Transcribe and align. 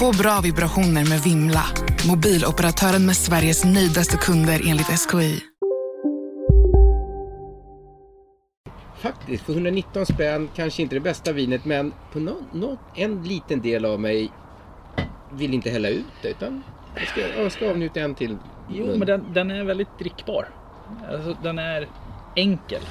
Få 0.00 0.12
bra 0.12 0.40
vibrationer 0.42 1.08
med 1.08 1.20
Vimla. 1.20 1.64
Mobiloperatören 2.08 3.06
med 3.06 3.16
Sveriges 3.16 3.64
nöjdaste 3.64 4.16
kunder 4.16 4.60
enligt 4.66 4.86
SKI. 4.86 5.40
Faktiskt, 8.98 9.44
för 9.44 9.52
119 9.52 10.06
spänn, 10.06 10.48
kanske 10.56 10.82
inte 10.82 10.96
det 10.96 11.00
bästa 11.00 11.32
vinet 11.32 11.64
men 11.64 11.92
på 12.12 12.18
nå 12.18 12.36
nå 12.52 12.78
en 12.94 13.22
liten 13.22 13.60
del 13.60 13.84
av 13.84 14.00
mig 14.00 14.32
vill 15.32 15.54
inte 15.54 15.70
hälla 15.70 15.88
ut 15.88 16.04
det 16.22 16.28
utan 16.28 16.62
jag 16.96 17.08
ska, 17.08 17.20
jag 17.42 17.52
ska 17.52 17.70
avnjuta 17.70 18.00
en 18.00 18.14
till. 18.14 18.36
Jo, 18.68 18.86
men 18.96 19.06
den, 19.06 19.32
den 19.32 19.50
är 19.50 19.64
väldigt 19.64 19.98
drickbar. 19.98 20.48
Alltså, 21.12 21.36
den 21.42 21.58
är 21.58 21.88
enkel. 22.36 22.82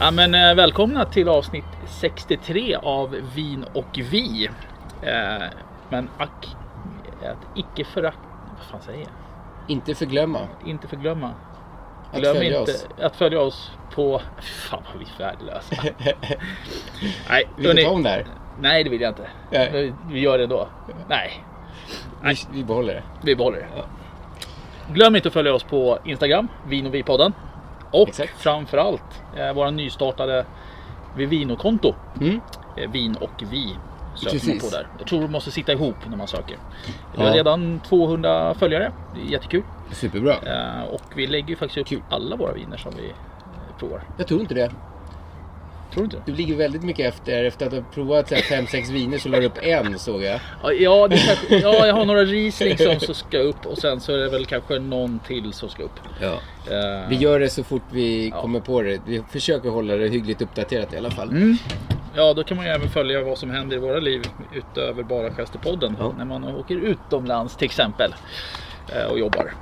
Ja, 0.00 0.10
men, 0.10 0.34
eh, 0.34 0.54
välkomna 0.54 1.04
till 1.04 1.28
avsnitt 1.28 1.64
63 1.86 2.74
av 2.82 3.16
Vin 3.34 3.64
och 3.74 3.86
Vi. 4.10 4.48
Eh, 5.02 5.42
men 5.88 6.08
ack, 6.18 6.56
att 7.22 7.58
icke 7.58 7.84
förakt... 7.84 8.18
Vad 8.58 8.66
fan 8.66 8.80
säger 8.82 8.98
jag? 9.00 9.08
Inte 9.68 9.94
förglömma. 9.94 10.40
Inte 10.66 10.88
förglömma. 10.88 11.30
Att 12.12 12.20
Glöm 12.20 12.34
följa 12.36 12.58
inte 12.60 12.72
oss. 12.72 12.86
att 13.02 13.16
följa 13.16 13.40
oss 13.40 13.70
på... 13.94 14.20
Fan 14.40 14.82
vad 14.92 14.98
vi 14.98 15.06
är 15.18 15.18
värdelösa. 15.18 15.76
Nej, 17.28 17.48
Vill 17.56 17.76
du 17.76 17.82
ta 17.84 17.90
om 17.90 18.02
det 18.02 18.08
här? 18.08 18.26
Nej, 18.60 18.84
det 18.84 18.90
vill 18.90 19.00
jag 19.00 19.10
inte. 19.10 19.28
Nej. 19.50 19.92
Vi 20.10 20.20
gör 20.20 20.38
det 20.38 20.46
då. 20.46 20.68
Nej, 21.08 21.44
Vi, 22.22 22.34
vi 22.52 22.64
behåller 22.64 22.94
det. 22.94 23.02
vi 23.22 23.36
behåller 23.36 23.58
det. 23.58 23.66
Glöm 24.94 25.16
inte 25.16 25.28
att 25.28 25.34
följa 25.34 25.54
oss 25.54 25.62
på 25.64 25.98
Instagram, 26.04 26.48
Vin 26.66 26.86
och 26.86 26.94
Vi-podden. 26.94 27.32
Och 27.92 28.08
Exakt. 28.08 28.38
framförallt 28.40 29.22
eh, 29.36 29.52
våra 29.52 29.70
nystartade 29.70 30.44
Vivino-konto. 31.16 31.94
Mm. 32.20 32.40
Eh, 32.76 32.90
Vin 32.90 33.16
och 33.16 33.30
Vi 33.50 33.76
söker 34.14 34.26
man 34.26 34.30
Precis. 34.32 34.70
på 34.70 34.76
där. 34.76 34.86
Jag 34.98 35.06
tror 35.06 35.20
det 35.20 35.28
måste 35.28 35.50
sitta 35.50 35.72
ihop 35.72 35.96
när 36.10 36.16
man 36.16 36.26
söker. 36.28 36.56
Vi 37.14 37.22
har 37.22 37.28
Ja. 37.28 37.34
redan 37.34 37.80
200 37.80 38.54
följare. 38.54 38.92
Det 39.14 39.20
är 39.20 39.32
jättekul. 39.32 39.62
Superbra. 39.92 40.32
Eh, 40.32 40.84
Och 40.84 41.02
vi 41.14 41.26
lägger 41.26 41.48
ju 41.48 41.56
faktiskt 41.56 41.78
upp 41.78 41.86
Kul. 41.86 42.02
alla 42.10 42.36
våra 42.36 42.52
viner 42.52 42.76
som 42.76 42.92
vi 42.96 43.12
provar. 43.78 44.02
Jag 44.18 44.26
tror 44.26 44.40
inte 44.40 44.54
det. 44.54 44.70
Tror 45.92 46.06
du 46.06 46.16
inte? 46.16 46.22
Du 46.30 46.36
ligger 46.36 46.56
väldigt 46.56 46.82
mycket 46.82 47.14
efter. 47.14 47.44
Efter 47.44 47.66
att 47.66 47.72
ha 47.72 47.80
provat 47.94 48.30
5-6 48.32 48.92
viner 48.92 49.18
så 49.18 49.28
la 49.28 49.40
du 49.40 49.46
upp 49.46 49.58
en 49.62 49.98
såg 49.98 50.22
jag. 50.22 50.40
Ja, 50.62 50.72
Ja, 50.72 51.08
det 51.08 51.14
är 51.16 51.26
kanske, 51.26 51.58
ja, 51.58 51.86
jag 51.86 51.94
har 51.94 52.04
några 52.04 52.24
Riesling 52.24 52.78
som 52.78 53.00
så 53.00 53.14
ska 53.14 53.38
upp 53.38 53.66
och 53.66 53.78
sen 53.78 54.00
så 54.00 54.12
är 54.12 54.18
det 54.18 54.28
väl 54.28 54.46
kanske 54.46 54.78
någon 54.78 55.18
till 55.18 55.52
som 55.52 55.68
ska 55.68 55.82
upp. 55.82 56.00
Ja. 56.20 56.32
Eh, 56.70 57.08
Vi 57.08 57.16
gör 57.16 57.40
det 57.40 57.48
så 57.48 57.64
fort 57.64 57.82
vi 57.90 58.28
Ja. 58.28 58.40
kommer 58.40 58.60
på 58.60 58.82
det. 58.82 59.00
Vi 59.06 59.22
försöker 59.30 59.68
hålla 59.70 59.96
det 59.96 60.08
hyggligt 60.08 60.42
uppdaterat 60.42 60.92
i 60.94 60.96
alla 60.96 61.10
fall. 61.10 61.28
Mm. 61.30 61.56
Ja, 62.16 62.34
då 62.34 62.44
kan 62.44 62.56
man 62.56 62.66
ju 62.66 62.72
även 62.72 62.88
följa 62.88 63.22
vad 63.24 63.38
som 63.38 63.50
händer 63.50 63.76
i 63.76 63.78
våra 63.80 63.98
liv 64.00 64.22
utöver 64.54 65.02
bara 65.02 65.30
Sjösterpodden. 65.30 65.96
Ja. 66.00 66.14
När 66.18 66.24
man 66.24 66.44
åker 66.44 66.74
utomlands 66.76 67.56
till 67.56 67.64
exempel 67.64 68.14
eh, 68.96 69.04
och 69.10 69.18
jobbar. 69.18 69.52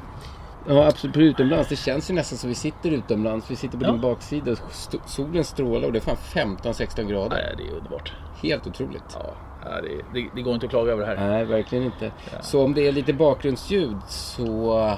Ja 0.68 0.86
absolut, 0.86 1.14
på 1.14 1.20
utomlands. 1.20 1.68
Det 1.68 1.76
känns 1.76 2.10
ju 2.10 2.14
nästan 2.14 2.38
som 2.38 2.48
vi 2.48 2.54
sitter 2.54 2.90
utomlands. 2.90 3.50
Vi 3.50 3.56
sitter 3.56 3.78
på 3.78 3.84
Ja. 3.84 3.90
din 3.92 4.00
baksida. 4.00 4.52
St- 4.52 4.98
Solen 5.06 5.44
strålar 5.44 5.86
och 5.86 5.92
det 5.92 5.98
är 5.98 6.16
fan 6.16 6.56
15-16 6.56 7.08
grader. 7.08 7.28
Nej, 7.36 7.54
det 7.56 7.62
är 7.72 7.76
underbart. 7.76 8.12
Helt 8.42 8.66
otroligt. 8.66 9.02
Ja, 9.18 9.34
ja, 9.64 9.70
det, 9.80 10.20
det, 10.20 10.28
det 10.34 10.42
går 10.42 10.54
inte 10.54 10.66
att 10.66 10.70
klaga 10.70 10.92
över 10.92 11.06
det 11.06 11.08
här. 11.20 11.28
Nej, 11.28 11.44
verkligen 11.44 11.84
inte. 11.84 12.12
Så 12.42 12.64
om 12.64 12.74
det 12.74 12.88
är 12.88 12.92
lite 12.92 13.12
bakgrundsljud 13.12 13.96
så 14.08 14.96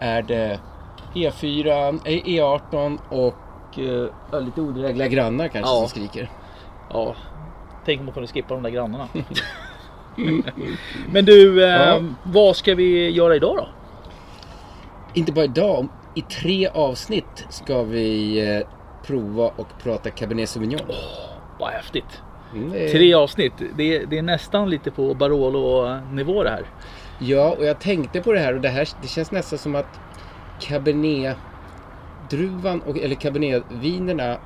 är 0.00 0.22
det 0.22 0.60
E4, 1.14 2.00
eh, 2.04 2.12
E18 2.24 2.98
och 3.08 3.34
ja, 4.32 4.38
lite 4.40 4.60
odrägliga 4.60 5.08
grannar 5.08 5.48
kanske 5.48 5.70
Ja. 5.72 5.78
som 5.78 5.88
skriker. 5.88 6.30
Ja, 6.92 7.14
tänk 7.84 8.00
om 8.00 8.06
man 8.06 8.14
kunde 8.14 8.28
skippa 8.28 8.54
de 8.54 8.62
där 8.62 8.70
grannarna. 8.70 9.08
Men 11.12 11.24
du, 11.24 11.64
eh, 11.64 11.70
Ja. 11.70 12.00
vad 12.22 12.56
ska 12.56 12.74
vi 12.74 13.10
göra 13.10 13.36
idag 13.36 13.56
då? 13.56 13.68
Inte 15.14 15.32
bara 15.32 15.44
idag, 15.44 15.88
i 16.14 16.22
tre 16.22 16.68
avsnitt 16.68 17.46
ska 17.48 17.82
vi 17.82 18.38
eh, 18.48 18.60
prova 19.06 19.50
och 19.56 19.66
prata 19.82 20.10
Cabernet 20.10 20.48
Sauvignon. 20.48 20.80
Vad 21.58 21.70
häftigt. 21.70 22.22
Mm, 22.54 22.72
det 22.72 22.88
Tre 22.88 23.14
avsnitt. 23.14 23.52
Det 23.76 23.96
är, 23.96 24.06
det 24.06 24.18
är 24.18 24.22
nästan 24.22 24.70
lite 24.70 24.90
på 24.90 25.14
Barolo-nivå 25.14 26.42
det 26.42 26.50
här. 26.50 26.66
Ja, 27.18 27.54
och 27.58 27.64
jag 27.64 27.80
tänkte 27.80 28.20
på 28.20 28.32
det 28.32 28.38
här 28.38 28.54
och 28.54 28.60
det 28.60 28.68
här 28.68 28.88
det 29.02 29.08
känns 29.08 29.30
nästan 29.30 29.58
som 29.58 29.74
att 29.74 30.00
Cabernet-druvan, 30.60 32.80
och, 32.80 32.98
eller 32.98 33.14
Cabernet-vinerna, 33.14 34.36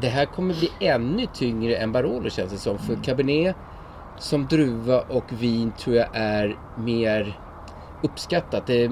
det 0.00 0.08
här 0.08 0.24
kommer 0.24 0.54
bli 0.54 0.70
ännu 0.80 1.26
tyngre 1.34 1.76
än 1.76 1.92
Barolo 1.92 2.30
känns 2.30 2.52
det 2.52 2.58
som. 2.58 2.78
För 2.78 3.04
Cabernet 3.04 3.56
som 4.18 4.46
druva 4.46 5.00
och 5.00 5.42
vin 5.42 5.72
tror 5.78 5.96
jag 5.96 6.08
är 6.12 6.58
mer 6.78 7.38
uppskattat. 8.02 8.66
Det 8.66 8.84
är 8.84 8.90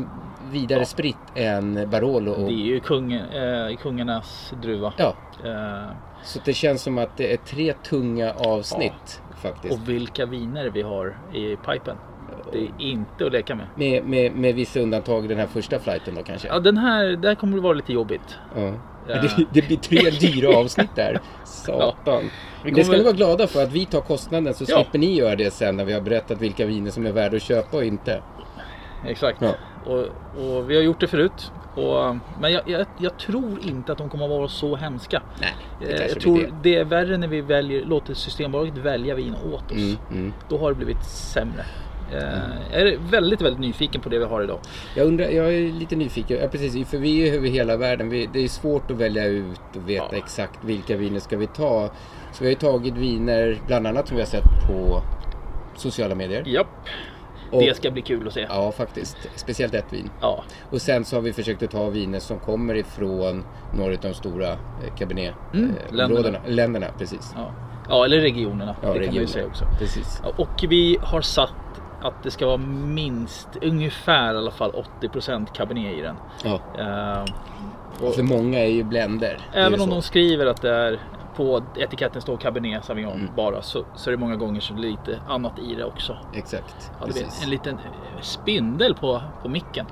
vidare 0.50 0.84
spritt 0.84 1.16
än 1.34 1.90
Barolo. 1.90 2.30
Och, 2.32 2.48
Det 2.48 2.52
är 2.54 2.66
ju 2.66 2.80
kungen, 2.80 3.24
eh, 3.30 3.76
kungarnas 3.76 4.52
druva. 4.62 4.92
ja, 4.96 5.14
Eh, 5.44 5.90
så 6.22 6.38
det 6.44 6.52
känns 6.52 6.82
som 6.82 6.98
att 6.98 7.16
det 7.16 7.32
är 7.32 7.36
tre 7.36 7.72
tunga 7.72 8.32
avsnitt 8.32 9.22
faktiskt. 9.42 9.74
och 9.74 9.88
vilka 9.88 10.26
viner 10.26 10.70
vi 10.70 10.82
har 10.82 11.18
i 11.34 11.56
pipen. 11.56 11.96
Det 12.52 12.58
är 12.58 12.70
inte 12.78 13.26
att 13.26 13.32
leka 13.32 13.54
med. 13.54 13.66
Med, 13.76 14.04
med, 14.04 14.32
med 14.32 14.54
vissa 14.54 14.80
undantag 14.80 15.28
den 15.28 15.38
här 15.38 15.46
första 15.46 15.78
flighten 15.78 16.14
då 16.14 16.22
kanske. 16.22 16.48
Ja, 16.48 16.58
den 16.58 16.76
här, 16.76 17.04
det 17.04 17.28
här 17.28 17.34
kommer 17.34 17.56
att 17.56 17.62
vara 17.62 17.72
lite 17.72 17.92
jobbigt. 17.92 18.36
Ja. 18.56 18.72
Ja. 19.08 19.14
Det, 19.22 19.44
det 19.52 19.66
blir 19.66 19.76
tre 19.76 20.10
dyra 20.20 20.56
avsnitt 20.56 20.90
där. 20.96 21.20
Satan. 21.44 22.22
Vi 22.64 22.70
Det 22.70 22.84
ska 22.84 22.96
ni 22.96 23.02
vara 23.02 23.12
glada 23.12 23.46
för 23.46 23.62
att 23.62 23.72
vi 23.72 23.86
tar 23.86 24.00
kostnaden 24.00 24.54
så 24.54 24.64
Ja. 24.68 24.76
slipper 24.76 24.98
ni 24.98 25.14
göra 25.14 25.36
det 25.36 25.50
sen 25.50 25.76
när 25.76 25.84
vi 25.84 25.92
har 25.92 26.00
berättat 26.00 26.40
vilka 26.40 26.66
viner 26.66 26.90
som 26.90 27.06
är 27.06 27.12
värda 27.12 27.36
att 27.36 27.42
köpa 27.42 27.76
och 27.76 27.84
inte. 27.84 28.22
Exakt. 29.06 29.42
Ja. 29.42 29.54
Och, 29.88 29.98
och 30.44 30.70
vi 30.70 30.76
har 30.76 30.82
gjort 30.82 31.00
det 31.00 31.06
förut. 31.06 31.52
Och, 31.74 32.16
men 32.40 32.52
jag, 32.52 32.62
jag, 32.66 32.86
jag 32.98 33.18
tror 33.18 33.58
inte 33.62 33.92
att 33.92 33.98
de 33.98 34.08
kommer 34.08 34.24
att 34.24 34.30
vara 34.30 34.48
så 34.48 34.76
hemska. 34.76 35.22
Nej, 35.40 35.54
det 35.80 35.92
Eh, 36.02 36.06
jag 36.06 36.20
tror 36.20 36.38
det. 36.38 36.50
det 36.62 36.76
är 36.76 36.84
värre 36.84 37.16
när 37.16 37.28
vi 37.28 37.40
väljer, 37.40 37.84
låter 37.84 38.14
Systembolaget 38.14 38.76
välja 38.78 39.14
vin 39.14 39.34
åt 39.52 39.64
oss. 39.72 39.76
Mm, 39.78 39.96
mm. 40.10 40.32
Då 40.48 40.58
har 40.58 40.68
det 40.68 40.74
blivit 40.76 41.04
sämre. 41.04 41.64
Eh, 42.12 42.18
Jag 42.72 42.80
är 42.80 42.98
väldigt, 43.10 43.40
väldigt 43.40 43.60
nyfiken 43.60 44.00
på 44.00 44.08
det 44.08 44.18
vi 44.18 44.24
har 44.24 44.42
idag. 44.42 44.58
Jag 44.96 45.06
undrar, 45.06 45.26
jag 45.28 45.54
är 45.54 45.72
lite 45.72 45.96
nyfiken. 45.96 46.38
Ja, 46.42 46.48
precis, 46.48 46.88
för 46.90 46.98
vi 46.98 47.28
är 47.28 47.34
över 47.34 47.48
hela 47.48 47.76
världen. 47.76 48.08
Vi, 48.10 48.28
det 48.32 48.44
är 48.44 48.48
svårt 48.48 48.90
att 48.90 48.96
välja 48.96 49.24
ut 49.26 49.60
och 49.76 49.88
veta 49.90 50.06
Ja. 50.12 50.16
exakt 50.18 50.64
vilka 50.64 50.96
viner 50.96 51.20
ska 51.20 51.36
vi 51.36 51.46
ta. 51.46 51.90
Så 52.32 52.44
vi 52.44 52.46
har 52.46 52.50
ju 52.50 52.54
tagit 52.54 52.94
viner, 52.94 53.58
bland 53.66 53.86
annat 53.86 54.08
som 54.08 54.16
vi 54.16 54.22
har 54.22 54.28
sett 54.28 54.44
på 54.68 55.02
sociala 55.76 56.14
medier. 56.14 56.42
Japp, 56.46 56.66
Och- 57.50 57.60
det 57.62 57.76
ska 57.76 57.90
bli 57.90 58.02
kul 58.02 58.26
att 58.26 58.34
se. 58.34 58.46
Ja, 58.48 58.72
faktiskt. 58.72 59.16
Speciellt 59.36 59.74
ett 59.74 59.92
vin. 59.92 60.10
Ja, 60.20 60.44
Och 60.70 60.80
sen 60.82 61.04
så 61.04 61.16
har 61.16 61.20
vi 61.20 61.32
försökt 61.32 61.62
att 61.62 61.70
ta 61.70 61.88
viner 61.88 62.18
som 62.18 62.38
kommer 62.38 62.74
ifrån 62.74 63.44
några 63.74 63.92
av 63.92 63.98
de 64.02 64.14
stora 64.14 64.48
eh, 64.48 64.56
Mm, 64.82 64.94
Cabernet-områdena. 64.98 66.38
länderna, 66.46 66.86
precis. 66.98 67.32
ja. 67.36 67.50
ja, 67.88 68.04
eller 68.04 68.20
regionerna. 68.20 68.76
Ja, 68.82 68.88
det 68.88 68.92
kan 68.92 68.92
man 68.92 69.02
ju 69.02 69.08
regioner. 69.08 69.26
säga 69.26 69.46
också. 69.46 69.64
Precis. 69.78 70.22
Och 70.36 70.64
vi 70.68 70.98
har 71.02 71.20
satt 71.20 71.52
att 72.02 72.22
det 72.22 72.30
ska 72.30 72.46
vara 72.46 72.56
minst, 72.86 73.48
ungefär 73.62 74.34
i 74.34 74.36
alla 74.36 74.50
fall 74.50 74.72
80% 75.00 75.46
Cabernet 75.54 75.98
i 75.98 76.00
den. 76.00 76.16
Ja. 76.44 76.60
Eh, 76.78 77.24
Och 78.06 78.14
för 78.14 78.22
många 78.22 78.58
är 78.58 78.66
ju 78.70 78.82
blender. 78.82 79.38
Även 79.54 79.72
ju 79.72 79.80
om 79.80 79.88
så. 79.88 79.94
de 79.94 80.02
skriver 80.02 80.46
att 80.46 80.62
det 80.62 80.70
är 80.74 80.98
på 81.38 81.62
etiketten 81.76 82.22
står 82.22 82.36
Cabernet 82.36 82.84
Sauvignon 82.84 83.12
Mm. 83.20 83.30
bara 83.36 83.62
så, 83.62 83.84
så 83.96 84.10
är 84.10 84.12
det 84.12 84.18
många 84.18 84.36
gånger 84.36 84.60
så 84.60 84.74
det 84.74 84.80
är 84.80 84.90
lite 84.90 85.20
annat 85.28 85.58
i 85.58 85.74
det 85.74 85.84
också. 85.84 86.16
Exakt. 86.34 86.90
Ja, 87.00 87.06
Precis. 87.06 87.42
en 87.44 87.50
liten 87.50 87.74
eh, 87.74 88.20
spindel 88.20 88.94
på, 88.94 89.22
på 89.42 89.48
micken. 89.48 89.86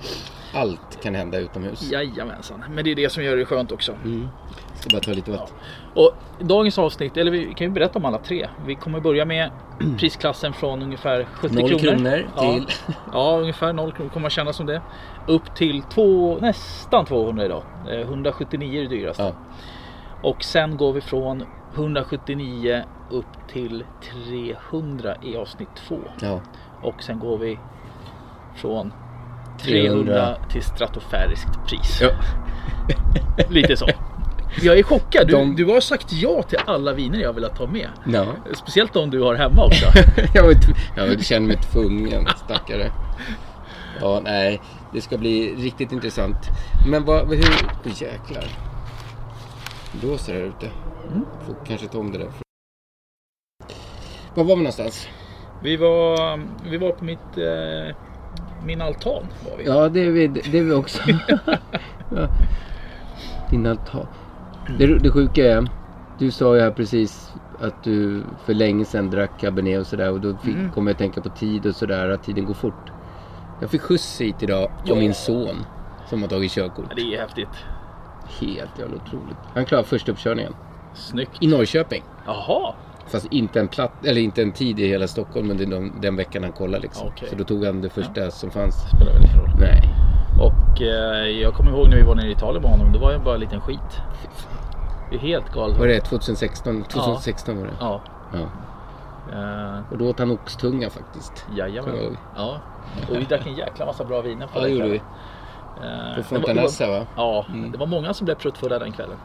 Allt 0.54 1.02
kan 1.02 1.14
hända 1.14 1.38
utomhus. 1.38 1.90
Jajamensan. 1.92 2.64
Men 2.70 2.84
det 2.84 2.90
är 2.90 2.94
det 2.94 3.12
som 3.12 3.24
gör 3.24 3.36
det 3.36 3.44
skönt 3.44 3.72
också. 3.72 3.92
Mm. 4.04 4.28
Ska 4.74 4.90
bara 4.90 5.00
ta 5.00 5.10
lite 5.10 5.30
vatten. 5.30 5.56
Och 5.94 6.12
dagens 6.40 6.78
avsnitt, 6.78 7.16
eller 7.16 7.30
vi 7.30 7.54
kan 7.54 7.66
ju 7.66 7.70
berätta 7.72 7.98
om 7.98 8.04
alla 8.04 8.18
tre. 8.18 8.48
Vi 8.66 8.74
kommer 8.74 9.00
börja 9.00 9.24
med 9.24 9.50
prisklassen 9.98 10.52
från 10.52 10.82
ungefär 10.82 11.24
70 11.34 11.54
Noll 11.54 11.68
kronor. 11.68 11.78
kronor 11.94 12.26
ja. 12.36 12.42
till... 12.52 12.66
Ja, 13.12 13.38
ungefär 13.40 13.72
0 13.72 13.92
kronor 13.92 14.10
kommer 14.10 14.22
man 14.22 14.30
känna 14.30 14.52
som 14.52 14.66
det. 14.66 14.82
Upp 15.26 15.54
till 15.54 15.82
två, 15.82 16.38
nästan 16.40 17.04
200 17.04 17.44
idag. 17.44 17.62
Eh, 17.90 18.00
179 18.00 18.78
är 18.78 18.82
det 18.82 18.88
dyraste. 18.96 19.22
Ja. 19.22 19.32
Och 20.22 20.44
sen 20.44 20.76
går 20.76 20.92
vi 20.92 21.00
från 21.00 21.44
179 21.74 22.82
upp 23.10 23.48
till 23.52 23.84
300 24.02 25.14
i 25.22 25.36
avsnitt 25.36 25.68
2. 25.88 25.98
Ja. 26.20 26.40
Och 26.82 27.02
sen 27.02 27.18
går 27.18 27.38
vi 27.38 27.58
från 28.56 28.92
300 29.62 30.04
300 30.14 30.36
till 30.50 30.62
stratosfäriskt 30.62 31.66
pris. 31.68 31.98
Ja. 32.02 32.08
Lite 33.48 33.76
så. 33.76 33.88
Jag 34.62 34.78
är 34.78 34.82
chockad. 34.82 35.26
Du, 35.26 35.32
De- 35.32 35.56
du 35.56 35.64
har 35.64 35.80
sagt 35.80 36.12
ja 36.12 36.42
till 36.42 36.58
alla 36.66 36.92
viner 36.92 37.18
jag 37.18 37.32
velat 37.32 37.56
ta 37.56 37.66
med. 37.66 37.88
Ja. 38.12 38.26
Speciellt 38.54 38.92
de 38.92 39.10
du 39.10 39.20
har 39.22 39.34
hemma 39.34 39.64
också. 39.64 39.86
jag, 40.34 40.62
tv- 40.62 40.78
jag 40.96 41.24
känner 41.24 41.46
mig 41.46 41.56
tvungen, 41.56 42.26
stackare. 42.44 42.92
Ja, 44.00 44.20
nej. 44.24 44.60
Det 44.92 45.00
ska 45.00 45.18
bli 45.18 45.54
riktigt 45.54 45.92
intressant. 45.92 46.36
Men 46.90 47.04
vad, 47.04 47.28
hur... 47.28 47.38
Oh, 47.84 48.02
jäklar. 48.02 48.44
Blåser 50.00 50.34
här 50.34 50.40
ute. 50.40 50.70
Får 51.46 51.56
kanske 51.66 51.86
ta 51.88 51.98
om 51.98 52.12
det 52.12 52.18
där. 52.18 52.30
Var 54.34 54.44
var 54.44 54.56
vi 54.56 54.62
någonstans? 54.62 55.08
Vi 55.62 55.76
var, 55.76 56.40
vi 56.70 56.76
var 56.76 56.90
på 56.92 57.04
mitt, 57.04 57.36
eh, 57.38 57.96
min 58.66 58.80
altan. 58.82 59.26
Var 59.50 59.56
vi. 59.58 59.64
Ja, 59.64 59.88
det 59.88 60.00
är 60.00 60.10
vi, 60.10 60.26
det 60.26 60.58
är 60.58 60.62
vi 60.64 60.72
också. 60.72 61.02
ja. 62.14 62.28
Din 63.50 63.66
altan. 63.66 64.06
Det, 64.78 64.98
det 64.98 65.10
sjuka 65.10 65.44
är, 65.52 65.68
du 66.18 66.30
sa 66.30 66.54
ju 66.56 66.60
här 66.62 66.70
precis 66.70 67.32
att 67.60 67.84
du 67.84 68.22
för 68.44 68.54
länge 68.54 68.84
sedan 68.84 69.10
drack 69.10 69.40
cabernet 69.40 69.80
och 69.80 69.86
sådär 69.86 70.12
och 70.12 70.20
då 70.20 70.36
fick, 70.36 70.54
Mm. 70.54 70.70
kom 70.72 70.86
jag 70.86 70.92
att 70.94 70.98
tänka 70.98 71.20
på 71.20 71.28
tid 71.28 71.66
och 71.66 71.76
sådär, 71.76 72.08
att 72.10 72.22
tiden 72.22 72.44
går 72.44 72.54
fort. 72.54 72.90
Jag 73.60 73.70
fick 73.70 73.80
skjuts 73.82 74.20
hit 74.20 74.42
idag 74.42 74.64
av 74.64 74.70
Ja. 74.84 74.94
min 74.94 75.14
son 75.14 75.56
som 76.08 76.22
har 76.22 76.28
tagit 76.28 76.52
körkort. 76.52 76.84
Ja, 76.88 76.94
Det 76.96 77.14
är 77.16 77.20
häftigt. 77.20 77.48
Helt 78.40 78.78
jävla 78.78 78.96
otroligt. 78.96 79.36
Han 79.54 79.64
klarade 79.64 79.88
första 79.88 80.12
uppkörningen 80.12 80.54
Snyggt. 80.94 81.42
i 81.42 81.46
Norrköping. 81.46 82.02
Jaha. 82.26 82.74
Fast 83.06 83.26
inte 83.32 83.60
en, 83.60 83.68
platt, 83.68 84.06
eller 84.06 84.20
inte 84.20 84.42
en 84.42 84.52
tid 84.52 84.80
i 84.80 84.86
hela 84.88 85.06
Stockholm 85.06 85.50
under 85.50 85.66
den, 85.66 86.00
den 86.00 86.16
veckan 86.16 86.42
han 86.42 86.52
kollade 86.52 86.82
liksom. 86.82 87.08
Okej. 87.08 87.28
Så 87.30 87.36
då 87.36 87.44
tog 87.44 87.64
han 87.64 87.80
det 87.82 87.88
första 87.88 88.30
som 88.30 88.50
fanns. 88.50 88.74
Spelar 88.96 89.12
väl 89.12 89.22
ingen 89.24 89.38
roll. 89.40 89.50
Nej. 89.60 89.88
Och 90.40 90.82
eh, 90.82 91.28
jag 91.40 91.54
kommer 91.54 91.70
ihåg 91.70 91.88
när 91.88 91.96
vi 91.96 92.02
var 92.02 92.14
nere 92.14 92.28
i 92.28 92.32
Italien 92.32 92.62
med 92.62 92.70
honom. 92.70 92.92
Det 92.92 92.98
var 92.98 93.12
ju 93.12 93.18
bara 93.18 93.34
en 93.34 93.40
liten 93.40 93.60
skit. 93.60 94.00
Det 95.10 95.16
är 95.16 95.20
helt 95.20 95.52
galet. 95.52 95.78
Var 95.78 95.86
det 95.86 96.00
2016? 96.00 96.84
2016 96.84 97.58
var 97.58 97.64
det. 97.66 97.72
Ja. 97.80 98.00
Ja. 98.32 98.46
Eh, 99.32 99.92
Och 99.92 99.98
då 99.98 100.08
åt 100.08 100.18
han 100.18 100.30
oxtunga 100.30 100.90
faktiskt. 100.90 101.46
Jag 101.56 101.68
jajamän. 101.68 102.16
Ja. 102.36 102.60
Och 103.10 103.16
vi 103.16 103.24
drack 103.24 103.46
en 103.46 103.54
jäkla 103.56 103.86
massa 103.86 104.04
bra 104.04 104.20
viner 104.20 104.46
på 104.46 104.52
Ja, 104.58 104.62
det 104.62 104.68
gjorde 104.68 104.88
vi. 104.88 105.02
Eh, 105.84 106.16
På 106.16 106.22
Fontanassa 106.22 106.86
va? 106.90 107.06
Ja, 107.16 107.46
Mm. 107.48 107.72
det 107.72 107.78
var 107.78 107.86
många 107.86 108.14
som 108.14 108.24
blev 108.24 108.34
pruttfulla 108.34 108.78
den 108.78 108.92
kvällen. 108.92 109.16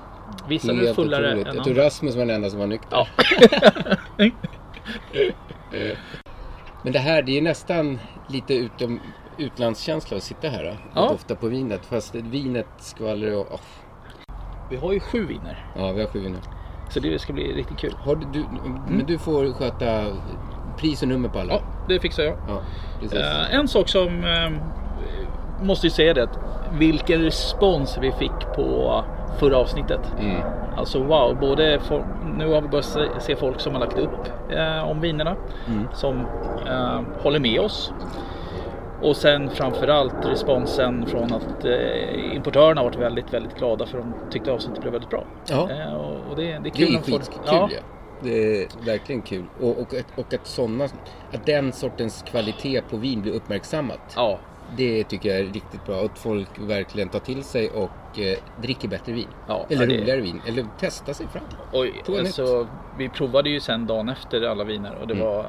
Vissa 0.48 0.74
blev 0.74 0.94
fullare 0.94 1.28
otroligt. 1.28 1.48
än 1.48 1.56
Jag 1.56 1.64
tror 1.64 1.74
andra. 1.74 1.86
Rasmus 1.86 2.16
var 2.16 2.26
den 2.26 2.36
enda 2.36 2.50
som 2.50 2.60
var 2.60 2.68
nykter. 2.68 2.98
Ja. 2.98 3.08
Men 6.84 6.94
det 6.94 7.00
här, 7.00 7.22
det 7.22 7.38
är 7.38 7.42
nästan 7.42 8.00
lite 8.28 8.54
utom 8.54 9.00
utlandskänsla 9.38 10.18
att 10.18 10.24
sitta 10.24 10.48
här 10.48 10.64
då, 10.64 10.74
Ja. 10.96 11.06
och 11.06 11.12
dofta 11.12 11.36
på 11.36 11.48
vinet. 11.48 11.86
Fast 11.86 12.16
vinet 12.16 12.68
skvallrar 12.78 13.36
och... 13.36 13.48
åh. 13.52 13.60
Vi 14.70 14.78
har 14.78 14.94
ju 14.94 15.00
sju 15.00 15.26
viner. 15.26 15.66
Ja, 15.78 15.92
vi 15.92 16.02
har 16.02 16.08
sju 16.10 16.20
viner. 16.20 16.42
Så 16.90 17.00
det 17.00 17.20
ska 17.20 17.34
bli 17.34 17.54
riktigt 17.54 17.78
kul. 17.78 17.94
Du, 18.06 18.16
du, 18.40 18.46
Men 18.88 19.06
du 19.08 19.18
får 19.18 19.54
sköta 19.54 20.06
pris 20.78 21.02
och 21.02 21.08
nummer 21.08 21.30
på 21.30 21.40
alla? 21.40 21.54
Mm. 21.54 21.66
Ja, 21.66 21.86
det 21.88 22.00
fixar 22.00 22.24
jag. 22.24 22.38
Ja. 22.48 22.62
Eh, 23.20 23.56
en 23.56 23.68
sak 23.68 23.90
som 23.90 24.24
eh, 24.24 24.50
måste 25.62 25.88
ju 25.88 25.92
säga 25.92 26.14
det. 26.14 26.30
Vilken 26.74 27.22
respons 27.22 27.98
vi 28.02 28.12
fick 28.12 28.32
på 28.56 29.04
förra 29.40 29.58
avsnittet. 29.58 30.14
Mm. 30.20 30.42
Alltså 30.78 31.04
wow, 31.04 31.38
både 31.40 31.80
for, 31.80 32.06
nu 32.38 32.54
har 32.54 32.62
vi 32.62 32.68
börjat 32.68 32.98
se, 33.20 33.36
folk 33.36 33.60
som 33.60 33.74
har 33.74 33.80
lagt 33.80 33.98
upp 34.00 34.52
eh, 34.52 34.90
om 34.90 35.02
vinerna. 35.02 35.36
Mm. 35.68 35.88
Som 35.94 36.20
eh, 36.68 37.02
håller 37.24 37.40
med 37.40 37.60
oss. 37.60 37.94
Och 39.02 39.16
sen 39.16 39.50
framförallt 39.50 40.26
responsen 40.26 41.06
från 41.06 41.34
att 41.34 41.66
eh, 41.66 42.36
importörerna 42.36 42.82
har 42.82 42.86
varit 42.86 43.00
väldigt, 43.00 43.34
väldigt 43.34 43.58
glada 43.58 43.86
för 43.86 43.98
de 43.98 44.14
tyckte 44.32 44.52
avsnittet 44.52 44.82
blev 44.82 44.92
väldigt 44.94 45.10
bra. 45.10 45.24
Ja. 45.50 45.70
Eh, 45.72 45.94
och, 46.30 46.36
det, 46.36 46.42
det 46.44 46.52
är 46.54 46.60
Det 46.60 46.70
kul 46.70 46.96
är 46.96 47.00
att 47.00 47.06
få- 47.06 47.12
skitkul 47.12 47.42
ja. 47.46 47.70
ja. 47.72 47.80
Det 48.24 48.62
är 48.64 48.68
verkligen 48.86 49.22
kul. 49.22 49.46
Och, 49.62 49.70
och, 49.70 49.94
och 50.16 50.34
att, 50.34 50.48
såna, 50.48 50.84
att 51.34 51.46
den 51.46 51.72
sortens 51.72 52.24
kvalitet 52.28 52.82
på 52.90 52.98
vin 52.98 53.22
blir 53.22 53.34
uppmärksammat. 53.34 54.14
Ja, 54.16 54.40
Det 54.78 55.04
tycker 55.04 55.30
jag 55.30 55.40
är 55.40 55.44
riktigt 55.54 55.86
bra. 55.86 56.06
Att 56.06 56.20
folk 56.20 56.50
verkligen 56.60 57.10
tar 57.10 57.20
till 57.20 57.44
sig 57.44 57.70
och 57.70 58.20
eh, 58.20 58.38
dricker 58.62 58.88
bättre 58.88 59.12
vin. 59.14 59.28
Ja, 59.48 59.66
Eller 59.70 59.88
det- 59.88 59.98
roligare 59.98 60.22
vin. 60.22 60.42
Eller 60.48 60.66
testar 60.80 61.14
sig 61.14 61.28
fram. 61.28 61.44
Oj, 61.74 61.94
alltså, 62.08 62.68
vi 62.98 63.10
provade 63.10 63.50
ju 63.50 63.60
sen 63.60 63.88
dagen 63.88 64.10
efter 64.10 64.42
alla 64.42 64.64
viner 64.64 64.96
och 65.02 65.08
det 65.08 65.14
Mm. 65.14 65.26
var 65.26 65.46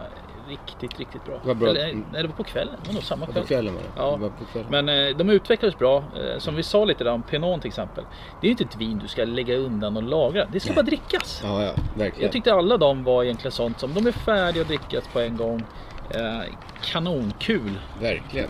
riktigt, 0.49 0.99
riktigt 0.99 1.25
bra. 1.25 1.39
Det 1.43 1.49
var 1.49 1.55
bra. 1.55 1.69
Eller, 1.69 1.85
nej, 2.13 2.23
det 2.23 2.29
var 2.29 2.35
på 2.35 2.45
kvällen. 2.45 2.75
Det 2.83 2.87
var 2.89 2.95
nog 2.95 3.03
samma 3.03 3.27
kväll. 3.27 3.43
På 3.43 3.49
kvällen 3.49 3.75
var 3.75 3.83
det. 3.83 3.89
Ja. 3.97 4.11
det 4.11 4.17
var 4.23 4.29
på 4.29 4.45
kvällen. 4.45 4.69
Men 4.85 4.89
eh, 5.09 5.17
de 5.17 5.31
utvecklades 5.31 5.79
bra. 5.79 5.97
Eh, 5.97 6.39
som 6.39 6.55
vi 6.57 6.63
sa 6.63 6.85
lite 6.85 7.05
där 7.05 7.13
om 7.13 7.23
Pinot 7.23 7.61
till 7.61 7.69
exempel. 7.69 8.05
Det 8.41 8.47
är 8.47 8.49
ju 8.49 8.51
inte 8.51 8.65
ett 8.65 8.77
vin 8.77 8.99
du 9.03 9.09
ska 9.09 9.25
lägga 9.25 9.57
undan 9.57 9.97
och 9.97 10.03
lagra. 10.03 10.47
Det 10.53 10.61
ska 10.61 10.69
Nej. 10.71 10.77
bara 10.77 10.83
drickas. 10.87 11.41
Ja, 11.45 11.63
ja, 11.63 11.73
verkligen. 11.97 12.23
Jag 12.23 12.33
tyckte 12.33 12.55
alla 12.55 12.77
de 12.77 13.05
var 13.05 13.25
egentligen 13.25 13.53
sånt 13.53 13.81
som 13.81 13.95
de 13.95 14.07
är 14.07 14.13
färdiga 14.13 14.63
att 14.63 14.69
drickas 14.69 15.09
på 15.13 15.21
en 15.21 15.37
gång. 15.37 15.65
Eh, 16.11 16.41
kanonkul. 16.83 17.79
Verkligen. 18.01 18.49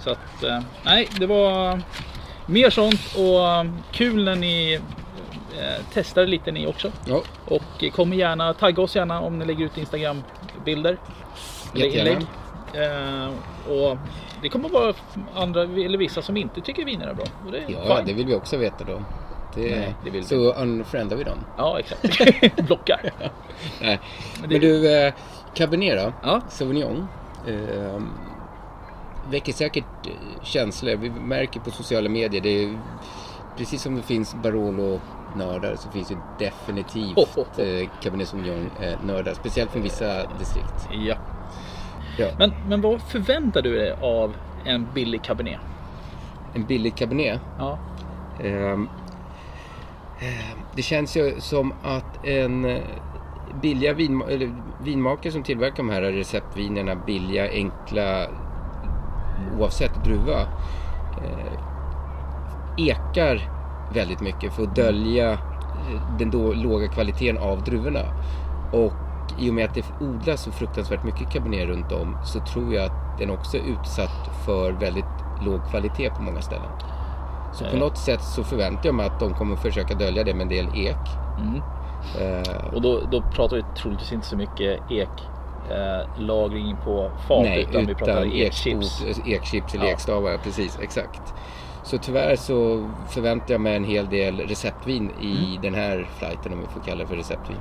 Så 0.00 0.10
att, 0.10 0.42
eh, 0.44 0.60
nej, 0.84 1.08
det 1.20 1.26
var 1.26 1.80
mer 2.46 2.70
sånt 2.70 3.14
och 3.16 3.66
kul 3.92 4.24
när 4.24 4.36
ni 4.36 4.74
eh, 5.60 5.84
testade 5.92 6.26
lite 6.26 6.52
ni 6.52 6.66
också. 6.66 6.92
Ja, 7.06 7.22
Och 7.48 7.84
kom 7.94 8.12
gärna, 8.12 8.54
tagga 8.54 8.82
oss 8.82 8.96
gärna 8.96 9.20
om 9.20 9.38
ni 9.38 9.44
lägger 9.44 9.64
ut 9.64 9.78
Instagram-bilder. 9.78 10.96
Jättegärna. 11.74 12.10
inlägg. 12.10 12.26
Eh, 12.74 13.28
och 13.72 13.98
det 14.42 14.48
kommer 14.48 14.68
vara 14.68 14.94
andra, 15.34 15.62
eller 15.62 15.98
vissa 15.98 16.22
som 16.22 16.36
inte 16.36 16.60
tycker 16.60 16.84
viner 16.84 17.06
är 17.06 17.14
bra. 17.14 17.24
Det 17.52 17.58
är 17.58 17.64
ja 17.68 17.96
fine. 17.96 18.06
det 18.06 18.12
vill 18.12 18.26
vi 18.26 18.34
också 18.34 18.56
veta 18.56 18.84
då. 18.84 19.02
Det, 19.54 19.60
Nej, 19.76 19.94
det 20.04 20.10
vill 20.10 20.20
vi 20.20 20.26
så 20.26 20.52
unfriendar 20.52 21.16
vi 21.16 21.24
dem. 21.24 21.38
Ja, 21.56 21.78
exakt. 21.78 22.56
Blockar. 22.66 23.00
Nej. 23.80 24.00
Men 24.40 24.40
Men 24.40 24.48
det- 24.50 24.58
du, 24.58 24.96
eh, 25.06 25.12
Cabernet 25.54 25.98
då? 26.04 26.12
Ja. 26.22 26.40
Sauvignon. 26.48 27.08
Eh, 27.48 28.00
väcker 29.30 29.52
säkert 29.52 30.06
eh, 30.06 30.42
känslor. 30.42 30.96
Vi 30.96 31.10
märker 31.10 31.60
på 31.60 31.70
sociala 31.70 32.08
medier. 32.08 32.40
Det 32.40 32.64
är, 32.64 32.78
precis 33.56 33.82
som 33.82 33.96
det 33.96 34.02
finns 34.02 34.34
Barolo-nördar 34.34 35.76
så 35.76 35.90
finns 35.90 36.08
det 36.08 36.18
definitivt 36.38 37.16
Ho, 37.16 37.24
ho, 37.34 37.44
ho. 37.56 37.62
eh, 37.62 37.88
Cabernet 38.02 38.28
Sauvignon-nördar. 38.28 39.34
Speciellt 39.34 39.70
från 39.70 39.82
vissa 39.82 40.26
distrikt. 40.38 40.88
Ja. 40.90 41.16
Ja. 42.18 42.28
Men, 42.38 42.52
men 42.68 42.80
vad 42.80 43.02
förväntar 43.02 43.62
du 43.62 43.76
dig 43.76 43.92
av 44.02 44.36
en 44.64 44.86
billig 44.94 45.22
cabernet? 45.22 45.60
En 46.54 46.66
billig 46.66 46.96
Cabernet. 46.96 47.40
Ja. 47.58 47.78
Ehm, 48.44 48.88
det 50.76 50.82
känns 50.82 51.16
ju 51.16 51.40
som 51.40 51.72
att 51.82 52.26
en 52.26 52.64
eh, 52.64 52.82
billiga 53.62 53.92
vin, 53.92 54.22
eller 54.28 54.54
vinmakare 54.82 55.32
som 55.32 55.42
tillverkar 55.42 55.76
de 55.76 55.90
här 55.90 56.02
receptvinerna, 56.02 56.94
billiga, 56.94 57.50
enkla, 57.50 58.26
oavsett 59.58 60.04
druva, 60.04 60.40
eh, 61.22 61.52
ekar 62.76 63.50
väldigt 63.94 64.20
mycket 64.20 64.52
för 64.52 64.62
att 64.62 64.76
dölja 64.76 65.32
eh, 65.32 65.38
den 66.18 66.30
då 66.30 66.52
låga 66.52 66.88
kvaliteten 66.88 67.38
av 67.38 67.62
druvorna. 67.64 68.00
Och 68.72 68.92
i 69.38 69.50
och 69.50 69.54
med 69.54 69.64
att 69.64 69.74
det 69.74 69.84
odlas 70.00 70.40
så 70.42 70.50
fruktansvärt 70.52 71.04
mycket 71.04 71.30
cabernet 71.30 71.68
runt 71.68 71.92
om 71.92 72.16
så 72.24 72.40
tror 72.40 72.74
jag 72.74 72.84
att 72.84 73.18
den 73.18 73.30
också 73.30 73.56
är 73.56 73.60
utsatt 73.62 74.30
för 74.44 74.72
väldigt 74.72 75.04
låg 75.44 75.60
kvalitet 75.70 76.10
på 76.10 76.22
många 76.22 76.40
ställen. 76.40 76.68
Så 77.52 77.64
på 77.64 77.70
Eh. 77.70 77.78
något 77.80 77.98
sätt 77.98 78.22
så 78.22 78.44
förväntar 78.44 78.86
jag 78.86 78.94
mig 78.94 79.06
att 79.06 79.20
de 79.20 79.34
kommer 79.34 79.56
försöka 79.56 79.94
dölja 79.94 80.24
det 80.24 80.34
med 80.34 80.42
en 80.42 80.48
del 80.48 80.66
ek. 80.74 80.96
Mm. 81.38 81.62
Eh, 82.20 82.74
Och 82.74 82.82
då, 82.82 83.00
då 83.10 83.22
pratar 83.22 83.56
vi 83.56 83.62
troligtvis 83.82 84.12
inte 84.12 84.26
så 84.26 84.36
mycket 84.36 84.90
ek 84.90 85.08
eh, 85.70 86.20
lagring 86.20 86.76
på 86.84 87.10
fat 87.28 87.42
nej, 87.42 87.66
utan, 87.70 87.86
vi 87.86 87.94
pratar 87.94 88.12
utan 88.12 88.32
ekchips. 88.32 89.02
ekchips, 89.26 89.74
eller 89.74 89.84
Ja. 89.86 89.92
ekstavar, 89.92 90.38
precis, 90.38 90.78
exakt. 90.82 91.34
Så 91.82 91.98
tyvärr 91.98 92.36
så 92.36 92.88
förväntar 93.08 93.54
jag 93.54 93.60
mig 93.60 93.76
en 93.76 93.84
hel 93.84 94.08
del 94.08 94.36
receptvin 94.40 95.10
i 95.20 95.46
Mm. 95.50 95.62
den 95.62 95.74
här 95.74 96.08
flighten 96.18 96.52
om 96.52 96.60
vi 96.60 96.66
får 96.66 96.80
kalla 96.80 97.02
det 97.02 97.06
för 97.08 97.16
receptvin. 97.16 97.56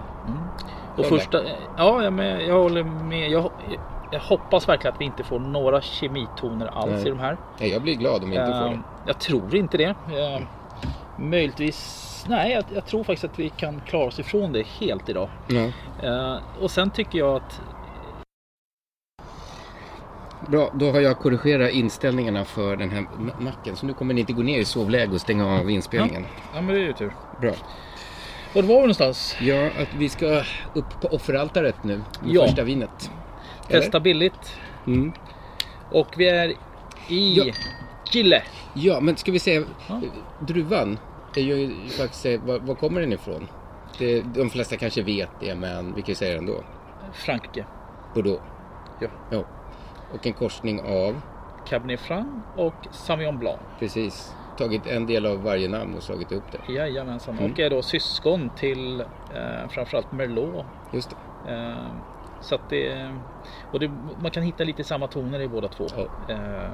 Och 0.98 1.04
Håller. 1.04 1.10
första, 1.18 1.42
ja, 1.78 2.04
jag, 2.04 2.14
med, 2.14 2.42
jag 2.48 2.54
håller 2.62 2.84
med. 2.84 3.30
Jag, 3.30 3.50
jag 4.12 4.20
hoppas 4.20 4.70
verkligen 4.70 4.94
att 4.94 5.02
vi 5.02 5.06
inte 5.06 5.24
får 5.24 5.40
några 5.40 5.82
kemitoner 5.82 6.68
alls 6.68 6.92
Nej. 6.92 7.08
i 7.08 7.10
de 7.10 7.20
här. 7.20 7.38
Nej, 7.60 7.70
jag 7.70 7.82
blir 7.82 7.96
glad 7.96 8.24
om 8.24 8.30
vi 8.30 8.36
inte 8.36 8.52
får 8.52 8.66
Eh, 8.66 8.72
det. 8.72 8.80
Jag 9.08 9.20
tror 9.20 9.56
inte 9.56 9.78
det. 9.78 9.84
Eh, 9.86 10.42
möjligtvis, 11.18 12.26
nej 12.30 12.52
jag, 12.52 12.64
jag 12.74 12.86
tror 12.86 13.04
faktiskt 13.04 13.24
att 13.34 13.40
vi 13.40 13.50
kan 13.50 13.82
klara 13.86 14.06
oss 14.08 14.20
ifrån 14.20 14.52
det 14.54 14.68
helt 14.68 15.10
idag. 15.10 15.30
Ja. 15.48 15.68
Eh, 16.04 16.38
och 16.62 16.72
sen 16.72 16.90
tycker 16.90 17.20
jag 17.20 17.36
att 17.36 17.62
Bra, 20.48 20.72
då 20.74 20.92
har 20.92 21.00
jag 21.02 21.20
korrigerat 21.20 21.72
inställningarna 21.72 22.46
för 22.46 22.76
den 22.76 22.90
här 22.90 23.02
ma- 23.02 23.42
macken. 23.44 23.76
Så 23.76 23.86
nu 23.86 23.94
kommer 23.94 24.14
ni 24.14 24.20
inte 24.22 24.34
gå 24.34 24.42
ner 24.42 24.60
i 24.60 24.66
sovläge 24.66 25.12
och 25.14 25.22
stänga 25.22 25.60
av 25.60 25.70
inspelningen. 25.70 26.26
Ja 26.56 26.62
men 26.62 26.76
det 26.76 26.82
är 26.82 26.86
ju 26.86 26.94
tur. 26.94 27.14
Bra. 27.42 27.52
Var 28.54 28.62
var 28.62 28.76
vi 28.76 28.80
någonstans? 28.80 29.36
Ja, 29.42 29.66
att 29.66 29.96
vi 29.98 30.10
ska 30.10 30.42
upp 30.74 31.02
på 31.02 31.08
offeraltaret 31.08 31.84
nu 31.84 31.98
med 31.98 32.06
Ja. 32.36 32.46
första 32.48 32.64
vinet. 32.64 33.12
Eller? 33.70 33.82
Testa 33.82 34.00
billigt. 34.00 34.58
Mm. 34.88 35.12
Och 35.92 36.08
vi 36.18 36.30
är 36.30 36.54
i 37.08 37.34
Ja. 37.38 37.54
Gille. 38.12 38.44
Ja, 38.74 39.00
men 39.00 39.18
ska 39.18 39.32
vi 39.32 39.40
säga, 39.40 39.64
Ja. 39.88 40.02
druvan 40.48 41.00
är 41.36 41.42
ju 41.42 41.72
faktiskt, 41.98 42.26
eh, 42.26 42.42
var, 42.42 42.60
var 42.60 42.76
kommer 42.76 43.02
den 43.02 43.14
ifrån? 43.14 43.48
Det, 43.98 44.22
de 44.22 44.50
flesta 44.50 44.78
kanske 44.78 45.02
vet 45.02 45.30
det, 45.40 45.56
men 45.56 45.96
vi 45.96 46.02
kan 46.02 46.08
ju 46.10 46.16
säga 46.16 46.32
det 46.32 46.38
ändå. 46.38 46.64
Frankrike. 47.14 47.66
Bordeaux. 48.16 48.42
Ja. 49.00 49.08
ja. 49.32 49.44
Och 50.16 50.28
en 50.28 50.34
korsning 50.34 50.82
av, 50.82 51.22
Cabernet 51.68 52.00
Franc 52.00 52.28
och 52.58 52.74
Sauvignon 52.92 53.40
Blanc. 53.40 53.60
precis, 53.80 54.36
tagit 54.58 54.88
en 54.88 55.06
del 55.06 55.26
av 55.26 55.44
varje 55.44 55.70
namn 55.70 55.96
och 55.96 56.04
slagit 56.04 56.32
upp 56.32 56.44
det. 56.52 56.74
Jajamensan. 56.74 57.38
Mm. 57.38 57.52
Och 57.52 57.60
är 57.60 57.70
då 57.70 57.82
syskon 57.82 58.50
till 58.56 59.02
eh, 59.02 59.70
framförallt 59.70 60.12
Merlot. 60.12 60.66
Just 60.94 61.10
det. 61.46 61.52
Eh, 61.54 61.76
så 62.42 62.58
det, 62.70 63.12
och 63.72 63.80
det, 63.80 63.92
man 64.22 64.32
kan 64.32 64.44
hitta 64.44 64.64
lite 64.64 64.84
samma 64.84 65.08
toner 65.08 65.40
i 65.40 65.48
båda 65.48 65.68
två. 65.68 65.86
Ja. 65.98 66.34
Eh, 66.34 66.70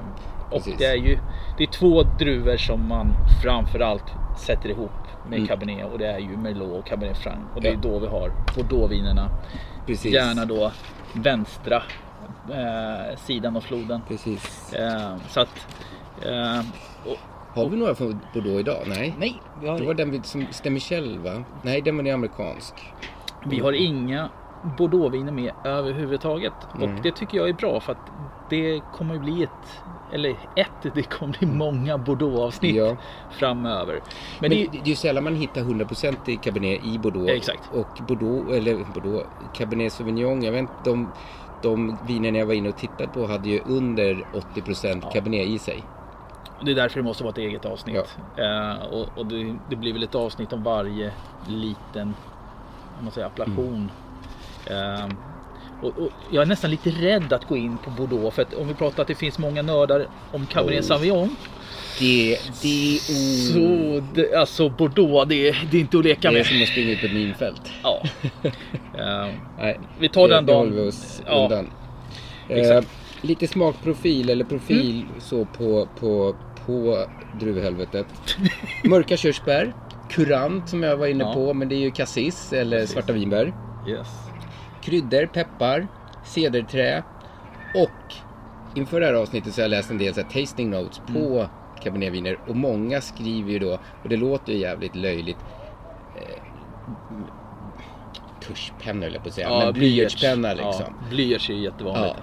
och 0.50 0.52
Precis. 0.52 0.78
det 0.78 0.84
är 0.86 0.96
ju 0.96 1.18
det 1.58 1.62
är 1.64 1.68
två 1.70 2.02
druvor 2.02 2.56
som 2.56 2.88
man 2.88 3.06
framförallt 3.42 4.04
sätter 4.38 4.68
ihop 4.68 4.90
med 5.28 5.36
Mm. 5.36 5.48
Cabernet 5.48 5.92
och 5.92 5.98
det 5.98 6.06
är 6.06 6.18
ju 6.18 6.36
Merlot 6.36 6.78
och 6.80 6.86
Cabernet 6.86 7.18
Franc. 7.18 7.38
Och 7.54 7.60
det 7.60 7.68
är 7.68 7.72
Ja. 7.72 7.78
då 7.82 7.98
vi 7.98 8.06
har 8.06 8.32
Bordeauxvinerna. 8.56 9.28
Precis. 9.86 10.12
Gärna 10.14 10.44
då 10.44 10.72
vänstra 11.14 11.82
eh, 12.50 13.16
sidan 13.18 13.56
av 13.56 13.60
floden. 13.60 14.00
Precis. 14.08 14.72
Eh, 14.72 15.16
så 15.28 15.40
att 15.40 15.66
eh, 16.22 16.58
och, 17.06 17.18
Har 17.54 17.68
vi 17.68 17.76
några 17.76 17.94
från 17.94 18.20
Bordeaux 18.34 18.60
idag? 18.60 18.82
Nej. 18.86 19.14
nej, 19.18 19.40
vi 19.60 19.68
har, 19.68 19.78
Det 19.78 19.84
var 19.86 19.94
den 19.94 20.10
vid- 20.10 20.24
som 20.26 20.46
Stemichel 20.50 21.18
va? 21.18 21.42
Nej, 21.62 21.80
den 21.82 21.96
var 21.96 22.12
amerikansk. 22.12 22.74
vi 23.46 23.60
har 23.60 23.72
inga 23.72 24.28
Bordeauxviner 24.78 25.32
med 25.32 25.52
överhuvudtaget. 25.64 26.52
Nej. 26.74 26.88
Och 26.88 27.02
det 27.02 27.10
tycker 27.12 27.38
jag 27.38 27.48
är 27.48 27.52
bra 27.52 27.80
för 27.80 27.92
att 27.92 27.98
det 28.50 28.80
kommer 28.92 29.18
bli 29.18 29.42
ett 29.42 29.82
eller 30.12 30.30
ett, 30.56 30.94
det 30.94 31.02
kommer 31.02 31.38
bli 31.38 31.46
många 31.46 31.98
Bordeaux-avsnitt 31.98 32.76
Ja. 32.76 32.96
framöver. 33.30 33.92
Men, 33.94 34.02
Men 34.40 34.50
det, 34.50 34.68
det 34.72 34.78
är 34.78 34.86
ju 34.86 34.94
sällan 34.94 35.24
man 35.24 35.34
hittar 35.36 35.60
100% 35.60 36.16
i 36.26 36.36
Cabernet 36.36 36.84
i 36.84 36.98
Bordeaux. 36.98 37.30
Exakt. 37.30 37.70
Och 37.74 38.04
Bordeaux, 38.08 38.52
eller 38.52 38.84
Bordeaux, 38.94 39.26
Cabernet 39.54 39.92
Sauvignon, 39.92 40.42
jag 40.42 40.52
vet 40.52 40.60
inte, 40.60 40.72
de, 40.84 41.08
de 41.62 41.96
vinerna 42.06 42.38
jag 42.38 42.46
var 42.46 42.54
inne 42.54 42.68
och 42.68 42.76
tittade 42.76 43.08
på 43.08 43.26
hade 43.26 43.48
ju 43.48 43.60
under 43.66 44.24
80% 44.54 45.12
Cabernet 45.12 45.46
i 45.46 45.58
sig. 45.58 45.84
det 46.64 46.70
är 46.70 46.74
därför 46.74 46.98
det 46.98 47.04
måste 47.04 47.24
vara 47.24 47.32
ett 47.32 47.38
eget 47.38 47.64
avsnitt. 47.64 48.18
Eh, 48.36 48.82
och 48.92 49.08
och 49.16 49.26
det, 49.26 49.56
det 49.70 49.76
blir 49.76 49.92
väl 49.92 50.02
ett 50.02 50.14
avsnitt 50.14 50.52
om 50.52 50.62
varje 50.62 51.12
liten 51.48 52.14
om 52.98 53.04
man 53.04 53.12
säger, 53.12 53.26
appellation. 53.26 53.90
Eh, 54.66 55.08
och, 55.82 55.98
och 55.98 56.10
jag 56.30 56.42
är 56.42 56.46
nästan 56.46 56.70
lite 56.70 56.90
rädd 56.90 57.32
att 57.32 57.44
gå 57.48 57.56
in 57.56 57.78
på 57.84 57.90
Bordeaux 57.90 58.34
för 58.36 58.42
att 58.42 58.54
om 58.54 58.68
vi 58.68 58.74
pratar 58.74 59.02
att 59.02 59.08
det 59.08 59.14
finns 59.14 59.38
många 59.38 59.62
nördar 59.62 60.06
om 60.32 60.46
Cabernet 60.46 60.80
Oh. 60.80 60.86
Sauvignon. 60.88 61.36
Det, 61.98 62.38
det, 62.62 62.98
oh, 62.98 63.52
Så 63.52 64.02
det, 64.14 64.34
alltså 64.34 64.68
Bordeaux, 64.68 65.28
det, 65.28 65.48
är- 65.48 65.68
det 65.70 65.76
är 65.76 65.80
inte 65.80 65.98
att 65.98 66.04
leka 66.04 66.20
det 66.30 66.34
är 66.36 66.38
med. 66.38 66.46
som 66.46 66.62
att 66.62 66.68
springa 66.68 66.90
ut 66.92 67.00
på 67.00 67.06
ett 67.06 67.14
minfält. 67.14 67.62
Ja. 67.82 68.02
Nej, 69.58 69.80
Vi 69.98 70.08
tar 70.08 70.28
det, 70.28 70.34
den 70.34 70.46
dagen. 70.46 70.74
vi 70.74 70.80
oss 70.88 71.22
Ja, 71.26 71.42
undan. 71.44 71.70
Exakt. 72.48 72.88
lite 73.20 73.46
smakprofil 73.48 74.30
eller 74.30 74.44
profil 74.44 75.02
Mm. 75.08 75.20
så 75.20 75.44
på, 75.44 75.88
på, 76.00 76.36
på 76.66 77.06
druvhelvetet. 77.40 78.06
Mörka 78.84 79.16
körsbär, 79.16 79.72
kurant 80.10 80.68
som 80.68 80.82
jag 80.82 80.96
var 80.96 81.06
inne 81.06 81.24
Ja. 81.24 81.34
på, 81.34 81.54
men 81.54 81.68
det 81.68 81.74
är 81.74 81.80
ju 81.80 81.90
cassis 81.90 82.52
eller 82.52 82.78
Precis. 82.78 82.92
svarta 82.94 83.12
vinbär. 83.12 83.52
yes. 83.88 84.08
Kryddor, 84.82 85.26
peppar, 85.26 85.86
cederträ 86.24 87.02
och 87.74 88.14
inför 88.74 89.00
det 89.00 89.06
här 89.06 89.14
avsnittet 89.14 89.54
så 89.54 89.60
har 89.60 89.64
jag 89.64 89.70
läst 89.70 89.90
en 89.90 89.98
del 89.98 90.14
så 90.14 90.22
tasting 90.22 90.70
notes 90.70 90.98
på 90.98 91.18
Mm. 91.38 91.48
cabernetviner 91.82 92.38
och 92.48 92.56
många 92.56 93.00
skriver 93.00 93.50
ju 93.52 93.58
då, 93.58 93.72
och 94.02 94.08
det 94.08 94.16
låter 94.16 94.52
ju 94.52 94.58
jävligt 94.58 94.96
löjligt, 94.96 95.38
eh, 96.16 96.42
tuschpenna 98.40 99.04
höll 99.06 99.12
jag 99.14 99.22
på 99.22 99.28
att 99.28 99.34
säga, 99.34 99.48
men 99.50 99.72
blyertspenna 99.72 100.54
liksom. 100.54 100.84
Ja, 101.00 101.06
blyerts 101.10 101.50
är 101.50 101.54
ju 101.54 101.60
jättevanligt. 101.62 102.16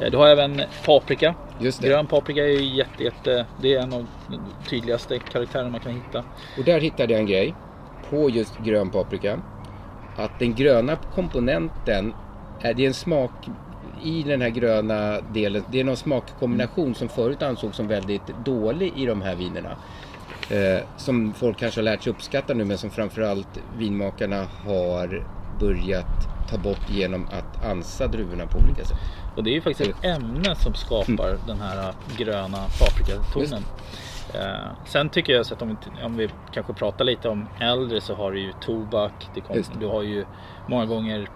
Eh, 0.00 0.10
Du 0.10 0.16
har 0.16 0.28
även 0.28 0.62
paprika. 0.86 1.34
Just 1.60 1.82
det. 1.82 1.88
Grön 1.88 2.06
paprika 2.06 2.44
är 2.44 2.48
ju 2.48 2.76
jätte, 2.76 3.04
jätte, 3.04 3.46
det 3.60 3.74
är 3.74 3.80
en 3.82 3.92
av 3.92 4.06
de 4.28 4.38
tydligaste 4.68 5.18
karaktärerna 5.18 5.70
man 5.70 5.80
kan 5.80 5.92
hitta. 5.92 6.18
Och 6.58 6.64
där 6.64 6.80
hittade 6.80 7.12
jag 7.12 7.20
en 7.20 7.26
grej 7.26 7.54
på 8.10 8.30
just 8.30 8.58
grön 8.58 8.90
paprika. 8.90 9.38
Att 10.16 10.38
den 10.38 10.54
gröna 10.54 10.96
komponenten, 11.14 12.14
är, 12.60 12.74
det 12.74 12.82
är 12.82 12.86
en 12.86 12.94
smak 12.94 13.30
i 14.02 14.22
den 14.22 14.40
här 14.40 14.48
gröna 14.48 15.20
delen, 15.20 15.64
det 15.70 15.80
är 15.80 15.84
någon 15.84 15.96
smakkombination 15.96 16.94
som 16.94 17.08
förut 17.08 17.42
ansågs 17.42 17.76
som 17.76 17.88
väldigt 17.88 18.26
dålig 18.44 18.92
i 18.96 19.06
de 19.06 19.22
här 19.22 19.34
vinerna. 19.34 19.76
Eh, 20.50 20.82
som 20.96 21.34
folk 21.34 21.58
kanske 21.58 21.80
har 21.80 21.84
lärt 21.84 22.02
sig 22.02 22.10
uppskatta 22.10 22.54
nu 22.54 22.64
men 22.64 22.78
som 22.78 22.90
framförallt 22.90 23.60
vinmakarna 23.78 24.46
har 24.64 25.26
börjat 25.60 26.28
ta 26.50 26.58
bort 26.58 26.90
genom 26.90 27.26
att 27.26 27.64
ansa 27.64 28.06
druvorna 28.06 28.46
på 28.46 28.58
olika 28.58 28.84
sätt. 28.84 28.98
Och 29.36 29.44
det 29.44 29.50
är 29.50 29.54
ju 29.54 29.60
faktiskt 29.60 29.90
ett 29.90 30.04
ämne 30.04 30.56
som 30.56 30.74
skapar 30.74 31.38
den 31.46 31.60
här 31.60 31.94
gröna 32.16 32.58
paprikatonen. 32.78 33.62
Eh, 33.62 34.05
sen 34.84 35.08
tycker 35.08 35.32
jag 35.32 35.46
så 35.46 35.54
att 35.54 35.62
om 35.62 35.68
vi, 35.68 36.04
om 36.04 36.16
vi 36.16 36.28
kanske 36.52 36.72
pratar 36.72 37.04
lite 37.04 37.28
om 37.28 37.48
äldre 37.60 38.00
så 38.00 38.14
har 38.14 38.32
du 38.32 38.40
ju 38.40 38.52
tobak. 38.60 39.30
Kom, 39.46 39.62
du 39.80 39.86
har 39.86 40.02
ju 40.02 40.24
många 40.66 40.86
gånger 40.86 41.28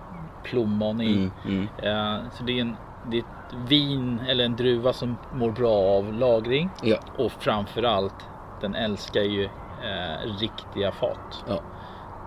plommon 0.45 1.01
i. 1.01 1.13
Mm, 1.13 1.31
mm. 1.45 1.69
Eh, 1.83 2.31
så 2.33 2.45
det 2.45 2.53
är, 2.53 2.61
en, 2.61 2.77
det 3.11 3.17
är 3.17 3.21
ett 3.21 3.55
vin 3.69 4.21
eller 4.29 4.45
en 4.45 4.57
druva 4.57 4.93
som 4.93 5.17
mår 5.33 5.51
bra 5.51 5.75
av 5.75 6.13
lagring. 6.13 6.71
Ja, 6.83 6.97
Och 7.17 7.33
framförallt 7.33 8.27
den 8.61 8.75
älskar 8.75 9.21
ju 9.23 9.45
eh, 9.45 10.39
riktiga 10.41 10.93
fat. 10.93 11.45
ja. 11.49 11.61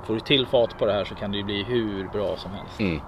Får 0.04 0.14
du 0.14 0.20
till 0.20 0.46
fat 0.46 0.78
på 0.78 0.86
det 0.86 0.94
här 0.94 1.06
så 1.06 1.16
kan 1.16 1.32
det 1.32 1.38
ju 1.38 1.44
bli 1.44 1.64
hur 1.64 2.08
bra 2.08 2.38
som 2.38 2.52
helst. 2.52 2.80
Mm. 2.80 3.02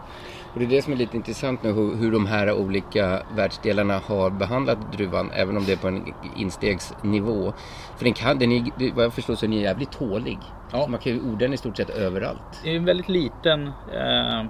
Och 0.54 0.60
det 0.60 0.66
är 0.66 0.70
det 0.70 0.82
som 0.82 0.94
är 0.94 0.98
lite 0.98 1.18
intressant 1.18 1.64
nu 1.64 1.72
hur, 1.72 1.96
hur 1.96 2.12
de 2.12 2.26
här 2.26 2.54
olika 2.54 3.24
världsdelarna 3.36 4.02
har 4.06 4.30
behandlat 4.30 4.92
druvan 4.92 5.32
även 5.34 5.58
om 5.58 5.66
det 5.66 5.72
är 5.72 5.78
på 5.78 5.88
en 5.88 6.14
instegsnivå. 6.36 7.54
För 7.98 8.04
den 8.04 8.14
kan, 8.14 8.40
den 8.40 8.52
är, 8.52 8.94
vad 8.96 9.06
jag 9.06 9.14
förstår 9.14 9.36
så 9.36 9.46
är 9.46 9.50
den 9.50 9.60
jävligt 9.60 9.92
tålig. 9.92 10.40
Ja. 10.72 10.88
Man 10.88 11.00
kan 11.00 11.14
ju 11.14 11.20
odla 11.20 11.38
den 11.38 11.54
i 11.54 11.58
stort 11.58 11.78
sett 11.78 11.90
överallt. 11.90 12.62
Det 12.64 12.72
är 12.72 12.76
en 12.76 12.86
väldigt 12.86 13.10
liten 13.10 13.68
eh, 13.68 14.44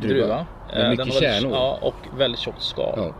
druva. 0.00 0.36
Med 0.36 0.46
Eh, 0.72 0.90
mycket 0.90 1.06
den 1.06 1.14
har 1.14 1.20
väldigt, 1.20 1.42
kärnor. 1.42 1.52
Ja, 1.52 1.78
och 1.82 2.18
väldigt 2.18 2.40
tjockt 2.40 2.62
skal. 2.62 2.92
Ja. 2.96 3.12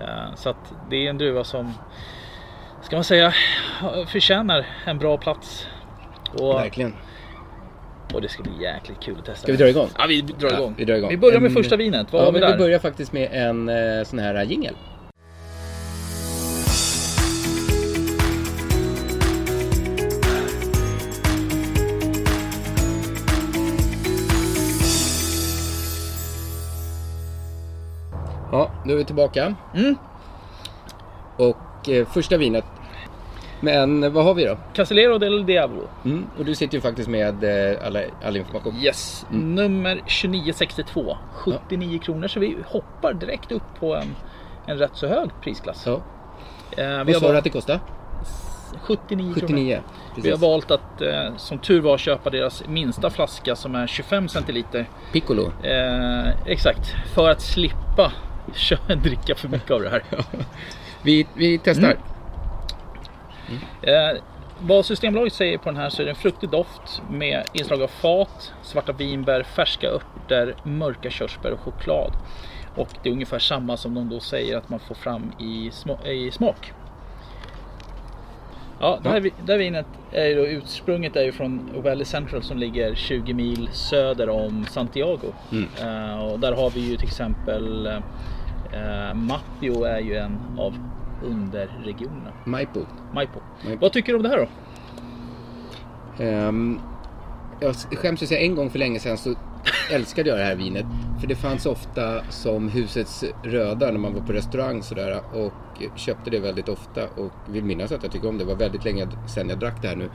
Eh, 0.00 0.34
så 0.34 0.50
att 0.50 0.74
det 0.90 1.06
är 1.06 1.10
en 1.10 1.18
druva 1.18 1.44
som 1.44 1.72
ska 2.82 2.96
man 2.96 3.04
säga 3.04 3.32
förtjänar 4.06 4.66
en 4.84 4.98
bra 4.98 5.16
plats. 5.16 5.66
Och, 6.38 6.54
Verkligen. 6.54 6.94
Och 8.14 8.22
det 8.22 8.28
ska 8.28 8.42
bli 8.42 8.62
jäkligt 8.62 9.00
kul 9.00 9.14
att 9.18 9.24
testa. 9.24 9.42
Ska 9.42 9.52
vi 9.52 9.58
dra 9.58 9.68
igång? 9.68 9.88
Ja, 9.98 10.06
vi 10.08 10.20
drar 10.20 10.48
Ja, 10.50 10.56
igång. 10.56 10.74
vi 10.78 10.84
drar 10.84 10.94
igång. 10.94 11.10
Vi 11.10 11.16
börjar 11.16 11.40
med 11.40 11.48
En- 11.48 11.54
första 11.54 11.76
vinet. 11.76 12.12
Vad 12.12 12.22
ja, 12.22 12.24
har 12.26 12.32
vi 12.32 12.40
där? 12.40 12.52
vi 12.52 12.58
börjar 12.58 12.78
faktiskt 12.78 13.12
med 13.12 13.28
en 13.32 13.68
eh, 13.68 14.04
sån 14.04 14.18
här 14.18 14.44
jingel. 14.44 14.74
Ja, 28.52 28.70
nu 28.84 28.92
är 28.92 28.96
vi 28.96 29.04
tillbaka. 29.04 29.54
Mm. 29.74 29.96
Och 31.36 31.88
eh, 31.88 32.06
första 32.06 32.36
vinet. 32.36 32.64
Men 33.64 34.04
eh, 34.04 34.10
vad 34.10 34.24
har 34.24 34.34
vi 34.34 34.44
då? 34.44 34.56
Casillero 34.74 35.18
del 35.18 35.46
Diablo. 35.46 35.88
Mm. 36.04 36.26
Och 36.38 36.44
du 36.44 36.54
sitter 36.54 36.74
ju 36.74 36.80
faktiskt 36.80 37.08
med 37.08 37.44
eh, 37.44 37.86
alla, 37.86 38.00
all 38.24 38.36
information. 38.36 38.76
Yes, 38.82 39.26
Mm. 39.30 39.54
nummer 39.54 39.96
2962. 39.96 41.16
79 41.32 41.98
kronor. 41.98 42.28
Så 42.28 42.40
vi 42.40 42.56
hoppar 42.66 43.12
direkt 43.14 43.52
upp 43.52 43.62
på 43.80 43.94
en, 43.96 44.16
en 44.66 44.78
rätt 44.78 44.90
så 44.94 45.06
hög 45.06 45.30
prisklass. 45.42 45.82
Ja. 45.86 46.00
Eh, 46.82 47.04
Vad 47.04 47.16
sa 47.16 47.32
du 47.32 47.38
att 47.38 47.44
det 47.44 47.50
kostar? 47.50 47.80
79 48.82 49.34
kronor. 49.34 49.46
79. 49.46 49.80
Vi 50.16 50.30
har 50.30 50.38
valt 50.38 50.70
att 50.70 51.00
eh, 51.02 51.36
som 51.36 51.58
tur 51.58 51.80
var 51.80 51.98
köpa 51.98 52.30
deras 52.30 52.66
minsta 52.68 53.10
flaska 53.10 53.56
som 53.56 53.74
är 53.74 53.86
25 53.86 54.28
centiliter. 54.28 54.88
Piccolo. 55.12 55.52
Eh, 55.62 56.30
exakt, 56.46 56.94
för 57.14 57.28
att 57.28 57.42
slippa 57.42 58.12
dricka 59.02 59.34
för 59.34 59.48
mycket 59.48 59.70
av 59.70 59.80
det 59.82 59.90
här. 59.90 60.02
Vi, 61.02 61.26
vi 61.34 61.58
testar. 61.64 61.96
Eh, 63.82 64.20
vad 64.60 64.86
Systembolaget 64.86 65.32
säger 65.32 65.58
på 65.58 65.70
den 65.70 65.76
här 65.76 65.90
så 65.90 66.02
är 66.02 66.06
det 66.06 66.10
en 66.10 66.16
fruktig 66.16 66.50
doft 66.50 67.02
med 67.10 67.44
inslag 67.52 67.82
av 67.82 67.88
fat, 67.88 68.52
svarta 68.62 68.92
vinbär, 68.92 69.42
färska 69.42 69.88
örter, 69.88 70.54
mörka 70.62 71.10
körsbär 71.10 71.50
och 71.52 71.60
choklad. 71.60 72.12
Och 72.76 72.88
det 73.02 73.08
är 73.08 73.12
ungefär 73.12 73.38
samma 73.38 73.76
som 73.76 73.94
de 73.94 74.08
då 74.08 74.20
säger 74.20 74.56
att 74.56 74.68
man 74.68 74.80
får 74.80 74.94
fram 74.94 75.32
i, 75.38 75.70
sma- 75.70 76.06
i 76.06 76.30
smak. 76.30 76.72
Ja, 78.80 78.98
det 79.02 79.08
här, 79.08 79.20
det 79.46 79.52
här 79.52 79.58
vinet 79.58 79.86
är 80.12 80.26
ju 80.26 80.34
då 80.34 80.46
ursprunget 80.46 81.16
är 81.16 81.22
ju 81.22 81.32
från 81.32 81.70
Valley 81.82 82.04
Central 82.04 82.42
som 82.42 82.58
ligger 82.58 82.94
20 82.94 83.34
mil 83.34 83.68
söder 83.72 84.28
om 84.28 84.66
Santiago. 84.70 85.32
Eh, 85.80 86.24
och 86.24 86.40
där 86.40 86.52
har 86.52 86.70
vi 86.70 86.80
ju 86.80 86.96
till 86.96 87.06
exempel 87.06 87.86
eh, 88.72 89.14
Mapio 89.14 89.84
är 89.84 90.00
ju 90.00 90.16
en 90.16 90.38
av 90.58 90.74
underregionerna. 91.24 92.32
Maipo. 92.44 92.80
Maipo. 93.14 93.40
Maipo. 93.64 93.80
Vad 93.80 93.92
tycker 93.92 94.12
du 94.12 94.16
om 94.16 94.22
det 94.22 94.28
här 94.28 94.38
då? 94.38 94.48
Ehm, 96.24 96.80
jag 97.60 97.74
skäms 97.74 98.22
att 98.22 98.28
säga 98.28 98.40
en 98.40 98.54
gång 98.54 98.70
för 98.70 98.78
länge 98.78 98.98
sedan 99.00 99.18
så 99.18 99.34
älskade 99.90 100.28
jag 100.28 100.38
det 100.38 100.44
här 100.44 100.54
vinet. 100.54 100.86
För 101.20 101.26
det 101.26 101.34
fanns 101.34 101.66
ofta 101.66 102.24
som 102.30 102.68
husets 102.68 103.24
röda 103.42 103.90
när 103.90 103.98
man 103.98 104.14
var 104.14 104.20
på 104.20 104.32
restaurang 104.32 104.82
sådär. 104.82 105.20
Och 105.34 105.98
köpte 105.98 106.30
det 106.30 106.40
väldigt 106.40 106.68
ofta 106.68 107.04
och 107.04 107.32
vill 107.48 107.64
minnas 107.64 107.92
att 107.92 108.02
jag 108.02 108.12
tycker 108.12 108.28
om 108.28 108.38
det. 108.38 108.44
Det 108.44 108.48
var 108.48 108.56
väldigt 108.56 108.84
länge 108.84 109.08
sedan 109.26 109.48
jag 109.48 109.58
drack 109.58 109.82
det 109.82 109.88
här 109.88 109.96
nu. 109.96 110.10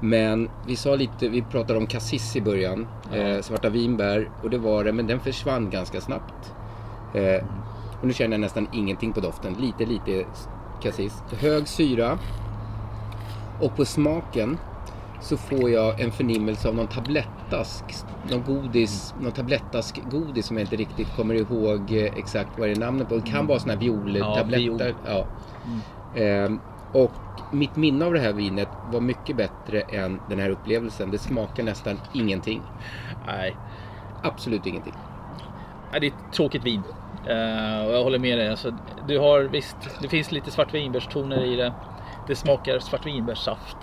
Men 0.00 0.50
vi 0.66 0.76
sa 0.76 0.94
lite, 0.94 1.28
vi 1.28 1.42
pratade 1.42 1.78
om 1.78 1.86
cassis 1.86 2.36
i 2.36 2.40
början. 2.40 2.86
Eh, 3.12 3.40
svarta 3.40 3.68
vinbär. 3.68 4.30
Och 4.42 4.50
det 4.50 4.58
var 4.58 4.84
det, 4.84 4.92
men 4.92 5.06
den 5.06 5.20
försvann 5.20 5.70
ganska 5.70 6.00
snabbt. 6.00 6.54
Eh, 7.14 7.44
och 8.02 8.08
nu 8.08 8.14
känner 8.14 8.34
jag 8.34 8.40
nästan 8.40 8.68
ingenting 8.72 9.12
på 9.12 9.20
doften. 9.20 9.54
Lite, 9.54 9.84
lite 9.84 10.24
cassis. 10.82 11.22
Hög 11.38 11.68
syra. 11.68 12.18
Och 13.60 13.76
på 13.76 13.84
smaken 13.84 14.58
så 15.20 15.36
får 15.36 15.70
jag 15.70 16.00
en 16.00 16.12
förnimmelse 16.12 16.68
av 16.68 16.74
någon 16.74 16.86
tablettask, 16.86 17.84
någon 18.30 18.44
godis, 18.44 19.14
någon 19.20 19.32
tablettask 19.32 20.00
godis 20.10 20.46
som 20.46 20.56
jag 20.56 20.64
inte 20.64 20.76
riktigt 20.76 21.16
kommer 21.16 21.34
ihåg 21.34 21.92
eh, 21.92 22.04
exakt 22.04 22.58
vad 22.58 22.68
det 22.68 22.72
är 22.72 22.80
namnet 22.80 23.08
på. 23.08 23.16
Det 23.16 23.30
kan 23.30 23.46
vara 23.46 23.58
sådana 23.58 23.80
här 23.80 23.86
violtabletter. 23.86 24.58
viol. 24.58 24.94
Ja. 25.06 25.26
Ehm, 26.20 26.60
och 26.92 27.12
mitt 27.52 27.76
minne 27.76 28.04
av 28.04 28.12
det 28.12 28.20
här 28.20 28.32
vinet 28.32 28.68
var 28.92 29.00
mycket 29.00 29.36
bättre 29.36 29.80
än 29.80 30.20
den 30.28 30.38
här 30.38 30.50
upplevelsen. 30.50 31.10
Det 31.10 31.18
smakar 31.18 31.62
nästan 31.62 32.00
ingenting. 32.12 32.62
Nej, 33.26 33.56
Absolut 34.22 34.66
ingenting. 34.66 34.94
Nej, 35.90 36.00
det 36.00 36.06
är 36.06 36.10
ett 36.10 36.32
tråkigt 36.32 36.64
vin. 36.64 36.82
Eh, 37.26 37.86
och 37.86 37.92
jag 37.94 38.02
håller 38.02 38.18
med 38.18 38.38
dig. 38.38 38.48
Alltså, 38.48 38.72
du 39.08 39.18
har 39.18 39.40
visst, 39.40 39.76
det 40.02 40.08
finns 40.08 40.32
lite 40.32 40.50
svartvinbärstoner 40.50 41.44
i 41.44 41.56
det. 41.56 41.72
Det 42.26 42.36
smakar 42.36 42.78
svartvinbärssaft. 42.78 43.76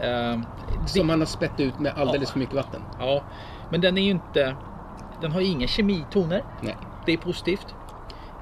Eh, 0.00 0.38
Som 0.86 1.06
man 1.06 1.20
har 1.20 1.26
spett 1.26 1.60
ut 1.60 1.78
med 1.78 1.92
alldeles 1.96 2.28
Ja. 2.28 2.32
för 2.32 2.38
mycket 2.38 2.54
vatten. 2.54 2.82
ja, 3.00 3.22
men 3.70 3.80
den 3.80 3.98
är 3.98 4.02
ju 4.02 4.10
inte. 4.10 4.56
Den 5.20 5.32
har 5.32 5.40
inga 5.40 5.66
kemitoner. 5.66 6.42
Nej. 6.60 6.76
Det 7.06 7.12
är 7.12 7.16
positivt. 7.16 7.74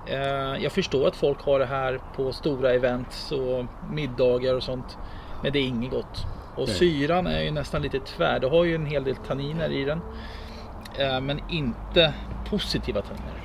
Eh, 0.06 0.18
jag 0.62 0.72
förstår 0.72 1.08
att 1.08 1.16
folk 1.16 1.42
har 1.44 1.58
det 1.58 1.66
här 1.66 2.00
på 2.16 2.32
stora 2.32 2.72
events 2.72 3.32
och 3.32 3.64
middagar 3.90 4.54
och 4.54 4.62
sånt. 4.62 4.98
Men 5.42 5.52
det 5.52 5.58
är 5.58 5.62
inget 5.66 5.90
gott. 5.90 6.26
Och 6.56 6.66
Nej. 6.68 6.76
syran 6.76 7.26
är 7.26 7.40
ju 7.42 7.50
nästan 7.50 7.82
lite 7.82 7.98
tvär. 8.00 8.40
Det 8.40 8.48
har 8.48 8.64
ju 8.64 8.74
en 8.74 8.86
hel 8.86 9.04
del 9.04 9.16
tanniner 9.16 9.68
i 9.70 9.84
den. 9.84 10.00
Eh, 10.98 11.20
men 11.20 11.40
inte 11.50 12.14
positiva 12.50 13.02
tanniner. 13.02 13.35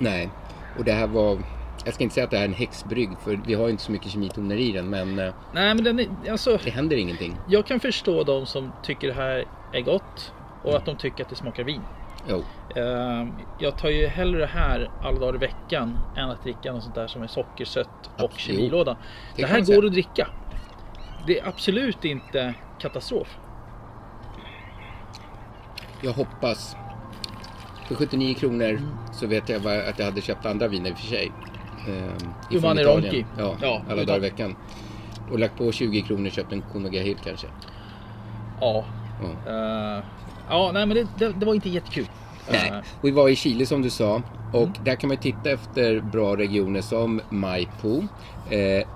Nej. 0.00 0.30
Och 0.78 0.84
det 0.84 0.92
här 0.92 1.06
var... 1.06 1.38
Jag 1.84 1.94
ska 1.94 2.02
inte 2.04 2.14
säga 2.14 2.24
att 2.24 2.30
det 2.30 2.36
här 2.36 2.44
är 2.44 2.48
en 2.48 2.54
häxbrygg 2.54 3.10
för 3.24 3.40
vi 3.46 3.54
har 3.54 3.64
ju 3.64 3.70
inte 3.70 3.82
så 3.82 3.92
mycket 3.92 4.10
kemitoner 4.10 4.56
i 4.56 4.72
den 4.72 4.90
men 4.90 5.18
eh, 5.18 5.34
Nej 5.52 5.74
men 5.74 5.84
den 5.84 5.98
är, 6.00 6.08
alltså, 6.30 6.58
det 6.64 6.70
händer 6.70 6.96
ingenting. 6.96 7.36
jag 7.48 7.66
kan 7.66 7.80
förstå 7.80 8.22
de 8.24 8.46
som 8.46 8.72
tycker 8.82 9.08
det 9.08 9.14
här 9.14 9.44
är 9.72 9.80
gott 9.80 10.32
och 10.64 10.76
att 10.76 10.84
de 10.86 10.96
tycker 10.96 11.24
att 11.24 11.30
det 11.30 11.36
smakar 11.36 11.64
vin. 11.64 11.80
Jo. 12.28 12.44
Eh, 12.76 13.26
Jag 13.58 13.78
tar 13.78 13.88
ju 13.88 14.06
hellre 14.06 14.40
det 14.40 14.46
här 14.46 14.90
alla 15.02 15.18
dagar 15.18 15.34
i 15.34 15.38
veckan 15.38 15.98
än 16.16 16.30
att 16.30 16.42
dricka 16.42 16.72
något 16.72 16.82
sånt 16.82 16.94
där 16.94 17.06
som 17.06 17.22
är 17.22 17.26
sockersött 17.26 18.10
och 18.18 18.32
kemilåda. 18.36 18.96
Det 19.36 19.42
Det 19.42 19.48
här 19.48 19.60
går 19.76 19.86
att 19.86 19.92
dricka. 19.92 20.28
Det 21.26 21.38
är 21.40 21.48
absolut 21.48 22.04
inte 22.04 22.54
katastrof. 22.78 23.38
Jag 26.02 26.12
hoppas. 26.12 26.76
För 27.90 27.94
79 27.96 28.34
kronor 28.34 28.68
Mm. 28.70 28.82
så 29.12 29.26
vet 29.26 29.48
jag 29.48 29.66
att 29.66 29.98
jag 29.98 30.06
hade 30.06 30.20
köpt 30.20 30.46
andra 30.46 30.68
viner 30.68 30.90
i 30.90 30.92
och 30.92 30.98
för 30.98 31.06
sig. 31.06 31.32
Umani 32.50 32.80
Italien. 32.80 32.86
Ronchi. 32.86 33.24
Ja, 33.38 33.54
Ja, 33.62 33.82
alla 33.90 34.04
dagar 34.04 34.16
i 34.16 34.20
veckan. 34.20 34.56
Och 35.30 35.38
lagt 35.38 35.58
på 35.58 35.72
20 35.72 36.02
kronor 36.02 36.26
och 36.26 36.32
köpt 36.32 36.52
en 36.52 36.62
Konoga 36.72 37.02
kanske. 37.24 37.46
Ja. 38.60 38.84
Ja. 39.22 39.50
Eh, 39.52 40.04
ja, 40.48 40.70
nej 40.74 40.86
men 40.86 40.96
det, 40.96 41.06
det, 41.18 41.32
det 41.40 41.46
var 41.46 41.54
inte 41.54 41.68
jättekul. 41.68 42.06
Nej. 42.50 42.68
Eh, 42.70 42.76
vi 43.02 43.10
var 43.10 43.28
i 43.28 43.36
Chile 43.36 43.66
som 43.66 43.82
du 43.82 43.90
sa. 43.90 44.22
Och 44.52 44.68
där 44.84 44.94
kan 44.94 45.08
man 45.08 45.16
titta 45.16 45.50
efter 45.50 46.00
bra 46.00 46.36
regioner 46.36 46.80
som 46.80 47.20
Maipo, 47.30 48.02
eh, 48.50 48.86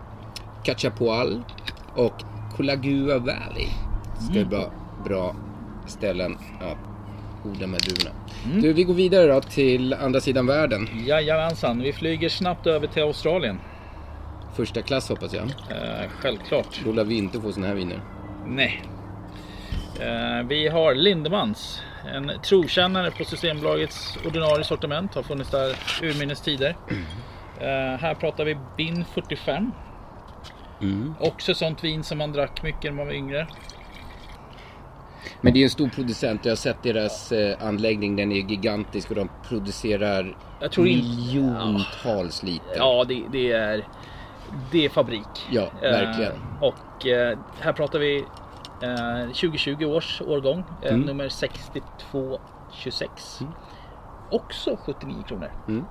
Cachapoal 0.64 1.42
och 1.96 2.22
Colagua 2.56 3.18
Valley. 3.18 3.68
Ska 4.30 4.38
Mm. 4.38 4.50
vara 4.50 4.70
bra 5.04 5.34
ställen 5.86 6.38
att 6.60 6.93
odla 7.44 7.66
med 7.66 7.80
druvorna. 7.80 8.16
Du, 8.62 8.72
vi 8.72 8.84
går 8.84 8.94
vidare 8.94 9.26
då 9.26 9.40
till 9.40 9.94
andra 9.94 10.20
sidan 10.20 10.46
världen. 10.46 10.88
Jajamensan, 11.06 11.80
vi 11.82 11.92
flyger 11.92 12.28
snabbt 12.28 12.66
över 12.66 12.86
till 12.86 13.02
Australien. 13.02 13.60
Första 14.56 14.82
klass 14.82 15.08
hoppas 15.08 15.34
jag. 15.34 15.44
Eh, 15.44 16.10
självklart. 16.20 16.80
Då 16.84 16.92
lär 16.92 17.04
vi 17.04 17.14
inte 17.14 17.40
få 17.40 17.52
såna 17.52 17.66
här 17.66 17.74
viner. 17.74 18.00
Nej. 18.46 18.82
Eh, 20.00 20.46
vi 20.48 20.68
har 20.68 20.94
Lindemans. 20.94 21.82
En 22.14 22.32
trotjänare 22.42 23.10
på 23.10 23.24
Systembolagets 23.24 24.18
ordinarie 24.26 24.64
sortiment. 24.64 25.14
Har 25.14 25.22
funnits 25.22 25.50
där 25.50 25.76
urminnes 26.02 26.40
tider. 26.40 26.76
Eh, 27.60 28.00
här 28.00 28.14
pratar 28.14 28.44
vi 28.44 28.56
Bin 28.76 29.04
45. 29.14 29.70
Också 31.20 31.54
sånt 31.54 31.84
vin 31.84 32.04
som 32.04 32.18
man 32.18 32.32
drack 32.32 32.62
mycket 32.62 32.84
när 32.84 32.92
man 32.92 33.06
var 33.06 33.14
yngre. 33.14 33.46
Men 35.40 35.52
det 35.54 35.60
är 35.60 35.64
en 35.64 35.70
stor 35.70 35.88
producent. 35.88 36.44
Jag 36.44 36.50
har 36.52 36.56
sett 36.56 36.82
deras 36.82 37.32
eh, 37.32 37.66
anläggning. 37.66 38.16
Den 38.16 38.32
är 38.32 38.36
gigantisk 38.36 39.10
och 39.10 39.16
de 39.16 39.28
producerar 39.48 40.36
miljontals 40.78 42.42
liter. 42.42 42.76
Ja, 42.76 43.04
det, 43.08 43.22
det 43.32 43.52
är 43.52 43.86
det 44.72 44.84
är 44.84 44.88
fabrik. 44.88 45.46
Ja, 45.50 45.68
verkligen. 45.82 46.32
Eh, 46.32 46.62
och 46.62 47.06
eh, 47.06 47.38
här 47.60 47.72
pratar 47.72 47.98
vi 47.98 48.24
eh, 48.82 49.26
2020 49.26 49.84
års 49.84 50.22
årgång, 50.22 50.64
eh, 50.82 50.88
Mm. 50.94 51.00
nummer 51.06 51.28
6226. 51.28 53.40
Också 54.30 54.78
79 54.84 55.22
kronor. 55.28 55.50
Mm. 55.68 55.84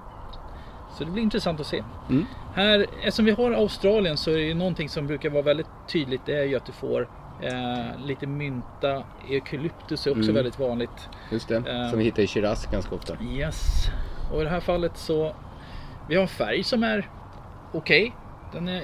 Så 0.97 1.03
det 1.03 1.11
blir 1.11 1.23
intressant 1.23 1.59
att 1.59 1.67
se. 1.67 1.83
Mm. 2.09 2.25
Här, 2.55 2.85
eftersom 3.01 3.25
vi 3.25 3.31
har 3.31 3.51
Australien 3.51 4.17
så 4.17 4.31
är 4.31 4.37
det 4.37 4.53
någonting 4.53 4.89
som 4.89 5.07
brukar 5.07 5.29
vara 5.29 5.41
väldigt 5.43 5.67
tydligt. 5.87 6.21
Det 6.25 6.33
är 6.39 6.43
ju 6.43 6.55
att 6.55 6.65
du 6.65 6.71
får 6.71 7.07
eh, 7.41 8.05
lite 8.05 8.27
mynta. 8.27 9.03
Eukalyptus 9.29 10.07
är 10.07 10.11
också 10.11 10.23
Mm. 10.23 10.35
väldigt 10.35 10.59
vanligt. 10.59 11.09
Just 11.31 11.47
det. 11.47 11.55
Eh. 11.55 11.89
Som 11.89 11.99
vi 11.99 12.05
hittar 12.05 12.23
i 12.23 12.27
Shiraz 12.27 12.65
ganska 12.65 12.95
ofta. 12.95 13.17
Yes. 13.23 13.87
Och 14.33 14.41
i 14.41 14.43
det 14.43 14.49
här 14.49 14.59
fallet 14.59 14.97
så 14.97 15.35
vi 16.09 16.15
har 16.15 16.21
en 16.21 16.27
färg 16.27 16.63
som 16.63 16.83
är 16.83 17.09
okej. 17.71 18.15
Den 18.53 18.67
är 18.67 18.83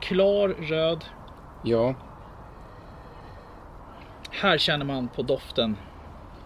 klar 0.00 0.48
röd. 0.48 1.04
Ja, 1.62 1.94
Här 4.30 4.58
känner 4.58 4.84
man 4.84 5.08
på 5.08 5.22
doften 5.22 5.76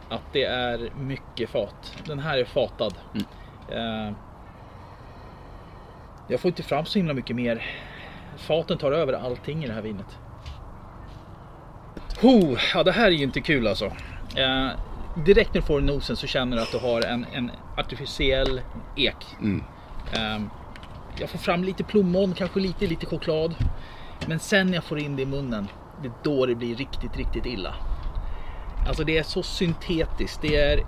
att 0.09 0.33
det 0.33 0.45
är 0.45 0.91
mycket 0.99 1.51
fat. 1.51 1.95
Den 2.07 2.19
här 2.19 2.39
är 2.39 2.45
fatad. 2.45 2.95
Eh, 3.69 4.13
jag 6.29 6.41
får 6.41 6.49
inte 6.49 6.63
fram 6.63 6.85
så 6.85 6.99
himla 6.99 7.15
mycket 7.15 7.37
mer. 7.37 7.63
Faten 8.37 8.79
tar 8.79 8.93
över 8.93 9.13
allting 9.13 9.65
i 9.65 9.67
det 9.67 9.73
här 9.73 9.83
vinet. 9.83 10.19
Ho, 12.21 12.57
ja, 12.75 12.83
det 12.83 12.93
här 12.93 13.07
är 13.07 13.11
ju 13.11 13.23
inte 13.23 13.41
kul 13.41 13.67
alltså. 13.67 13.85
Eh, 14.37 14.69
direkt 15.25 15.55
när 15.55 15.61
du 15.61 15.67
får 15.67 15.81
nosen 15.81 16.17
så 16.17 16.27
känner 16.27 16.57
du 16.57 16.63
att 16.63 16.73
du 16.73 16.79
har 16.79 17.03
en, 17.03 17.27
en 17.33 17.51
artificiell 17.77 18.61
ek. 18.97 19.27
Mm. 19.41 19.65
Eh, 20.13 20.47
jag 21.21 21.31
får 21.31 21.39
fram 21.39 21.65
lite 21.65 21.85
plommon, 21.85 22.35
kanske 22.35 22.61
lite, 22.61 22.87
lite 22.87 23.07
choklad. 23.07 23.55
Men 24.27 24.39
sen 24.39 24.67
när 24.67 24.75
jag 24.75 24.85
får 24.85 24.99
in 24.99 25.17
det 25.17 25.23
i 25.23 25.27
munnen, 25.27 25.69
det 26.03 26.09
är 26.09 26.13
då 26.23 26.47
det 26.47 26.55
blir 26.55 26.75
riktigt, 26.75 27.17
riktigt 27.17 27.47
illa. 27.47 27.75
Alltså 28.89 29.05
det 29.05 29.19
är 29.19 29.23
så 29.23 29.43
syntetiskt. 29.43 30.43
Det 30.43 30.57
är 30.57 30.81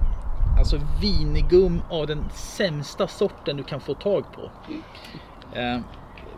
alltså 0.59 0.81
vinigum 1.01 1.83
av 1.91 2.07
den 2.07 2.25
sämsta 2.35 3.09
sorten 3.09 3.57
du 3.57 3.63
kan 3.63 3.81
få 3.81 3.95
tag 3.95 4.25
på. 4.33 4.51
Eh, 5.59 5.81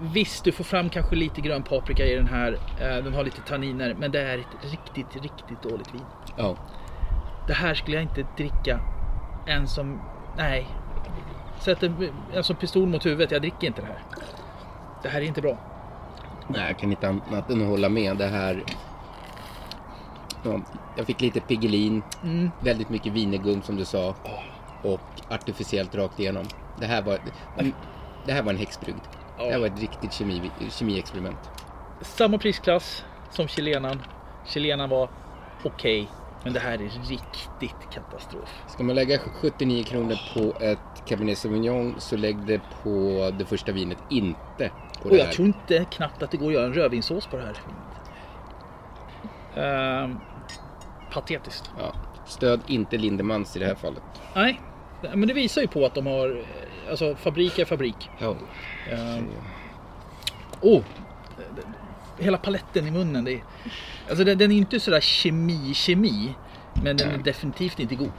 visst, 0.01 0.45
du 0.45 0.53
får 0.53 0.65
fram 0.65 0.89
kanske 0.89 1.17
lite 1.17 1.41
grön 1.41 1.63
paprika 1.63 2.05
i 2.07 2.15
den 2.15 2.27
här. 2.27 2.53
Eh, 2.81 3.05
den 3.05 3.15
har 3.15 3.25
lite 3.25 3.41
tanniner, 3.41 3.95
men 3.99 4.11
det 4.13 4.21
är 4.23 4.39
ett 4.39 4.47
riktigt, 4.73 5.23
riktigt 5.23 5.63
dåligt 5.63 5.95
vin. 5.95 6.03
Ja. 6.37 6.57
Det 7.47 7.55
här 7.55 7.75
skulle 7.75 7.97
jag 7.97 8.03
inte 8.03 8.27
dricka 8.37 8.81
en 9.47 9.69
som... 9.69 10.01
Nej. 10.37 10.67
Sätter 11.59 11.93
en 12.33 12.45
som 12.45 12.57
pistol 12.57 12.89
mot 12.89 13.07
huvudet. 13.07 13.31
Jag 13.31 13.41
dricker 13.43 13.67
inte 13.67 13.81
det 13.81 13.87
här. 13.87 14.03
Det 15.03 15.09
här 15.09 15.21
är 15.21 15.25
inte 15.25 15.41
bra. 15.43 15.57
Nej, 16.49 16.67
jag 16.67 16.79
kan 16.79 16.91
inte 16.91 17.09
annat 17.09 17.51
än 17.51 17.63
att 17.63 17.69
hålla 17.69 17.89
med. 17.89 18.17
Det 18.17 18.27
här... 18.27 18.65
Ja, 20.43 20.61
jag 20.97 21.07
fick 21.07 21.21
lite 21.21 21.41
Piggelin, 21.41 22.03
Mm. 22.23 22.51
väldigt 22.61 22.89
mycket 22.91 23.13
vinegum 23.13 23.63
som 23.63 23.77
du 23.77 23.85
sa. 23.85 24.15
Och 24.83 25.01
artificiellt 25.31 25.95
rakt 25.95 26.21
igenom. 26.21 26.45
Det 26.79 26.87
här 26.87 27.03
var, 27.03 27.19
det 28.27 28.33
här 28.33 28.43
var 28.43 28.53
en 28.53 28.59
häxbrygd. 28.59 29.01
Det 29.47 29.53
här 29.53 29.59
var 29.59 29.67
ett 29.67 29.81
riktigt 29.81 30.13
kemi, 30.13 30.51
kemiexperiment. 30.71 31.51
Samma 32.01 32.39
prisklass 32.39 33.05
som 33.31 33.49
chilenan. 33.49 34.03
Chilenan 34.47 34.89
var 34.91 35.11
okej. 35.63 36.09
men 36.45 36.53
det 36.53 36.61
här 36.61 36.73
är 36.75 37.09
riktigt 37.09 37.91
katastrof. 37.93 38.63
Ska 38.69 38.83
man 38.83 38.95
lägga 38.97 39.19
79 39.19 39.85
kronor 39.85 40.17
på 40.35 40.65
ett 40.65 40.79
Cabernet 41.07 41.39
Sauvignon 41.39 41.95
så 41.99 42.17
lägg 42.17 42.47
det 42.47 42.61
på 42.83 42.91
det 43.39 43.45
första 43.45 43.73
vinet, 43.73 43.99
inte 44.11 44.71
på 45.03 45.05
Och 45.05 45.11
det 45.11 45.17
jag 45.19 45.25
här. 45.25 45.33
tror 45.33 45.47
inte 45.47 45.85
knappt 45.91 46.23
att 46.23 46.31
det 46.31 46.37
går 46.37 46.47
att 46.47 46.53
göra 46.53 46.67
en 46.67 46.75
rödvinssås 46.75 47.27
på 47.27 47.37
det 47.37 47.43
här 47.43 47.57
vinet. 47.67 48.01
Ehm, 49.57 50.17
patetiskt. 51.13 51.71
Ja. 51.79 51.93
Stöd 52.27 52.61
inte 52.67 52.97
Lindemans 52.97 53.57
i 53.57 53.59
det 53.59 53.67
här 53.67 53.75
fallet. 53.75 54.03
Nej, 54.35 54.61
men 55.15 55.29
det 55.29 55.35
visar 55.35 55.61
ju 55.61 55.69
på 55.69 55.87
att 55.87 55.95
de 55.95 56.07
har... 56.07 56.45
Alltså 56.91 57.17
fabrik 57.17 57.59
är 57.59 57.65
fabrik. 57.65 58.11
Ja. 58.19 58.37
Ehm, 58.91 59.27
oh! 60.61 60.83
Hela 62.19 62.39
paletten 62.39 62.87
i 62.87 62.91
munnen. 62.91 63.25
Det 63.25 63.33
är, 63.33 63.41
alltså 64.09 64.25
den, 64.25 64.39
den 64.39 64.53
är 64.53 64.57
inte 64.57 64.81
sådär 64.81 65.01
kemi-kemi. 65.01 66.35
Men 66.85 66.97
den 66.97 67.11
är 67.11 67.19
definitivt 67.19 67.81
inte 67.81 67.95
god. 67.95 68.11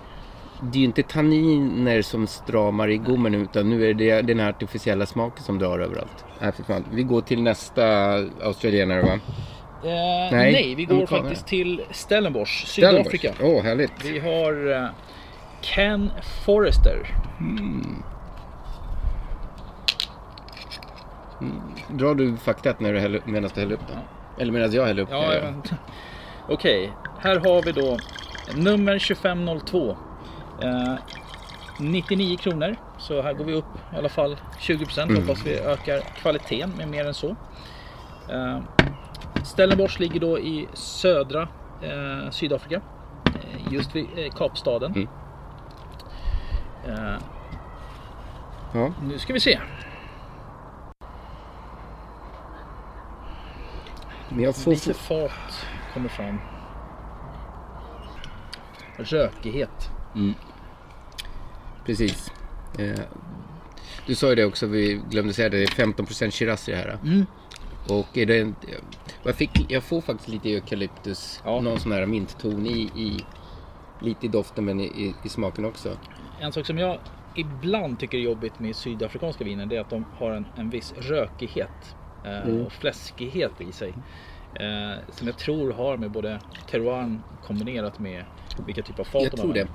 Det 0.61 0.77
är 0.77 0.79
ju 0.79 0.85
inte 0.85 1.03
tanniner 1.03 2.01
som 2.01 2.27
stramar 2.27 2.87
i 2.87 2.97
gommen 2.97 3.35
utan 3.35 3.69
nu 3.69 3.89
är 3.89 3.93
det 3.93 4.21
den 4.21 4.39
här 4.39 4.49
artificiella 4.49 5.05
smaken 5.05 5.43
som 5.43 5.59
drar 5.59 5.79
överallt. 5.79 6.25
Nej, 6.39 6.51
för 6.51 6.63
fan. 6.63 6.85
Vi 6.91 7.03
går 7.03 7.21
till 7.21 7.41
nästa 7.41 8.13
australienare 8.41 9.01
va? 9.01 9.13
Eh, 9.13 10.31
Nej, 10.31 10.51
nej, 10.51 10.75
vi 10.75 10.85
går 10.85 10.95
amerikaner. 10.95 11.21
faktiskt 11.21 11.47
till 11.47 11.81
Stellenbosch, 11.91 12.63
Sydafrika. 12.67 13.33
Åh, 13.41 13.47
oh, 13.47 13.63
härligt. 13.63 14.05
Vi 14.05 14.19
har 14.19 14.71
eh, 14.71 14.89
Ken 15.61 16.11
Forrester. 16.45 17.15
Drar 21.89 22.15
du 22.15 22.37
faktat 22.37 22.79
när 22.79 22.93
du 22.93 22.99
häller, 22.99 23.21
medan 23.25 23.49
du 23.53 23.59
häller 23.59 23.73
upp 23.75 23.87
den? 23.87 23.97
Eller 24.37 24.51
medan 24.53 24.71
jag 24.71 24.85
häller 24.85 25.01
upp 25.03 25.09
Ja, 25.11 25.31
den? 25.31 25.61
vet. 25.61 25.71
Okej, 26.49 26.91
här 27.19 27.39
har 27.39 27.61
vi 27.63 27.71
då 27.71 27.97
nummer 28.55 28.99
2502. 28.99 29.97
Eh, 30.61 30.93
99 31.79 32.37
kronor. 32.37 32.75
Så 32.97 33.21
här 33.21 33.33
går 33.33 33.45
vi 33.45 33.53
upp 33.53 33.65
i 33.93 33.97
alla 33.97 34.09
fall 34.09 34.37
20 34.59 34.85
procent. 34.85 35.17
Hoppas 35.19 35.45
vi 35.45 35.59
ökar 35.59 35.99
kvaliteten 35.99 36.71
med 36.77 36.87
mer 36.87 37.05
än 37.07 37.13
så. 37.13 37.35
Eh, 38.29 38.59
Stellenbosch 39.43 39.99
ligger 39.99 40.19
då 40.19 40.39
i 40.39 40.67
södra 40.73 41.41
eh, 41.81 42.29
Sydafrika. 42.31 42.81
Eh, 43.25 43.73
just 43.73 43.95
vid 43.95 44.05
eh, 44.15 44.31
Kapstaden. 44.37 44.91
Mm. 44.91 45.07
Eh, 46.87 47.15
Ja. 48.73 48.91
nu 49.03 49.19
ska 49.19 49.33
vi 49.33 49.39
se. 49.39 49.59
Men 54.31 54.43
jag 54.43 54.55
får... 54.55 54.71
Lite 54.71 54.93
fat 54.93 55.65
kommer 55.93 56.09
fram. 56.09 56.37
Rökighet. 58.97 59.89
Precis. 61.85 62.31
Eh, 62.79 62.99
du 64.05 64.15
sa 64.15 64.29
ju 64.29 64.35
det 64.35 64.45
också, 64.45 64.67
vi 64.67 65.01
glömde 65.09 65.33
säga 65.33 65.49
det, 65.49 65.57
det 65.57 65.63
är 65.63 65.85
15% 65.85 66.31
Shiraz 66.31 66.69
i 66.69 66.71
det 66.71 66.77
här. 66.77 66.97
Mm. 67.03 67.25
Och 67.89 68.17
är 68.17 68.25
det 68.25 68.39
en, 68.39 68.55
jag, 69.23 69.35
fick, 69.35 69.71
jag 69.71 69.83
får 69.83 70.01
faktiskt 70.01 70.29
lite 70.29 70.49
eukalyptus, 70.49 71.41
Ja. 71.45 71.61
någon 71.61 71.79
sån 71.79 71.91
här 71.91 72.05
mintton 72.05 72.65
i, 72.67 72.81
i 72.95 73.25
lite 73.99 74.25
i 74.25 74.29
doften 74.29 74.65
men 74.65 74.79
i, 74.79 74.83
i, 74.83 75.15
i 75.23 75.29
smaken 75.29 75.65
också. 75.65 75.97
En 76.39 76.51
sak 76.51 76.65
som 76.65 76.77
jag 76.77 76.99
ibland 77.35 77.99
tycker 77.99 78.17
är 78.17 78.21
jobbigt 78.21 78.59
med 78.59 78.75
sydafrikanska 78.75 79.43
viner 79.43 79.65
det 79.65 79.75
är 79.75 79.81
att 79.81 79.89
de 79.89 80.05
har 80.17 80.31
en, 80.31 80.45
en 80.55 80.69
viss 80.69 80.93
rökighet 80.97 81.95
eh, 82.25 82.65
och 82.65 82.71
fläskighet 82.71 83.61
i 83.61 83.71
sig. 83.71 83.93
Eh, 84.55 84.99
som 85.11 85.27
jag 85.27 85.37
tror 85.37 85.71
har 85.73 85.97
med 85.97 86.11
både 86.11 86.39
terroir 86.69 87.19
kombinerat 87.43 87.99
med 87.99 88.25
vilka 88.65 88.81
typer 88.81 88.99
av 89.01 89.05
fat 89.05 89.23
Jag 89.23 89.37
tror 89.37 89.53
det. 89.53 89.67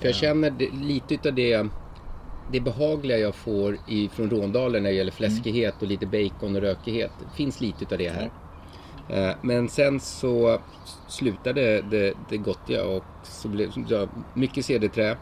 För 0.00 0.06
jag 0.06 0.14
känner 0.14 0.50
det, 0.50 0.70
lite 0.70 1.14
utav 1.14 1.34
det, 1.34 1.66
det 2.52 2.60
behagliga 2.60 3.18
jag 3.18 3.34
får 3.34 3.78
i, 3.88 4.08
från 4.08 4.30
Råndalen 4.30 4.82
när 4.82 4.90
det 4.90 4.96
gäller 4.96 5.12
fläskighet 5.12 5.82
och 5.82 5.88
lite 5.88 6.06
bacon 6.06 6.56
och 6.56 6.62
rökighet. 6.62 7.12
Det 7.18 7.36
finns 7.36 7.60
lite 7.60 7.84
utav 7.84 7.98
det 7.98 8.08
här. 8.10 8.30
Eh, 9.08 9.36
Men 9.42 9.68
sen 9.68 10.00
så 10.00 10.60
slutade 11.08 11.82
det, 11.82 12.14
det 12.28 12.36
gottiga 12.36 12.84
och 12.84 13.04
så 13.22 13.48
blev 13.48 13.70
ja, 13.88 14.06
mycket 14.34 14.64
cederträ. 14.64 15.16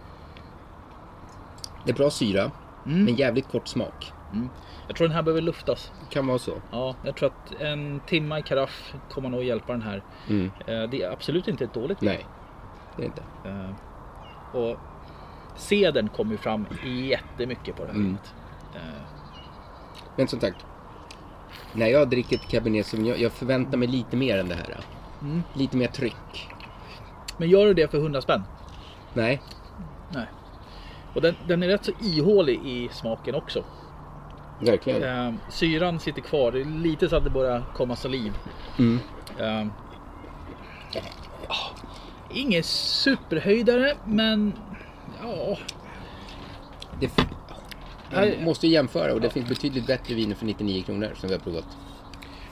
Det 1.85 1.91
är 1.91 1.95
bra 1.95 2.11
syra, 2.11 2.51
men 2.85 3.15
jävligt 3.17 3.49
kort 3.49 3.69
smak. 3.69 4.13
Jag 4.87 4.97
tror 4.97 5.09
den 5.09 5.15
här 5.17 5.23
behöver 5.23 5.41
luftas. 5.43 5.93
Kan 6.11 6.27
vara 6.27 6.39
så. 6.39 6.53
Ja, 6.71 6.95
jag 7.03 7.17
tror 7.17 7.29
att 7.29 7.61
en 7.61 8.01
timma 8.07 8.39
i 8.39 8.43
karaff 8.43 8.95
kommer 9.11 9.29
nog 9.29 9.45
hjälpa 9.45 9.73
den 9.73 9.83
här. 9.83 10.03
Mm. 10.29 10.51
Eh, 10.67 10.83
det 10.91 11.03
är 11.03 11.11
absolut 11.13 11.49
inte 11.49 11.65
ett 11.65 11.75
dåligt 11.75 12.03
vin. 12.03 12.09
Nej, 12.11 12.27
det 12.97 13.03
är 13.03 13.07
inte. 13.07 13.23
Eh, 13.45 14.57
och 14.61 14.77
cedern 15.57 16.09
kommer 16.09 16.33
ju 16.33 16.39
fram 16.39 16.67
jättemycket 16.85 17.77
på 17.77 17.83
det 17.83 17.89
här 17.89 17.95
Mm. 17.95 18.07
vinet. 18.07 18.35
Eh, 18.75 18.81
Men 20.17 20.29
som 20.29 20.41
sagt, 20.41 20.67
när 21.73 21.87
jag 21.87 22.09
dricker 22.11 22.37
ett 22.37 22.49
Cabernet 22.49 22.87
Sauvignon, 22.87 23.21
jag 23.21 23.33
förväntar 23.33 23.79
mig 23.79 23.89
lite 23.89 24.17
mer 24.17 24.39
än 24.39 24.49
det 24.49 24.55
här. 24.55 24.77
Mm. 25.23 25.43
Lite 25.55 25.77
mer 25.77 25.87
tryck. 25.89 26.49
Men 27.37 27.49
gör 27.49 27.67
du 27.67 27.75
det 27.75 27.91
för 27.91 27.99
100 27.99 28.21
spänn? 28.21 28.43
Nej, 29.15 29.43
Nej. 30.15 30.27
Och 31.15 31.23
den, 31.23 31.35
den 31.49 31.63
är 31.63 31.69
rätt 31.69 31.85
så 31.85 31.93
ihålig 32.01 32.61
i 32.67 32.89
smaken 32.93 33.35
också. 33.35 33.65
Verkligen. 34.61 35.03
Eh, 35.03 35.35
syran 35.49 36.01
sitter 36.01 36.23
kvar. 36.23 36.53
Det 36.53 36.61
är 36.61 36.65
lite 36.65 37.09
så 37.09 37.17
att 37.17 37.25
det 37.25 37.31
börjar 37.31 37.63
komma 37.75 37.97
saliv. 37.97 38.33
Mm. 38.79 39.01
Eh, 39.39 39.67
ingen 42.31 42.63
superhöjdare 42.63 43.97
men 44.05 44.53
ja. 45.23 45.59
Det 47.01 47.11
man 48.15 48.45
måste 48.45 48.67
ju 48.67 48.73
jämföra 48.73 49.15
och 49.15 49.21
det 49.21 49.31
finns 49.31 49.49
betydligt 49.49 49.87
bättre 49.87 50.15
viner 50.15 50.35
för 50.35 50.47
99 50.47 50.83
kronor 50.83 51.11
som 51.17 51.29
vi 51.29 51.35
har 51.35 51.41
provat. 51.41 51.77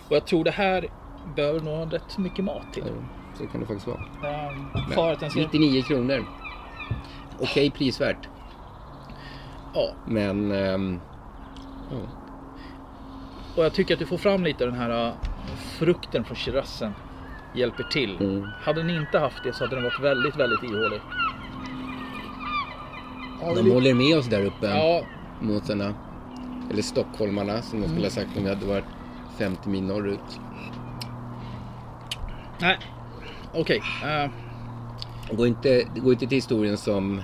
Och 0.08 0.16
jag 0.16 0.26
tror 0.26 0.44
det 0.44 0.50
här 0.50 0.88
behöver 1.36 1.60
nog 1.60 1.74
ha 1.74 1.84
rätt 1.84 2.18
mycket 2.18 2.44
mat 2.44 2.72
till. 2.72 2.84
Så 3.38 3.46
kan 3.46 3.60
det 3.60 3.66
faktiskt 3.66 3.86
vara. 3.86 5.16
Den 5.16 5.30
ska... 5.30 5.40
99 5.40 5.82
kronor. 5.82 6.24
Okej 7.40 7.70
prisvärt. 7.70 8.28
Ja, 9.74 9.94
Men 10.06 10.52
och 13.56 13.64
jag 13.64 13.72
tycker 13.74 13.94
att 13.94 14.00
du 14.00 14.06
får 14.06 14.18
fram 14.18 14.44
lite 14.44 14.64
den 14.64 14.74
här 14.74 15.06
äh, 15.08 15.12
frukten 15.78 16.24
från 16.24 16.36
kirassen. 16.36 16.92
Hjälper 17.54 17.82
till. 17.82 18.16
Mm. 18.20 18.48
Hade 18.62 18.80
den 18.82 18.90
inte 18.90 19.18
haft 19.18 19.44
det 19.44 19.52
så 19.52 19.64
hade 19.64 19.76
den 19.76 19.84
varit 19.84 20.00
väldigt, 20.00 20.36
väldigt 20.36 20.62
ihålig. 20.62 21.00
de 23.40 23.70
håller 23.70 23.94
med 23.94 24.18
oss 24.18 24.26
där 24.26 24.44
uppe. 24.44 24.66
Ja, 24.66 25.02
Måsarna. 25.40 25.94
Eller 26.70 26.82
stockholmarna 26.82 27.62
som 27.62 27.80
de 27.80 27.88
skulle 27.88 28.04
ha 28.06 28.10
sagt 28.10 28.36
om 28.36 28.42
vi 28.44 28.48
hade 28.48 28.66
varit 28.66 28.84
50 29.38 29.68
mil 29.68 29.82
norrut. 29.82 30.40
nej. 32.60 32.78
Okej. 33.54 33.82
eh, 34.04 34.30
Det 35.30 35.36
går 35.36 35.46
inte, 35.46 35.82
det 35.94 36.00
går 36.00 36.12
inte 36.12 36.26
till 36.26 36.36
historien 36.38 36.76
som 36.76 37.22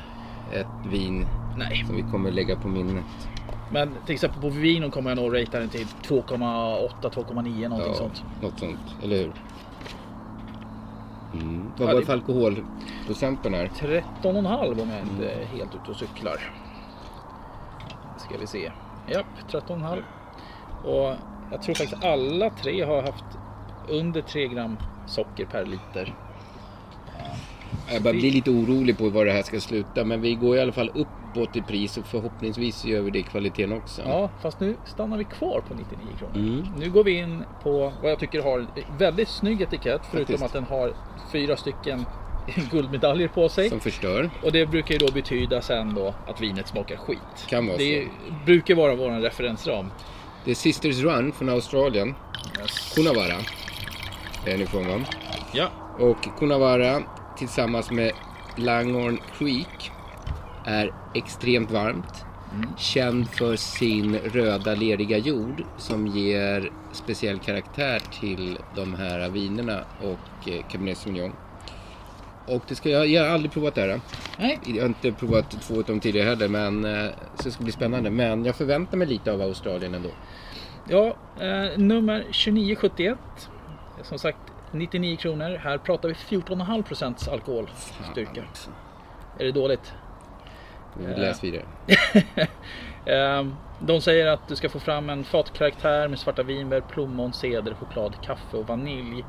ett 0.53 0.67
vin 0.93 1.27
nej. 1.57 1.85
som 1.87 1.97
vi 1.97 2.03
kommer 2.03 2.31
lägga 2.31 2.57
på 2.57 2.69
minnet. 2.69 3.29
Men 3.73 3.95
till 4.07 4.15
exempel 4.15 4.41
på 4.43 4.49
Vivino 4.49 4.91
kommer 4.91 5.11
jag 5.11 5.17
nog 5.17 5.35
ratea 5.37 5.61
den 5.61 5.69
till 5.69 5.87
2,8-2,9 6.03 7.69
någonting 7.69 7.95
sånt. 7.95 8.25
Något 8.43 8.59
sånt, 8.59 8.79
eller 9.03 9.17
hur? 9.17 9.33
Mm. 11.35 11.73
Vad 11.79 11.89
Ja, 11.89 11.93
var 11.93 12.01
det- 12.01 12.07
för 12.07 12.13
alkoholprocenten 12.13 13.55
här? 13.55 13.71
13,5 13.79 14.81
om 14.81 14.91
jag 14.91 15.01
inte 15.01 15.31
är 15.31 15.45
helt 15.45 15.75
ute 15.75 15.91
och 15.91 15.97
cyklar. 15.97 16.53
Ska 18.19 18.39
vi 18.41 18.47
se. 18.47 18.73
Japp, 19.09 19.27
13,5. 19.51 20.03
Och 20.85 21.15
jag 21.51 21.63
tror 21.63 21.75
faktiskt 21.75 22.05
alla 22.05 22.51
tre 22.51 22.85
har 22.85 23.03
haft 23.03 23.25
under 23.89 24.23
3 24.23 24.49
gram 24.49 24.77
socker 25.07 25.47
per 25.47 25.67
liter. 25.67 26.15
Jag 27.93 28.03
börjar 28.03 28.15
bli 28.21 28.31
lite 28.31 28.51
orolig 28.51 28.99
på 28.99 29.09
var 29.09 29.25
det 29.25 29.33
här 29.33 29.43
ska 29.43 29.61
sluta 29.61 30.05
men 30.05 30.21
vi 30.21 30.35
går 30.35 30.57
i 30.57 30.61
alla 30.61 30.73
fall 30.73 30.91
upp 30.95 31.09
uppåt 31.31 31.57
i 31.57 31.63
pris 31.63 31.99
och 31.99 32.07
förhoppningsvis 32.07 32.85
gör 32.85 33.01
vi 33.01 33.11
det 33.11 33.19
i 33.19 33.23
kvaliteten 33.23 33.73
också. 33.73 34.03
Ja, 34.07 34.31
fast 34.43 34.61
nu 34.61 34.77
stannar 34.85 35.19
vi 35.19 35.25
kvar 35.25 35.63
på 35.69 35.75
99 35.75 35.99
kronor. 36.19 36.37
Mm. 36.37 36.67
Nu 36.79 36.91
går 36.91 37.05
vi 37.05 37.19
in 37.19 37.45
på 37.63 37.93
vad 38.03 38.11
jag 38.11 38.19
tycker 38.19 38.43
har 38.43 38.59
en 38.59 38.67
väldigt 38.99 39.29
snygg 39.29 39.61
etikett. 39.63 40.01
Förutom 40.11 40.27
Faktiskt. 40.39 40.43
att 40.45 40.53
den 40.53 40.65
har 40.79 40.93
fyra 41.33 41.57
stycken 41.57 42.07
guldmedaljer 42.71 43.29
på 43.29 43.49
sig. 43.49 43.69
Som 43.69 43.81
förstör. 43.81 44.31
Och 44.43 44.53
det 44.53 44.67
brukar 44.67 44.93
ju 44.93 44.99
då 44.99 45.13
betyda 45.13 45.63
sen 45.63 45.95
då 45.95 46.15
att 46.27 46.41
vinet 46.41 46.69
smakar 46.69 46.97
skit. 46.97 47.19
Kan 47.49 47.67
vara 47.67 47.77
det 47.77 48.09
brukar 48.47 48.75
vara 48.75 48.95
vår 48.95 49.11
referensram. 49.11 49.91
Det 50.45 50.51
är 50.51 50.55
Sisters 50.55 50.99
Run 50.99 51.33
från 51.33 51.49
Australien. 51.49 52.15
Coonawarra 52.95 53.37
är 54.47 54.51
den 54.51 54.61
ifrån 54.61 54.89
va? 54.89 55.01
Ja, 55.53 55.69
Och 55.99 56.23
Coonawarra 56.39 57.03
tillsammans 57.39 57.91
med 57.91 58.13
Langhorn 58.57 59.19
Creek 59.39 59.91
är 60.65 60.93
extremt 61.15 61.71
varmt. 61.71 62.25
Känd 62.79 63.29
för 63.29 63.57
sin 63.57 64.17
röda 64.17 64.75
leriga 64.75 65.19
jord 65.19 65.65
som 65.77 66.07
ger 66.07 66.71
speciell 66.93 67.39
karaktär 67.39 68.03
till 68.21 68.59
de 68.77 68.95
här 68.95 69.29
vinerna 69.31 69.81
och 70.01 70.49
eh, 70.49 70.63
Cabernet 70.69 70.99
Sauvignon. 70.99 71.33
Och 72.47 72.63
det 72.69 72.75
ska 72.75 72.89
jag, 72.89 73.07
jag 73.07 73.23
har 73.23 73.31
aldrig 73.31 73.53
provat 73.53 73.75
det 73.75 73.81
här. 73.81 74.01
nej. 74.39 74.59
Jag 74.65 74.83
har 74.83 74.87
inte 74.89 75.13
provat 75.13 75.51
två 75.51 75.75
av 75.75 75.85
dem 75.85 76.01
tidigare 76.01 76.29
heller 76.29 76.49
men 76.49 76.85
eh, 76.85 77.11
så 77.35 77.45
det 77.45 77.51
ska 77.51 77.63
bli 77.65 77.73
spännande. 77.73 78.11
Men 78.11 78.45
jag 78.45 78.57
förväntar 78.57 78.97
mig 78.97 79.07
lite 79.07 79.33
av 79.33 79.43
Australien 79.43 79.95
ändå. 79.95 80.11
Ja, 80.89 81.07
eh, 81.41 81.79
nummer 81.79 82.23
2971. 82.23 83.19
Som 84.03 84.19
sagt 84.19 84.39
99 84.73 85.17
kronor. 85.17 85.57
Här 85.57 85.79
pratar 85.79 86.09
vi 86.09 86.15
14,5 86.15 86.83
procents 86.83 87.29
alkoholstyrka. 87.29 88.43
Alltså, 88.49 88.71
Är 89.39 89.45
det 89.45 89.53
dåligt? 89.53 89.93
Läs 91.17 91.45
vidare. 91.45 91.65
Eh, 93.05 93.47
De 93.81 94.01
säger 94.01 94.27
att 94.27 94.49
du 94.49 94.57
ska 94.57 94.69
få 94.69 94.79
fram 94.81 95.11
en 95.11 95.25
fatkaraktär 95.25 96.09
med 96.09 96.19
svarta 96.19 96.43
vinbär, 96.43 96.81
plommon, 96.81 97.33
ceder, 97.33 97.75
choklad, 97.75 98.15
kaffe 98.23 98.57
och 98.57 98.67
vanilj. 98.67 99.25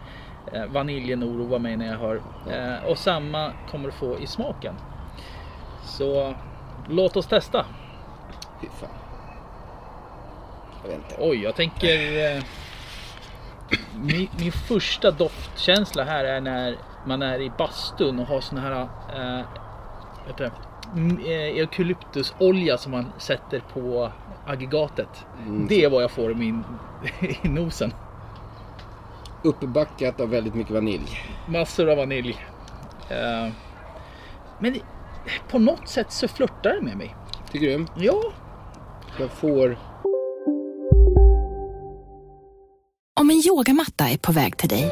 Eh, 0.53 0.65
Vaniljen 0.65 1.23
oroar 1.23 1.59
mig 1.59 1.77
när 1.77 1.87
jag 1.91 1.97
hör. 1.97 2.21
Eh, 2.51 2.85
Och 2.89 2.97
samma 2.97 3.51
kommer 3.71 3.85
du 3.85 3.91
få 3.91 4.19
i 4.19 4.27
smaken. 4.27 4.75
Så 5.83 6.33
låt 6.89 7.17
oss 7.17 7.27
testa. 7.27 7.65
Fy 8.61 8.67
fan. 8.79 8.89
Jag 10.83 10.89
vet 10.89 10.97
inte. 10.97 11.15
Oj, 11.19 11.43
jag 11.43 11.55
tänker... 11.55 12.35
Eh, 12.35 12.43
min, 13.95 14.27
min 14.39 14.51
första 14.51 15.11
doftkänsla 15.11 16.03
här 16.03 16.25
är 16.25 16.41
när 16.41 16.75
man 17.05 17.21
är 17.21 17.41
i 17.41 17.51
bastun 17.57 18.19
och 18.19 18.25
har 18.27 18.41
sån 18.41 18.57
här 18.57 18.81
eh, 19.15 19.45
vet 20.27 20.37
du, 20.37 20.51
eukalyptusolja 21.55 22.77
som 22.77 22.91
man 22.91 23.05
sätter 23.17 23.59
på 23.73 24.11
aggregatet. 24.45 25.25
Det 25.69 25.83
är 25.83 25.89
vad 25.89 26.03
jag 26.03 26.11
får 26.11 26.31
i 26.31 26.35
min 26.35 26.63
i 27.43 27.47
nosen. 27.47 27.93
Uppbackat 29.43 30.19
av 30.19 30.29
väldigt 30.29 30.55
mycket 30.55 30.73
vanilj. 30.73 31.19
Massor 31.47 31.89
av 31.89 31.97
vanilj. 31.97 32.37
Eh, 33.09 33.51
men 34.59 34.75
på 35.49 35.59
något 35.59 35.87
sätt 35.89 36.11
så 36.11 36.27
flörtar 36.27 36.73
det 36.75 36.81
med 36.81 36.97
mig. 36.97 37.15
Tycker 37.51 37.77
du? 37.77 37.85
Ja, 38.05 38.21
Jag 39.19 39.29
får... 39.29 39.77
Om 43.19 43.29
en 43.29 43.41
yogamatta 43.47 44.09
är 44.09 44.17
på 44.17 44.31
väg 44.31 44.57
till 44.57 44.69
dig, 44.69 44.91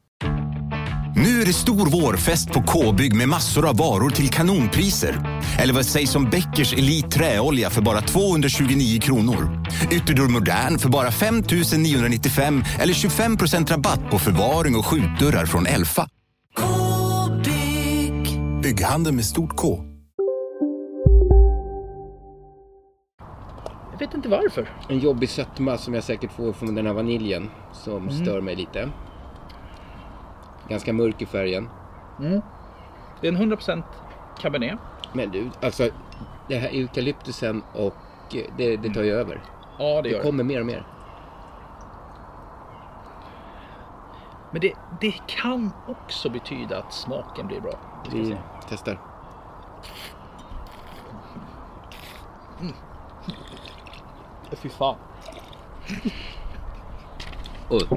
Nu 1.23 1.41
är 1.41 1.45
det 1.45 1.53
stor 1.53 2.01
vårfest 2.01 2.51
på 2.51 2.63
K-bygg 2.63 3.15
med 3.15 3.29
massor 3.29 3.69
av 3.69 3.77
varor 3.77 4.09
till 4.09 4.29
kanonpriser. 4.29 5.41
Eller 5.59 5.73
vad 5.73 5.85
sägs 5.85 6.15
om 6.15 6.29
Bäckers 6.29 6.73
Elite 6.73 7.09
Träolja 7.09 7.69
för 7.69 7.81
bara 7.81 8.01
229 8.01 8.99
kronor? 8.99 9.65
Ytterdörr 9.91 10.27
Modern 10.27 10.79
för 10.79 10.89
bara 10.89 11.11
5 11.11 11.43
995 11.77 12.63
eller 12.79 12.93
25% 12.93 13.67
rabatt 13.67 14.11
på 14.11 14.19
förvaring 14.19 14.75
och 14.75 14.85
skjutdörrar 14.85 15.45
från 15.45 15.65
Elfa. 15.65 16.07
K-bygg. 16.57 18.39
Bygghandeln 18.61 19.15
med 19.15 19.25
stort 19.25 19.55
K. 19.55 19.79
jag 23.91 24.07
vet 24.07 24.15
inte 24.15 24.29
varför. 24.29 24.69
En 24.89 24.99
jobbig 24.99 25.29
sötma 25.29 25.77
som 25.77 25.93
jag 25.93 26.03
säkert 26.03 26.31
får 26.31 26.53
från 26.53 26.75
den 26.75 26.85
här 26.85 26.93
vaniljen 26.93 27.49
som 27.73 28.09
stör 28.09 28.41
mig 28.41 28.55
lite. 28.55 28.89
Ganska 30.71 30.93
mörk 30.93 31.21
i 31.21 31.25
färgen. 31.25 31.69
Det 33.21 33.27
är 33.27 33.31
en 33.31 33.51
100% 33.51 33.83
cabernet. 34.39 34.79
Men 35.13 35.31
du, 35.31 35.49
alltså 35.61 35.89
det 36.47 36.55
här 36.55 36.69
eukalyptusen 36.69 37.63
och 37.73 37.95
eh, 38.35 38.43
det, 38.57 38.77
det 38.77 38.93
tar 38.93 39.03
ju 39.03 39.11
över. 39.11 39.41
Ja, 39.79 40.01
det 40.01 40.09
gör 40.09 40.17
det. 40.17 40.23
kommer 40.23 40.43
mer 40.43 40.59
och 40.59 40.65
mer. 40.65 40.87
Men 44.51 44.61
det, 44.61 44.73
det 45.01 45.13
kan 45.27 45.71
också 45.87 46.29
betyda 46.29 46.77
att 46.77 46.93
smaken 46.93 47.47
blir 47.47 47.61
bra. 47.61 47.79
Vi 48.11 48.21
Vi 48.21 48.37
testar. 48.69 48.99
Fy 54.51 54.69
fan. 54.69 54.95
Oj. 57.69 57.87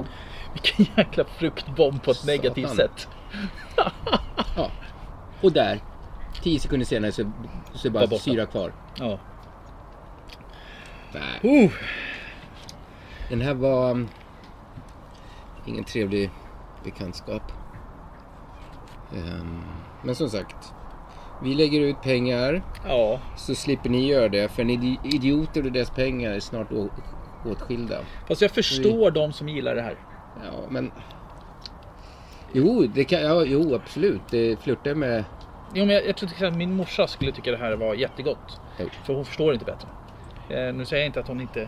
Vilken 0.55 0.85
jäkla 0.97 1.23
fruktbomb 1.23 2.03
på 2.03 2.11
ett 2.11 2.25
negativt 2.25 2.69
Satan. 2.69 2.75
sätt. 2.77 3.07
Ja. 4.55 4.71
Och 5.41 5.51
där, 5.51 5.79
10 6.43 6.59
sekunder 6.59 6.85
senare 6.85 7.11
så, 7.11 7.31
så 7.73 7.87
är 7.87 7.91
bara 7.91 8.07
borta. 8.07 8.21
syra 8.21 8.45
kvar. 8.45 8.73
Ja. 8.99 9.19
Uh, 11.43 11.71
Den 13.29 13.41
här 13.41 13.53
var 13.53 13.91
mm, 13.91 14.07
ingen 15.65 15.83
trevlig 15.83 16.29
bekantskap. 16.83 17.51
Ehm, 19.15 19.63
men 20.03 20.15
som 20.15 20.29
sagt, 20.29 20.73
vi 21.43 21.53
lägger 21.53 21.81
ut 21.81 22.01
pengar 22.01 22.63
ja. 22.87 23.19
så 23.37 23.55
slipper 23.55 23.89
ni 23.89 24.07
göra 24.07 24.29
det. 24.29 24.51
För 24.51 24.63
idi- 24.63 24.99
idioter 25.03 25.65
och 25.65 25.71
deras 25.71 25.89
pengar 25.89 26.31
är 26.31 26.39
snart 26.39 26.67
åtskilda. 27.45 27.99
Fast 28.27 28.41
jag 28.41 28.51
förstår 28.51 29.11
de 29.11 29.33
som 29.33 29.49
gillar 29.49 29.75
det 29.75 29.81
här. 29.81 29.97
Ja, 30.43 30.63
men... 30.69 30.91
Jo, 32.53 32.87
det 32.93 33.03
kan, 33.03 33.21
ja, 33.21 33.43
jo 33.45 33.75
absolut. 33.75 34.21
Det 34.29 34.59
flörtar 34.59 34.93
med... 34.93 35.23
Jo, 35.73 35.85
men 35.85 35.95
jag, 35.95 36.07
jag 36.07 36.17
tror 36.17 36.27
till 36.27 36.35
exempel 36.35 36.47
att 36.47 36.57
min 36.57 36.75
morsa 36.75 37.07
skulle 37.07 37.31
tycka 37.31 37.51
det 37.51 37.57
här 37.57 37.75
var 37.75 37.95
jättegott. 37.95 38.59
Jo. 38.79 38.85
För 39.05 39.13
hon 39.13 39.25
förstår 39.25 39.53
inte 39.53 39.65
bättre. 39.65 39.87
Eh, 40.49 40.73
nu 40.73 40.85
säger 40.85 41.03
jag 41.03 41.09
inte 41.09 41.19
att 41.19 41.27
hon 41.27 41.41
inte 41.41 41.61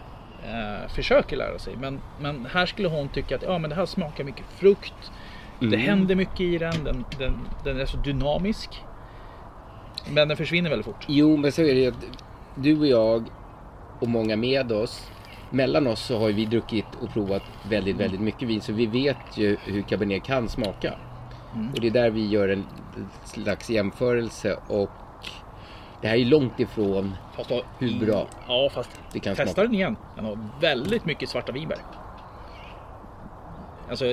eh, 0.43 0.89
försöker 0.89 1.37
lära 1.37 1.59
sig. 1.59 1.75
Men, 1.75 2.01
men 2.19 2.45
här 2.45 2.65
skulle 2.65 2.87
hon 2.87 3.09
tycka 3.09 3.35
att 3.35 3.43
ja, 3.43 3.57
men 3.57 3.69
det 3.69 3.75
här 3.75 3.85
smakar 3.85 4.23
mycket 4.23 4.45
frukt. 4.59 5.11
Det 5.59 5.77
händer 5.77 6.15
mycket 6.15 6.41
i 6.41 6.57
den. 6.57 6.83
Den, 6.83 7.05
den. 7.19 7.39
den 7.63 7.79
är 7.79 7.85
så 7.85 7.97
dynamisk. 7.97 8.83
Men 10.09 10.27
den 10.27 10.37
försvinner 10.37 10.69
väldigt 10.69 10.85
fort. 10.85 11.05
Jo, 11.07 11.37
men 11.37 11.51
så 11.51 11.61
är 11.61 11.75
det 11.75 11.81
ju 11.81 11.87
att 11.87 12.05
du 12.55 12.79
och 12.79 12.87
jag 12.87 13.23
och 13.99 14.07
många 14.07 14.35
med 14.35 14.71
oss, 14.71 15.11
mellan 15.49 15.87
oss 15.87 15.99
så 16.05 16.19
har 16.19 16.27
vi 16.27 16.45
druckit 16.45 16.85
och 17.01 17.09
provat 17.13 17.43
väldigt, 17.69 17.95
väldigt 17.95 18.21
mycket 18.21 18.47
vin. 18.47 18.61
Så 18.61 18.73
vi 18.73 18.85
vet 18.85 19.37
ju 19.37 19.57
hur 19.63 19.81
Cabernet 19.81 20.23
kan 20.23 20.49
smaka. 20.49 20.93
Och 21.73 21.81
det 21.81 21.87
är 21.87 21.91
där 21.91 22.09
vi 22.09 22.27
gör 22.27 22.49
en 22.49 22.65
slags 23.25 23.69
jämförelse 23.69 24.59
och 24.67 24.89
det 26.01 26.07
här 26.07 26.15
är 26.15 26.25
långt 26.25 26.59
ifrån 26.59 27.15
Fast 27.35 27.49
då, 27.49 27.63
hur 27.79 28.05
bra 28.05 28.27
Ja, 28.47 28.69
fast 28.73 29.01
det 29.13 29.19
kan 29.19 29.35
testa 29.35 29.53
smaka. 29.53 29.63
den 29.63 29.73
igen. 29.73 29.95
Den 30.15 30.25
har 30.25 30.39
väldigt 30.61 31.05
mycket 31.05 31.29
svarta 31.29 31.51
vinbär. 31.51 31.77
Alltså, 33.89 34.05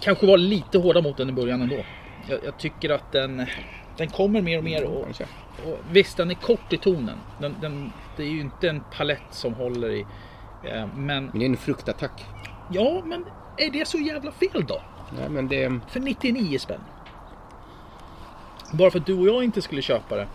kanske 0.00 0.26
var 0.26 0.38
lite 0.38 0.78
hårda 0.78 1.02
mot 1.02 1.16
den 1.16 1.28
i 1.28 1.32
början 1.32 1.62
ändå. 1.62 1.76
jag, 2.28 2.38
jag 2.44 2.58
tycker 2.58 2.90
att 2.90 3.12
den, 3.12 3.46
den 3.96 4.08
kommer 4.08 4.42
mer 4.42 4.58
och 4.58 4.64
mer. 4.64 4.84
Och, 4.84 5.08
och 5.66 5.78
visst, 5.90 6.16
den 6.16 6.30
är 6.30 6.34
kort 6.34 6.72
i 6.72 6.76
tonen. 6.78 7.18
Den, 7.40 7.56
den, 7.60 7.92
det 8.16 8.22
är 8.22 8.28
ju 8.28 8.40
inte 8.40 8.68
en 8.68 8.82
palett 8.96 9.26
som 9.30 9.54
håller 9.54 9.90
i. 9.90 10.00
Eh, 10.64 10.86
men 10.96 11.24
Men 11.24 11.38
det 11.38 11.44
är 11.44 11.48
en 11.48 11.56
fruktattack. 11.56 12.24
ja, 12.70 13.02
men 13.04 13.24
är 13.56 13.70
det 13.70 13.88
så 13.88 13.98
jävla 13.98 14.32
fel 14.32 14.64
då? 14.68 14.82
Nej, 15.18 15.28
men 15.28 15.48
det... 15.48 15.80
För 15.88 16.00
99 16.00 16.58
spänn. 16.58 16.80
Bara 18.72 18.90
för 18.90 18.98
att 18.98 19.06
du 19.06 19.14
och 19.18 19.26
jag 19.26 19.44
inte 19.44 19.62
skulle 19.62 19.82
köpa 19.82 20.16
det. 20.16 20.26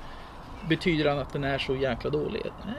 Betyder 0.70 1.04
det 1.04 1.22
att 1.22 1.34
den 1.34 1.44
är 1.44 1.58
så 1.58 1.76
jäkla 1.76 2.10
dålig? 2.10 2.42
Nej. 2.66 2.76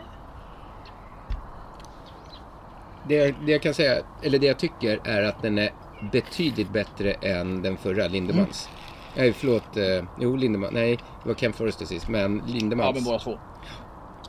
Det, 3.08 3.34
det 3.46 3.52
jag 3.52 3.62
kan 3.62 3.74
säga, 3.74 4.02
eller 4.22 4.38
det 4.38 4.46
jag 4.46 4.58
tycker 4.58 5.00
är 5.04 5.22
att 5.22 5.42
den 5.42 5.58
är 5.58 5.70
betydligt 6.12 6.70
bättre 6.70 7.12
än 7.12 7.62
den 7.62 7.76
förra 7.76 8.08
Lindemans. 8.08 8.70
Nej, 9.18 9.32
förlåt. 9.32 9.76
Eh, 9.76 10.04
jo, 10.20 10.36
Lindemann. 10.36 10.70
Nej, 10.74 10.96
det 11.22 11.28
var 11.28 11.34
Ken 11.34 11.52
Forrester 11.52 11.86
sist. 11.86 12.08
Men 12.08 12.42
Lindemans. 12.46 12.86
Ja, 12.88 12.92
men 12.94 13.04
båda 13.04 13.18
två. 13.18 13.38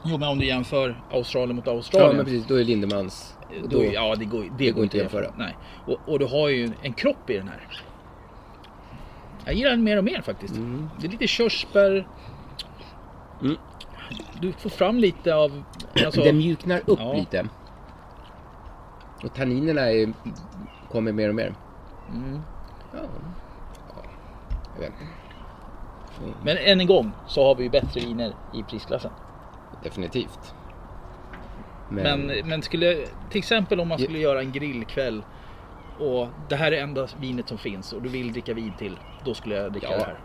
Jo, 0.04 0.17
men 0.17 0.30
om 0.30 0.39
du 0.39 0.45
jämför 0.45 1.04
Australien 1.12 1.56
mot 1.56 1.65
Ja, 1.65 1.71
Australien. 1.71 2.15
men 2.15 2.25
precis. 2.25 2.45
Då 2.47 2.56
är 2.60 2.63
Lindemans. 2.63 3.38
och 3.63 3.69
Då, 3.69 3.84
ja, 3.93 4.15
det 4.15 4.25
går, 4.25 4.45
det 4.58 4.71
går 4.71 4.84
inte 4.84 4.97
att 4.97 5.02
jämföra. 5.02 5.32
Nej. 5.38 5.58
Och, 5.88 5.97
och 6.06 6.19
du 6.19 6.25
har 6.25 6.47
ju 6.49 6.71
en 6.82 6.93
kropp 6.93 7.30
i 7.30 7.38
den 7.38 7.47
här. 7.47 7.67
Jag 9.45 9.54
gillar 9.56 9.69
den 9.71 9.84
mer 9.84 9.97
och 9.97 10.04
mer 10.04 10.21
faktiskt. 10.21 10.54
Det 10.99 11.08
är 11.08 11.12
lite 11.12 11.28
körsbär. 11.28 12.08
Mm. 13.41 13.56
Du 14.41 14.52
får 14.52 14.69
fram 14.69 14.97
lite 14.99 15.36
av... 15.36 15.63
Alltså, 16.06 16.21
Den 16.23 16.38
mjuknar 16.38 16.82
upp 16.86 16.99
Ja. 17.02 17.13
lite. 17.13 17.47
Och 19.23 19.34
tanninerna 19.36 19.82
är, 19.82 20.13
kommer 20.91 21.12
mer 21.12 21.30
och 21.30 21.36
mer. 21.36 21.54
Mm. 22.13 22.39
Ja. 22.93 22.99
ja. 22.99 23.08
Inte. 24.85 24.97
Men 26.43 26.57
än 26.57 26.79
en 26.79 26.87
gång 26.87 27.11
så 27.27 27.45
har 27.45 27.55
vi 27.55 27.63
ju 27.63 27.69
bättre 27.69 28.01
viner 28.01 28.33
i 28.53 28.63
prisklassen. 28.63 29.11
Definitivt. 29.83 30.53
Men, 31.89 32.31
men 32.45 32.61
skulle, 32.61 32.95
till 33.29 33.39
exempel 33.39 33.79
om 33.79 33.87
man 33.87 33.99
skulle 33.99 34.19
göra 34.19 34.39
en 34.39 34.51
grillkväll 34.51 35.23
och 35.99 36.27
det 36.49 36.55
här 36.55 36.71
är 36.71 36.81
enda 36.83 37.07
vinet 37.19 37.47
som 37.47 37.57
finns 37.57 37.93
och 37.93 38.01
du 38.01 38.09
vill 38.09 38.33
dricka 38.33 38.53
vin 38.53 38.73
till. 38.77 38.99
Då 39.25 39.33
skulle 39.33 39.55
jag 39.55 39.71
dricka 39.71 39.87
Ja. 39.91 39.97
det 39.97 40.03
här. 40.03 40.19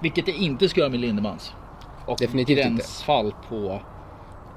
Vilket 0.00 0.28
jag 0.28 0.36
inte 0.36 0.68
ska 0.68 0.80
göra 0.80 0.90
med 0.90 1.00
Lindemans. 1.00 1.54
Och 2.06 2.18
Definitivt 2.18 2.58
inte. 2.58 2.68
gränsfall 2.70 3.34
på 3.48 3.80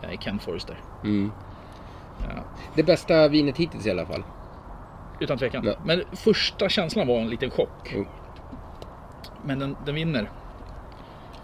eh, 0.03 0.19
Ken 0.19 0.39
Forrester. 0.39 0.81
Mm. 1.03 1.31
Ja, 2.27 2.43
Det 2.75 2.83
bästa 2.83 3.27
vinet 3.27 3.57
hittills 3.57 3.85
i 3.85 3.91
alla 3.91 4.05
fall. 4.05 4.23
utan 5.19 5.37
tvekan. 5.37 5.65
Ja. 5.65 5.73
Men 5.85 6.03
första 6.11 6.69
känslan 6.69 7.07
var 7.07 7.19
en 7.19 7.29
liten 7.29 7.49
chock. 7.51 7.93
Jo. 7.95 8.05
Men 9.45 9.59
den, 9.59 9.75
den 9.85 9.95
vinner. 9.95 10.29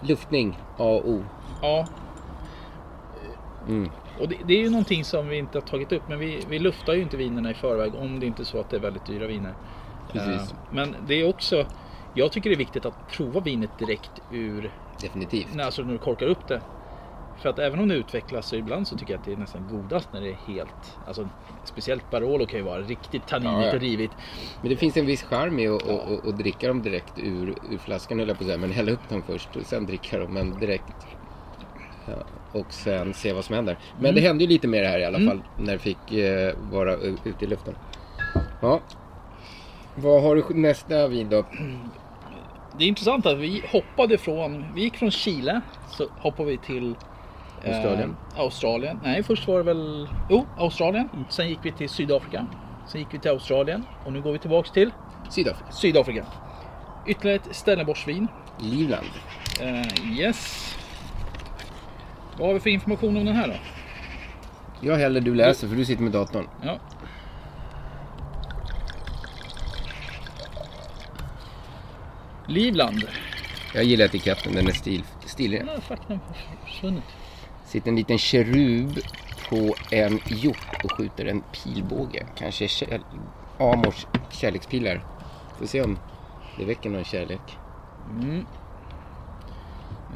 Luftning, 0.02 0.60
A 0.78 1.02
O. 1.06 1.24
Ja. 1.62 1.88
Mm. 3.68 3.90
Och 4.20 4.30
det, 4.30 4.36
det 4.46 4.54
är 4.54 4.60
ju 4.62 4.70
någonting 4.70 5.06
som 5.06 5.28
vi 5.28 5.38
inte 5.38 5.58
har 5.58 5.62
tagit 5.64 5.92
upp. 5.92 6.08
Men 6.10 6.20
vi, 6.20 6.46
vi 6.50 6.60
luftar 6.60 6.94
ju 6.94 7.02
inte 7.02 7.18
vinerna 7.18 7.52
i 7.52 7.54
förväg 7.54 7.96
om 7.96 8.20
det 8.20 8.26
inte 8.26 8.42
är 8.42 8.46
så 8.46 8.60
att 8.60 8.70
det 8.70 8.76
är 8.78 8.82
väldigt 8.82 9.06
dyra 9.06 9.28
viner. 9.28 9.54
Precis. 10.12 10.52
Eh, 10.52 10.58
Men 10.72 10.96
det 11.08 11.14
är 11.22 11.30
också, 11.30 11.66
jag 12.14 12.32
tycker 12.32 12.50
det 12.50 12.56
är 12.56 12.58
viktigt 12.58 12.86
att 12.86 13.08
prova 13.12 13.40
vinet 13.40 13.80
direkt 13.80 14.12
ur, 14.32 14.72
Definitivt. 15.02 15.54
när- 15.56 15.64
alltså 15.66 15.82
när 15.84 15.94
du 15.94 16.00
korkar 16.00 16.26
upp 16.28 16.48
det. 16.48 16.62
För 17.38 17.50
att 17.50 17.60
även 17.60 17.80
om 17.80 17.88
det 17.88 17.96
utvecklas 17.96 18.48
så 18.48 18.56
ibland 18.56 18.88
så 18.88 18.98
tycker 18.98 19.14
jag 19.14 19.20
att 19.20 19.26
det 19.26 19.32
är 19.32 19.38
nästan 19.38 19.68
godast 19.68 20.14
när 20.14 20.22
det 20.22 20.30
är 20.30 20.34
helt, 20.34 20.98
alltså 21.08 21.30
speciellt 21.64 22.10
Barolo 22.10 22.46
kan 22.46 22.60
ju 22.60 22.66
vara 22.66 22.82
riktigt 22.82 23.28
tanninigt 23.28 23.60
Ja, 23.62 23.66
ja. 23.68 23.74
och 23.76 23.82
rivigt. 23.82 24.14
Men 24.62 24.70
det 24.70 24.78
finns 24.78 24.98
en 24.98 25.06
viss 25.06 25.24
charm 25.24 25.60
i 25.60 25.68
att 25.68 25.84
att- 25.84 26.08
att- 26.12 26.26
att 26.26 26.38
dricka 26.38 26.68
dem 26.68 26.82
direkt 26.82 27.18
ur, 27.18 27.58
ur 27.62 27.78
flaskan 27.78 28.20
höll 28.20 28.28
jag 28.28 28.38
på 28.38 28.44
att 28.44 28.48
säga. 28.48 28.58
Men 28.58 28.72
hälla 28.72 28.92
upp 28.92 29.10
dem 29.10 29.24
först 29.24 29.56
och 29.56 29.66
sen 29.66 29.86
dricka 29.86 30.20
dem. 30.20 30.34
Men 30.34 30.60
direkt. 30.60 31.06
Ja, 32.06 32.26
och 32.52 32.74
sen 32.74 33.14
se 33.14 33.34
vad 33.34 33.46
som 33.46 33.56
händer. 33.56 33.78
Men 33.96 34.06
Mm. 34.06 34.16
det 34.16 34.22
hände 34.22 34.44
ju 34.44 34.50
lite 34.50 34.68
mer 34.68 34.84
här 34.84 35.00
i 35.00 35.04
alla 35.06 35.20
fall. 35.20 35.42
När 35.56 35.74
det 35.74 35.80
fick 35.80 36.12
eh, 36.12 36.54
vara 36.58 36.96
ute 36.98 37.46
i 37.46 37.48
luften. 37.48 37.76
Ja. 38.62 38.82
Vad 39.96 40.22
har 40.22 40.36
du 40.36 40.44
nästa 40.54 41.08
vin 41.08 41.30
då? 41.30 41.46
Det 42.72 42.84
är 42.84 42.88
intressant 42.88 43.26
att 43.26 43.38
vi 43.38 43.64
hoppade 43.72 44.18
från, 44.18 44.74
vi 44.74 44.82
gick 44.82 44.98
från 44.98 45.12
Chile 45.12 45.62
så 45.90 46.08
hoppade 46.16 46.50
vi 46.52 46.58
till 46.58 46.96
eh, 47.66 47.76
Australien. 47.76 48.16
Australien. 48.36 49.00
Nej, 49.04 49.24
först 49.24 49.48
var 49.48 49.58
det 49.58 49.64
väl, 49.64 50.08
jo, 50.30 50.46
Australien. 50.58 51.10
Sen 51.30 51.50
gick 51.50 51.60
vi 51.64 51.72
till 51.72 51.90
Sydafrika. 51.90 52.48
Sen 52.88 53.02
gick 53.02 53.14
vi 53.14 53.20
till 53.20 53.32
Australien 53.32 53.84
och 54.06 54.14
nu 54.14 54.22
går 54.22 54.32
vi 54.32 54.40
tillbaks 54.40 54.72
till 54.72 54.92
Sydafrika. 55.30 55.72
Sydafrika. 55.72 56.26
Ytterligare 57.08 57.36
ett 57.36 57.56
Stellenboschvin. 57.56 58.28
Livland. 58.60 59.06
Eh, 59.62 60.20
yes. 60.20 60.72
Vad 62.38 62.48
har 62.48 62.54
vi 62.54 62.60
för 62.60 62.70
information 62.70 63.18
om 63.18 63.26
den 63.26 63.36
här 63.36 63.48
då? 63.48 63.54
Jag 64.82 64.96
hellre 64.96 65.20
du 65.20 65.36
läser 65.36 65.68
för 65.68 65.76
du 65.76 65.86
sitter 65.86 66.04
med 66.04 66.12
datorn. 66.12 66.48
Ja. 66.64 66.80
Livland. 72.48 73.04
Jag 73.74 73.84
gillar 73.84 74.06
etiketten, 74.06 74.54
den 74.54 74.68
är 74.68 74.72
stil, 74.72 75.04
stilig. 75.26 75.60
Den 75.60 75.70
har 75.70 75.80
faktiskt 75.80 76.20
försvunnit. 76.66 77.04
Sitter 77.66 77.90
en 77.90 77.96
liten 77.96 78.18
kerub 78.18 79.00
på 79.50 79.76
en 79.92 80.20
hjort 80.26 80.84
och 80.84 80.92
skjuter 80.92 81.26
en 81.26 81.42
pilbåge. 81.42 82.26
Kanske 82.36 82.68
kär, 82.68 83.02
Amors 83.60 84.06
kärlekspilar. 84.32 85.04
Får 85.58 85.66
se 85.66 85.82
om 85.82 86.00
det 86.58 86.66
väcker 86.66 86.90
någon 86.90 87.04
kärlek. 87.04 87.58
Nu 88.22 88.46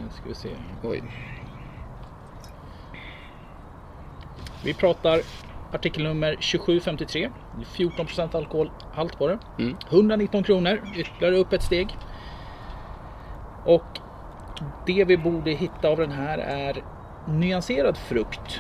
ska 0.10 0.30
vi 0.30 0.36
se. 0.36 0.50
Oj. 0.84 1.04
Vi 4.64 4.74
pratar 4.74 5.22
artikelnummer 5.72 6.36
2753. 6.36 7.30
Det 7.56 7.84
är 7.84 7.90
14% 7.90 8.36
alkoholhalt 8.36 9.18
på 9.18 9.28
det. 9.28 9.40
Mm. 9.60 9.76
119 9.90 10.44
kronor, 10.44 10.82
ytterligare 10.96 11.36
upp 11.36 11.54
ett 11.54 11.64
steg. 11.64 11.98
Och 13.66 14.00
det 14.86 15.06
vi 15.06 15.18
borde 15.18 15.52
hitta 15.52 15.90
av 15.90 15.98
den 15.98 16.12
här 16.12 16.38
är 16.38 16.84
nyanserad 17.30 17.98
frukt 17.98 18.60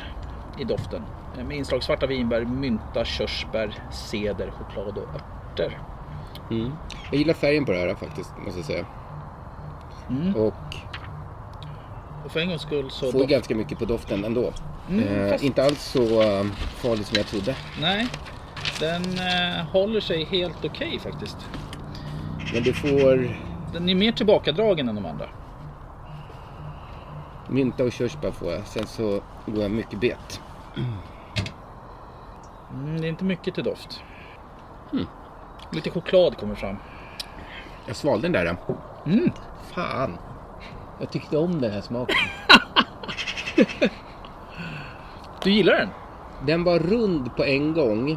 i 0.59 0.63
doften. 0.63 1.01
Med 1.47 1.57
inslag 1.57 1.83
svarta 1.83 2.05
vinbär, 2.07 2.41
mynta, 2.45 3.05
körsbär, 3.05 3.75
ceder, 3.91 4.51
choklad 4.51 4.97
och 4.97 5.03
örter. 5.15 5.79
Mm. 6.51 6.71
Jag 7.11 7.19
gillar 7.19 7.33
färgen 7.33 7.65
på 7.65 7.71
det 7.71 7.77
här 7.77 7.95
faktiskt, 7.95 8.33
måste 8.45 8.59
jag 8.59 8.65
säga. 8.65 8.85
Mm. 10.09 10.35
Och 10.35 10.53
Och 12.25 12.31
för 12.31 12.39
en 12.39 12.47
gångs 12.49 12.61
skull 12.61 12.89
så... 12.91 13.11
får 13.11 13.19
doft- 13.19 13.29
ganska 13.29 13.55
mycket 13.55 13.79
på 13.79 13.85
doften 13.85 14.25
ändå. 14.25 14.51
Mm, 14.89 15.07
eh, 15.07 15.31
fast- 15.31 15.43
Inte 15.43 15.63
alls 15.63 15.81
så 15.83 16.21
eh, 16.21 16.43
farligt 16.75 17.07
som 17.07 17.17
jag 17.17 17.27
trodde. 17.27 17.55
Nej, 17.81 18.07
den 18.79 19.01
eh, 19.03 19.65
håller 19.71 19.99
sig 19.99 20.23
helt 20.25 20.65
okej 20.65 20.99
faktiskt. 20.99 21.37
Men 22.53 22.63
du 22.63 22.73
får 22.73 23.35
Den 23.73 23.89
är 23.89 23.95
mer 23.95 24.11
tillbakadragen 24.11 24.89
än 24.89 24.95
de 24.95 25.05
andra. 25.05 25.25
Mynta 27.49 27.83
och 27.83 27.91
körsbär 27.91 28.31
får 28.31 28.51
jag. 28.51 28.67
Sen 28.67 28.87
så 28.87 29.21
går 29.45 29.61
jag 29.61 29.71
mycket 29.71 29.99
bet. 29.99 30.41
Mm, 32.73 33.01
det 33.01 33.07
är 33.07 33.09
inte 33.09 33.23
mycket 33.23 33.55
till 33.55 33.63
doft. 33.63 34.03
Mm. 34.93 35.05
Lite 35.71 35.89
choklad 35.89 36.37
kommer 36.37 36.55
fram. 36.55 36.77
Jag 37.85 37.95
svalde 37.95 38.27
den 38.27 38.45
där. 38.45 38.57
Mm. 39.05 39.31
Fan. 39.73 40.17
Jag 40.99 41.11
tyckte 41.11 41.37
om 41.37 41.61
den 41.61 41.71
här 41.71 41.81
smaken. 41.81 42.15
Du 45.43 45.51
gillar 45.51 45.73
den? 45.73 45.89
Den 46.45 46.63
var 46.63 46.79
rund 46.79 47.35
på 47.35 47.43
en 47.43 47.73
gång. 47.73 48.07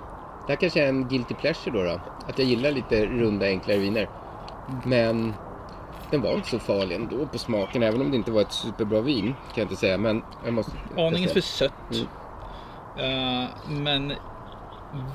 Det 0.47 0.53
här 0.53 0.57
kanske 0.57 0.85
är 0.85 0.88
en 0.88 1.09
guilty 1.09 1.35
pleasure 1.35 1.79
då, 1.79 1.85
då. 1.85 2.01
Att 2.29 2.38
jag 2.38 2.49
gillar 2.49 2.71
lite 2.71 3.07
runda 3.07 3.47
enklare 3.47 3.79
viner. 3.79 4.09
Men 4.85 5.35
den 6.12 6.22
var 6.22 6.35
inte 6.35 6.48
så 6.48 6.59
farlig 6.59 6.96
ändå 6.96 7.27
på 7.27 7.38
smaken. 7.38 7.83
Även 7.83 8.01
om 8.01 8.11
det 8.11 8.16
inte 8.16 8.31
var 8.31 8.40
ett 8.40 8.53
superbra 8.53 9.01
vin. 9.01 9.27
Kan 9.27 9.35
jag 9.55 9.64
inte 9.64 9.77
säga. 9.77 9.98
Men 9.98 10.22
jag 10.44 10.55
måste 10.55 10.72
Aningen 10.96 11.31
för 11.31 11.40
sött. 11.40 11.72
Eh, 12.98 13.48
men 13.68 14.12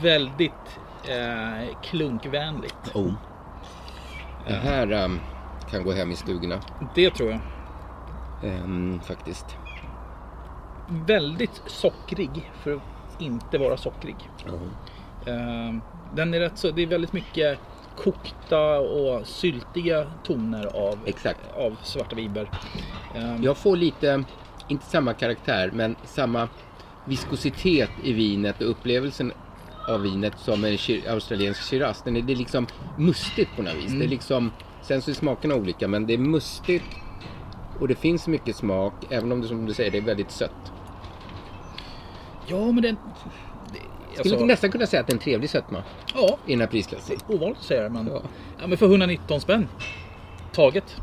väldigt 0.01 0.79
eh, 1.03 1.77
klunkvänligt. 1.83 2.95
Oh. 2.95 3.13
Det 4.47 4.53
här 4.53 4.91
um, 4.91 5.19
kan 5.71 5.83
gå 5.83 5.91
hem 5.91 6.11
i 6.11 6.15
stugorna. 6.15 6.59
Det 6.95 7.09
tror 7.09 7.31
jag. 7.31 7.39
Ehm, 8.43 8.99
faktiskt. 8.99 9.57
Väldigt 10.87 11.61
sockrig 11.65 12.51
för 12.63 12.75
att 12.75 13.21
inte 13.21 13.57
vara 13.57 13.77
sockrig. 13.77 14.15
Eh, 15.25 15.75
den 16.13 16.33
är 16.33 16.39
rätt 16.39 16.57
så, 16.57 16.71
det 16.71 16.81
är 16.81 16.87
väldigt 16.87 17.13
mycket 17.13 17.59
kokta 17.97 18.79
och 18.79 19.27
syltiga 19.27 20.05
toner 20.23 20.65
av, 20.65 20.99
Exakt. 21.05 21.39
av 21.55 21.75
svarta 21.83 22.15
vinbär. 22.15 22.49
Eh, 23.15 23.35
Jag 23.41 23.57
får 23.57 23.75
lite, 23.77 24.23
inte 24.67 24.85
samma 24.85 25.13
karaktär, 25.13 25.71
men 25.73 25.95
samma 26.05 26.47
viskositet 27.05 27.89
i 28.03 28.13
vinet 28.13 28.61
och 28.61 28.69
upplevelsen 28.69 29.31
av 29.87 30.01
vinet 30.01 30.39
som 30.39 30.63
en 30.63 30.77
australiensk 31.09 31.61
Shiraz. 31.61 32.01
Den 32.01 32.15
är, 32.17 32.21
det 32.21 32.33
är 32.33 32.37
liksom 32.37 32.67
mustigt 32.97 33.49
på 33.55 33.61
något 33.61 33.75
vis. 33.75 33.91
Det 33.91 34.05
är 34.05 34.09
liksom 34.09 34.51
Sen 34.81 35.01
så 35.01 35.11
är 35.11 35.15
smakerna 35.15 35.55
olika 35.55 35.87
men 35.87 36.05
det 36.07 36.13
är 36.13 36.17
mustigt 36.17 36.83
och 37.79 37.87
det 37.87 37.95
finns 37.95 38.27
mycket 38.27 38.55
smak 38.55 38.93
även 39.09 39.31
om 39.31 39.41
det 39.41 39.47
som 39.47 39.65
du 39.65 39.73
säger 39.73 39.91
det 39.91 39.97
är 39.97 40.01
väldigt 40.01 40.31
sött. 40.31 40.71
Ja, 42.47 42.71
men 42.71 42.81
den... 42.83 42.97
Skulle 44.19 44.33
alltså- 44.35 44.45
nästan 44.45 44.71
kunna 44.71 44.85
säga 44.85 45.01
att 45.01 45.07
det 45.07 45.11
är 45.13 45.15
en 45.15 45.19
trevlig 45.21 45.49
sötma 45.49 45.83
Ja, 46.15 46.37
i 46.45 46.51
den 46.51 46.59
här 46.61 46.67
prisklassen. 46.67 47.17
ovanligt 47.27 47.57
att 47.57 47.63
säga 47.63 47.83
det, 47.83 47.89
men... 47.89 48.07
Ja. 48.07 48.21
Ja. 48.61 48.67
men 48.67 48.77
för 48.77 48.85
119 48.85 49.41
spänn. 49.41 49.67
Taget. 50.53 50.95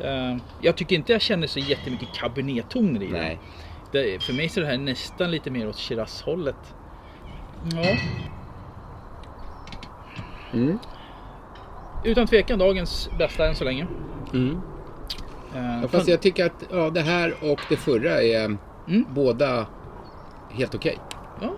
Eh, 0.00 0.36
jag 0.60 0.76
tycker 0.76 0.96
inte 0.96 1.12
jag 1.12 1.20
känner 1.20 1.46
så 1.46 1.58
jättemycket 1.58 2.08
cabernet-toner 2.14 3.02
i 3.02 3.06
den. 3.06 3.20
Nej. 3.20 3.38
Det, 3.92 4.22
för 4.22 4.32
mig 4.32 4.48
så 4.48 4.60
är 4.60 4.64
det 4.64 4.70
här 4.70 4.78
nästan 4.78 5.30
lite 5.30 5.50
mer 5.50 5.68
åt 5.68 5.76
Shiraz-hållet. 5.78 6.74
Ja. 7.72 7.96
Mm. 10.52 10.78
Utan 12.04 12.26
tvekan 12.26 12.58
dagens 12.58 13.10
bästa 13.18 13.48
än 13.48 13.54
så 13.54 13.64
länge. 13.64 13.86
Mm. 14.32 14.60
Eh, 15.54 15.80
Ja, 15.82 15.88
fast 15.88 16.08
jag 16.08 16.20
tycker 16.22 16.46
att 16.46 16.64
ja, 16.70 16.90
det 16.90 17.00
här 17.00 17.34
och 17.42 17.60
det 17.68 17.76
förra 17.76 18.22
är 18.22 18.44
Mm. 18.44 19.04
båda 19.14 19.66
helt 20.50 20.74
okej. 20.74 20.98
Ja, 21.40 21.52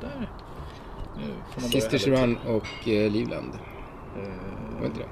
där. 0.00 0.30
Får 1.50 1.60
man 1.60 1.70
Sisters 1.70 2.06
Run 2.06 2.36
och 2.46 2.88
eh, 2.88 3.10
Livland. 3.12 3.52
Eh, 4.16 4.78
Var 4.80 4.86
inte 4.86 4.98
det? 5.00 5.08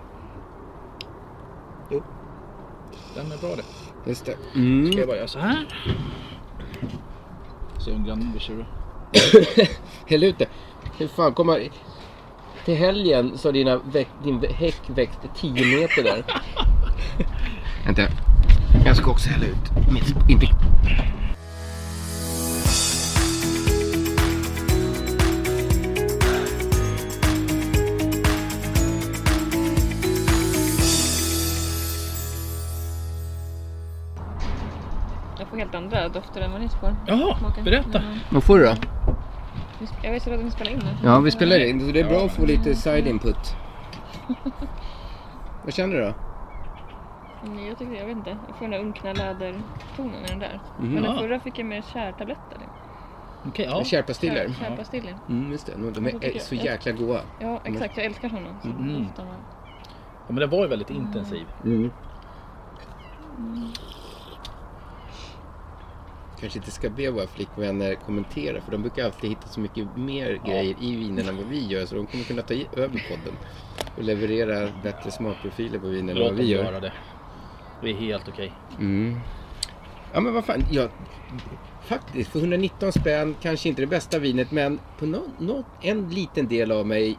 Jo. 1.90 2.02
Den 3.14 3.32
är 3.32 3.36
bra 3.36 3.56
det. 3.56 3.62
Just 4.10 4.24
det. 4.26 4.36
Ska 4.50 4.58
Mm. 4.58 4.90
jag 4.98 5.06
bara 5.08 5.16
göra 5.16 5.28
så 5.28 5.38
här. 5.38 5.66
Se 7.84 7.92
om 7.92 8.04
grannen 8.04 8.30
blir 8.30 8.40
sur. 8.40 8.66
Häll 10.06 10.24
ut 10.24 10.38
det. 10.38 10.48
Hur 10.98 11.08
fan 11.08 11.34
kommer... 11.34 11.68
Till 12.64 12.76
helgen 12.76 13.38
så 13.38 13.48
har 13.48 13.52
dina 13.52 13.76
väck, 13.76 14.08
din 14.24 14.44
häck 14.54 14.80
växt 14.86 15.18
10 15.36 15.52
meter 15.80 16.02
där. 16.02 16.24
Vänta. 17.86 18.02
Jag 18.86 18.96
ska 18.96 19.10
också 19.10 19.28
hälla 19.30 19.46
ut. 19.46 19.92
Mitt, 19.92 20.14
inte... 20.30 20.46
andra 35.96 36.08
dofter 36.08 36.40
än 36.40 36.50
ni 36.60 36.68
får. 36.68 36.96
Jaha, 37.06 37.38
Smaka. 37.38 37.62
berätta. 37.62 37.98
Mm. 37.98 38.18
Vad 38.30 38.44
får 38.44 38.58
du 38.58 38.64
då? 38.64 38.74
Jag 40.02 40.12
vet 40.12 40.22
så 40.22 40.34
att 40.34 40.40
vi 40.40 40.50
spelar 40.50 40.72
in 40.72 40.78
nu. 40.78 40.96
Ja, 41.04 41.20
vi 41.20 41.30
spelar 41.30 41.58
in. 41.68 41.80
Så 41.80 41.92
det 41.92 42.00
är 42.00 42.08
bra 42.08 42.24
att 42.24 42.32
få 42.32 42.46
lite 42.46 42.74
side 42.74 43.06
input. 43.06 43.56
Vad 45.64 45.74
känner 45.74 45.94
du 45.96 46.00
då? 46.02 46.14
Mm, 47.46 47.66
Jag 47.66 47.78
tycker, 47.78 47.92
jag 47.94 48.06
vet 48.06 48.16
inte, 48.16 48.30
jag 48.48 48.56
får 48.56 48.64
den 48.64 48.70
där 48.70 48.78
unkna 48.80 49.12
lädertonen 49.12 50.24
i 50.24 50.28
den 50.28 50.38
där. 50.38 50.60
Mhm. 50.78 50.92
Men 50.94 51.02
den 51.02 51.12
Ja. 51.14 51.18
förra 51.20 51.40
fick 51.40 51.58
jag 51.58 51.66
mer 51.66 51.82
kärtabletter. 51.92 52.58
Okej, 53.48 53.66
ja. 53.70 53.84
Kärpastiller? 53.84 54.48
Kär, 54.48 54.54
kärpastiller. 54.68 55.14
Mm, 55.28 55.52
just 55.52 55.66
det. 55.66 55.72
De 55.76 56.04
tycker 56.04 56.36
är 56.36 56.38
så 56.38 56.54
jag- 56.54 56.64
jäkla 56.64 56.92
goda. 56.92 57.20
Ja, 57.40 57.60
exakt. 57.64 57.96
Jag 57.96 58.06
älskar 58.06 58.28
sådana. 58.28 58.48
Så 58.62 58.68
Mm. 58.68 59.06
ja. 59.16 59.22
Men 60.26 60.36
den 60.36 60.50
var 60.50 60.62
ju 60.62 60.68
väldigt 60.68 60.90
intensiv. 60.90 61.46
Mm. 61.64 61.90
Kanske 66.40 66.58
inte 66.58 66.70
ska 66.70 66.90
be 66.90 67.10
våra 67.10 67.26
flickvänner 67.26 67.94
kommentera 67.94 68.60
för 68.60 68.72
de 68.72 68.82
brukar 68.82 69.04
alltid 69.04 69.30
hitta 69.30 69.48
så 69.48 69.60
mycket 69.60 69.96
mer 69.96 70.40
grejer 70.46 70.74
i 70.78 70.96
vinen 70.96 71.28
än 71.28 71.36
vad 71.36 71.46
vi 71.46 71.66
gör 71.66 71.86
så 71.86 71.94
de 71.94 72.06
kommer 72.06 72.24
kunna 72.24 72.42
ta 72.42 72.54
över 72.54 73.02
podden 73.08 73.34
och 73.96 74.02
leverera 74.04 74.70
bättre 74.82 75.10
smakprofiler 75.10 75.78
på 75.78 75.86
vinen 75.86 76.08
än 76.08 76.14
Låt 76.16 76.24
vad 76.24 76.32
dem 76.32 76.46
vi 76.46 76.52
göra 76.52 76.72
gör. 76.72 76.80
det. 76.80 76.92
Det 77.82 77.90
är 77.90 77.94
helt 77.94 78.28
okej. 78.28 78.52
Mm. 78.78 79.20
Ja 80.12 80.20
men 80.20 80.34
vad 80.34 80.44
fan, 80.44 80.64
ja, 80.70 80.88
faktiskt 81.80 82.30
för 82.30 82.38
119 82.38 82.92
spänn 82.92 83.34
kanske 83.42 83.68
inte 83.68 83.82
det 83.82 83.86
bästa 83.86 84.18
vinet 84.18 84.50
men 84.50 84.80
på 84.98 85.06
nå 85.06 85.22
nå 85.38 85.64
en 85.80 86.08
liten 86.08 86.48
del 86.48 86.72
av 86.72 86.86
mig 86.86 87.18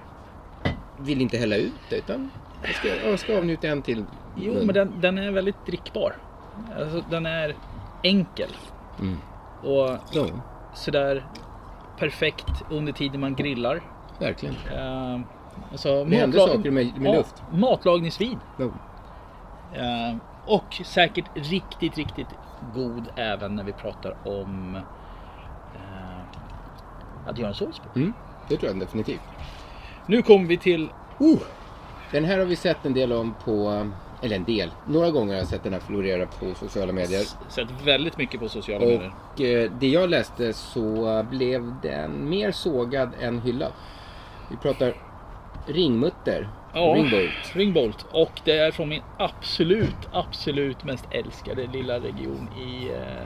vill 0.99 1.21
inte 1.21 1.37
hälla 1.37 1.55
ut 1.55 1.73
det 1.89 1.97
utan 1.97 2.29
jag 2.63 2.75
ska, 2.75 2.87
jag 3.09 3.19
ska 3.19 3.37
avnjuta 3.37 3.67
en 3.67 3.81
till. 3.81 4.03
Jo, 4.35 4.53
men 4.65 4.73
den, 4.75 5.01
den 5.01 5.17
är 5.17 5.31
väldigt 5.31 5.65
drickbar. 5.65 6.15
Alltså, 6.77 7.03
den 7.09 7.25
är 7.25 7.55
enkel. 8.03 8.49
Mm. 8.99 9.17
Och 9.63 9.97
Ja, 10.11 10.25
sådär 10.73 11.25
perfekt 11.97 12.63
under 12.69 12.91
tiden 12.93 13.21
man 13.21 13.35
grillar. 13.35 13.81
verkligen. 14.19 14.55
Uh, 14.55 15.19
alltså, 15.71 16.05
Det 16.05 16.15
händer 16.15 16.39
saker 16.39 16.71
med, 16.71 16.97
med 16.97 17.13
Ja, 17.13 17.17
luft. 17.17 17.43
Matlagningsvin. 17.51 18.39
Ja. 18.57 18.65
Eh, 19.73 20.15
och 20.45 20.81
säkert 20.85 21.25
riktigt, 21.33 21.97
riktigt 21.97 22.27
god 22.73 23.03
även 23.15 23.55
när 23.55 23.63
vi 23.63 23.71
pratar 23.73 24.15
om 24.27 24.75
eh, 25.75 27.29
att 27.29 27.37
göra 27.37 27.47
en 27.47 27.53
sås 27.53 27.79
på. 27.79 27.99
Mm, 27.99 28.13
det 28.47 28.57
tror 28.57 28.71
jag 28.71 28.79
definitivt. 28.79 29.21
Nu 30.05 30.21
kommer 30.21 30.45
vi 30.45 30.57
till 30.57 30.89
Uh, 31.19 31.37
den 32.11 32.25
här 32.25 32.37
har 32.37 32.45
vi 32.45 32.55
sett 32.55 32.85
en 32.85 32.93
del 32.93 33.13
om 33.13 33.35
på, 33.45 33.87
eller 34.21 34.35
en 34.35 34.43
del, 34.43 34.71
några 34.87 35.11
gånger 35.11 35.33
har 35.33 35.39
jag 35.39 35.47
sett 35.47 35.63
den 35.63 35.73
här 35.73 35.79
florera 35.79 36.25
på 36.25 36.53
sociala 36.55 36.93
medier. 36.93 37.23
sett 37.49 37.67
väldigt 37.83 38.17
mycket 38.17 38.39
på 38.39 38.49
sociala 38.49 38.85
medier. 38.85 39.11
Och 39.33 39.41
eh, 39.41 39.71
det 39.79 39.87
jag 39.87 40.09
läste 40.09 40.53
så 40.53 41.25
blev 41.29 41.73
den 41.81 42.29
mer 42.29 42.51
sågad 42.51 43.09
än 43.21 43.39
hyllad. 43.41 43.71
Vi 44.51 44.57
pratar 44.57 44.93
ringmutter, 45.67 46.49
Ja, 46.73 46.79
ringbolt. 46.95 47.55
Ringbolt. 47.55 48.05
Och 48.11 48.41
det 48.45 48.57
är 48.57 48.71
från 48.71 48.89
min 48.89 49.01
absolut, 49.17 49.95
absolut 50.11 50.83
mest 50.83 51.05
älskade 51.11 51.67
lilla 51.73 51.99
region 51.99 52.49
i 52.57 52.87
eh, 52.89 53.21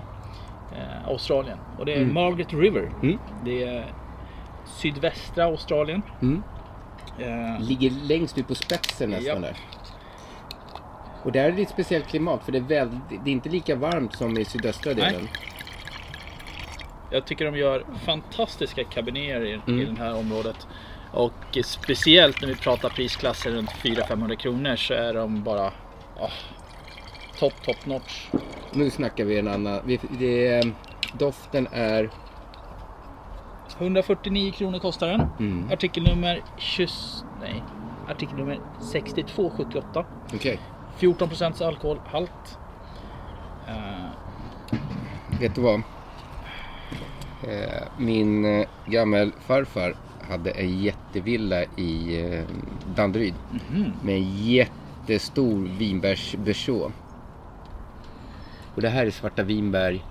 eh, 0.80 1.08
Australien. 1.08 1.58
Och 1.80 1.86
det 1.86 1.94
är 1.94 2.02
Mm. 2.02 2.14
Margaret 2.14 2.54
River. 2.54 2.92
Mm. 3.02 3.20
Det 3.46 3.64
är 3.64 3.86
sydvästra 4.66 5.44
Australien. 5.46 6.02
Mm. 6.22 6.44
Eh, 7.20 7.62
Ligger 7.62 7.90
längst 8.08 8.38
ut 8.38 8.48
på 8.48 8.56
spetsen 8.56 9.10
nästan 9.10 9.26
Japp. 9.26 9.42
där. 9.42 9.58
Och 11.24 11.32
där 11.32 11.44
är 11.44 11.52
det 11.52 11.62
ett 11.62 11.70
speciellt 11.70 12.08
klimat 12.08 12.46
för 12.46 12.52
det 12.52 12.58
är, 12.58 12.62
väldigt, 12.62 13.00
det 13.24 13.30
är 13.30 13.34
inte 13.34 13.50
lika 13.50 13.76
varmt 13.76 14.16
som 14.16 14.38
i 14.38 14.46
sydöstra 14.46 14.94
Nej. 14.94 15.12
delen. 15.12 15.28
Jag 17.12 17.26
tycker 17.26 17.46
de 17.46 17.58
gör 17.58 17.86
fantastiska 18.06 18.84
caberneter 18.84 19.46
i, 19.46 19.54
Mm. 19.68 19.80
i 19.80 19.86
det 19.86 20.04
här 20.04 20.16
området. 20.16 20.68
Och 21.12 21.58
speciellt 21.64 22.42
när 22.42 22.48
vi 22.48 22.56
pratar 22.56 22.90
prisklasser 22.90 23.52
runt 23.52 23.70
400-500 23.70 24.36
kronor 24.36 24.76
så 24.76 24.94
är 24.94 25.14
de 25.14 25.44
bara 25.44 25.72
ah, 26.20 26.32
top, 27.40 27.54
top 27.66 27.86
notch. 27.86 28.28
Nu 28.74 28.90
snackar 28.90 29.26
vi 29.26 29.40
en 29.40 29.48
annan. 29.48 29.82
Vi, 29.86 30.00
det, 30.20 30.64
doften 31.18 31.68
är 31.72 32.10
149 33.80 34.52
kronor 34.52 34.80
kostar 34.80 35.08
den. 35.08 35.22
Mm. 35.40 35.72
Artikelnummer 35.72 36.44
20, 36.58 36.88
nej, 37.42 37.64
artikelnummer 38.10 38.60
6278. 38.92 40.06
Okej. 40.34 40.60
14 40.98 41.28
procents 41.30 41.62
alkoholhalt. 41.62 42.58
Eh, 43.68 44.10
Vet 45.40 45.56
du 45.56 45.62
vad? 45.62 45.82
Eh, 47.44 47.84
min 47.98 48.46
eh, 48.46 48.68
gammelfarfar 48.86 49.96
hade 50.30 50.52
en 50.52 50.80
jättevilla 50.80 51.64
i 51.64 52.20
Danderyd. 52.96 53.34
Med 54.04 54.16
en 54.16 54.38
jättestor 54.46 55.68
vinbärsberså. 55.78 56.92
Och 58.76 58.82
det 58.82 58.90
här 58.90 59.06
är 59.06 59.12
svarta 59.12 59.44
vinbär 59.44 60.02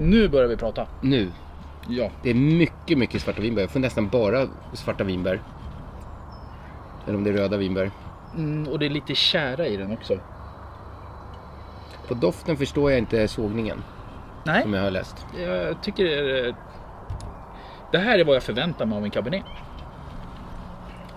nu 0.00 0.28
börjar 0.28 0.48
vi 0.48 0.56
prata. 0.56 0.86
nu. 1.00 1.30
Ja. 1.88 2.10
Det 2.22 2.30
är 2.30 2.34
mycket, 2.34 2.98
mycket 2.98 3.22
svarta 3.22 3.40
vinbär. 3.42 3.62
Jag 3.62 3.70
får 3.70 3.80
nästan 3.80 4.08
bara 4.08 4.46
svarta 4.72 5.04
vinbär. 5.04 5.42
Eller 7.06 7.16
om 7.16 7.24
det 7.24 7.30
är 7.30 7.34
röda 7.34 7.56
vinbär. 7.56 7.90
Mm, 8.36 8.68
och 8.72 8.78
det 8.78 8.86
är 8.86 8.90
lite 8.90 9.14
kära 9.14 9.66
i 9.66 9.76
den 9.76 9.92
också. 9.92 10.18
På 12.08 12.14
doften 12.14 12.56
förstår 12.56 12.90
jag 12.90 12.98
inte 12.98 13.28
sågningen 13.28 13.82
Nej, 14.44 14.62
som 14.62 14.74
jag 14.74 14.82
har 14.82 14.90
läst. 14.90 15.26
jag 15.38 15.82
tycker 15.82 16.04
det 16.04 16.38
är... 16.40 16.54
Det 17.92 17.98
här 17.98 18.18
är 18.18 18.24
vad 18.24 18.36
jag 18.36 18.42
förväntar 18.42 18.86
mig 18.86 18.98
av 18.98 19.04
en 19.04 19.10
cabernet. 19.10 19.44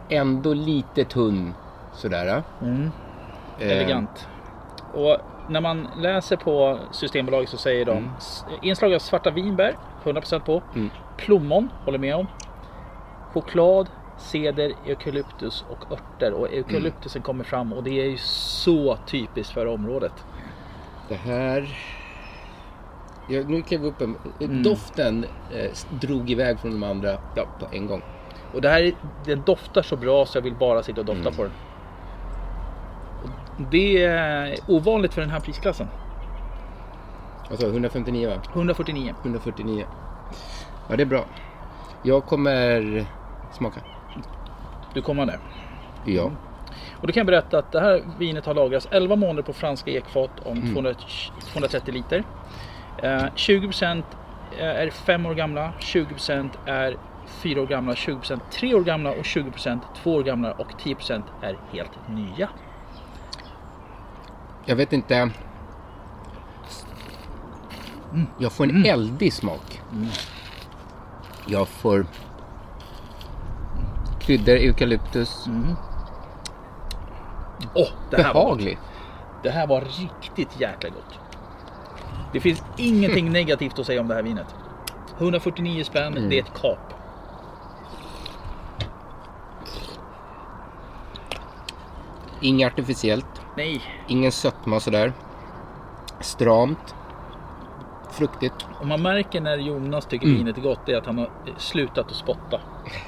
Ändå 0.10 0.54
lite 0.54 1.04
tunn 1.06 1.54
sådär. 1.94 2.44
Mm. 2.62 2.92
Eh, 3.60 3.72
Elegant. 3.72 4.28
Och 4.94 5.18
när 5.50 5.62
man 5.62 5.88
läser 5.98 6.36
på 6.38 6.80
Systembolaget 6.92 7.50
så 7.50 7.58
säger 7.58 7.86
de 7.86 8.10
s- 8.18 8.46
inslag 8.62 8.94
av 8.94 9.00
svarta 9.00 9.32
vinbär, 9.32 9.76
100% 10.04 10.40
på. 10.40 10.62
Mm. 10.76 10.90
Plommon, 11.18 11.70
håller 11.86 11.98
med 12.00 12.16
om. 12.16 12.28
Choklad, 13.34 13.88
ceder, 14.18 14.74
eukalyptus 14.86 15.66
och 15.70 15.92
örter. 15.92 16.34
Och 16.34 16.54
eukalyptusen 16.54 17.22
kommer 17.22 17.44
fram 17.44 17.74
och 17.74 17.84
det 17.84 18.02
är 18.02 18.06
ju 18.10 18.18
så 18.18 18.98
typiskt 19.08 19.54
för 19.54 19.66
området. 19.66 20.26
Det 21.10 21.16
här... 21.16 21.78
Ja, 23.30 23.42
nu 23.48 23.62
klev 23.62 23.82
vi 23.82 23.88
upp 23.88 24.02
en... 24.02 24.16
Mm. 24.42 24.64
Doften 24.64 25.26
eh, 25.52 25.72
drog 26.02 26.30
iväg 26.30 26.60
från 26.60 26.72
de 26.72 26.84
andra 26.84 27.18
ja, 27.36 27.46
på 27.60 27.68
en 27.72 27.88
gång. 27.88 28.02
Och 28.54 28.62
det 28.62 28.70
här 28.70 28.82
är- 28.84 28.94
den 29.26 29.42
doftar 29.46 29.82
så 29.82 29.96
bra 29.98 30.26
så 30.26 30.38
jag 30.38 30.44
vill 30.44 30.56
bara 30.56 30.84
sitta 30.84 31.00
och 31.02 31.06
dofta 31.06 31.22
Mm. 31.22 31.34
på 31.34 31.44
den. 31.44 31.52
Det 33.72 34.04
är 34.04 34.56
ovanligt 34.68 35.14
för 35.14 35.22
den 35.22 35.30
här 35.30 35.40
prisklassen. 35.40 35.88
Alltså 37.52 37.68
159 37.68 38.30
va? 38.30 38.36
149. 38.54 39.14
149. 39.24 39.86
Ja, 40.90 40.96
det 40.96 41.04
är 41.04 41.08
bra. 41.08 41.26
Jag 42.04 42.26
kommer 42.26 43.06
smaka. 43.54 43.80
Du 44.94 45.02
kommer 45.02 45.26
där. 45.26 45.40
Ja. 46.06 46.32
Och 47.02 47.08
då 47.08 47.14
kan 47.14 47.22
jag 47.22 47.28
berätta 47.28 47.58
att 47.60 47.72
det 47.72 47.80
här 47.80 48.04
vinet 48.20 48.46
har 48.46 48.54
lagrats 48.54 48.88
11 48.92 49.16
månader 49.16 49.42
på 49.44 49.54
franska 49.54 49.92
ekfat 49.92 50.32
om 50.46 50.58
Mm. 50.58 50.74
200, 50.74 50.94
230 51.54 51.94
liter. 51.94 52.24
Eh, 53.04 53.24
20% 53.36 54.04
är 54.60 54.90
5 54.90 55.26
år 55.26 55.34
gamla, 55.34 55.74
20% 55.80 56.50
är 56.66 56.98
4 57.28 57.62
år 57.62 57.68
gamla, 57.68 57.94
20% 57.94 58.40
3 58.52 58.74
år 58.76 58.84
gamla 58.84 59.12
och 59.12 59.24
20% 59.26 59.80
2 60.04 60.14
år 60.16 60.24
gamla 60.24 60.52
och 60.52 60.72
10% 60.80 61.24
är 61.42 61.58
helt 61.72 61.92
nya. 62.10 62.50
Jag 64.66 64.76
vet 64.76 64.94
inte. 64.94 65.30
Jag 68.38 68.52
får 68.52 68.64
en 68.64 68.86
eldig 68.86 69.34
smak. 69.34 69.82
Jag 71.48 71.68
får 71.68 72.06
kryddor, 74.26 74.56
eukalyptus. 74.56 75.46
Åh, 77.76 77.88
det 78.10 78.22
här 78.24 78.34
var. 78.34 78.44
Behaglig. 78.44 78.78
Det 79.44 79.50
här 79.50 79.68
var 79.68 79.82
riktigt 79.82 80.60
jäkla 80.62 80.90
gott. 80.90 81.20
Det 82.34 82.40
finns 82.40 82.64
ingenting 82.78 83.32
negativt 83.32 83.80
att 83.80 83.86
säga 83.86 84.02
om 84.02 84.08
det 84.08 84.16
här 84.16 84.24
vinet. 84.24 84.56
149 85.18 85.84
spänn, 85.84 86.18
Mm. 86.18 86.30
det 86.30 86.40
är 86.40 86.44
ett 86.44 86.62
kap. 86.62 86.80
Inget 92.42 92.74
artificiellt. 92.74 93.42
Nej, 93.58 93.82
Ingen 94.08 94.32
sötma 94.32 94.80
sådär. 94.80 95.14
Stramt. 96.20 96.96
Fruktigt. 98.12 98.54
och 98.80 98.88
man 98.88 99.02
märker 99.02 99.42
när 99.42 99.58
Jonas 99.58 100.06
tycker 100.06 100.26
Mm. 100.26 100.38
vinet 100.38 100.58
är 100.58 100.62
gott, 100.62 100.80
det 100.86 100.92
är 100.94 100.98
att 100.98 101.06
han 101.06 101.18
har 101.18 101.30
slutat 101.58 102.08
att 102.12 102.16
spotta. 102.16 102.62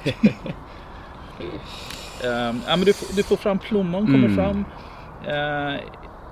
Ehm, 2.24 2.60
ja, 2.66 2.76
men 2.76 2.80
du, 2.80 2.92
får- 2.92 3.16
du 3.16 3.22
får 3.22 3.36
fram 3.36 3.58
plommon, 3.58 4.06
kommer 4.06 4.28
Mm. 4.28 4.34
fram. 4.36 4.58
Uh, 4.58 5.80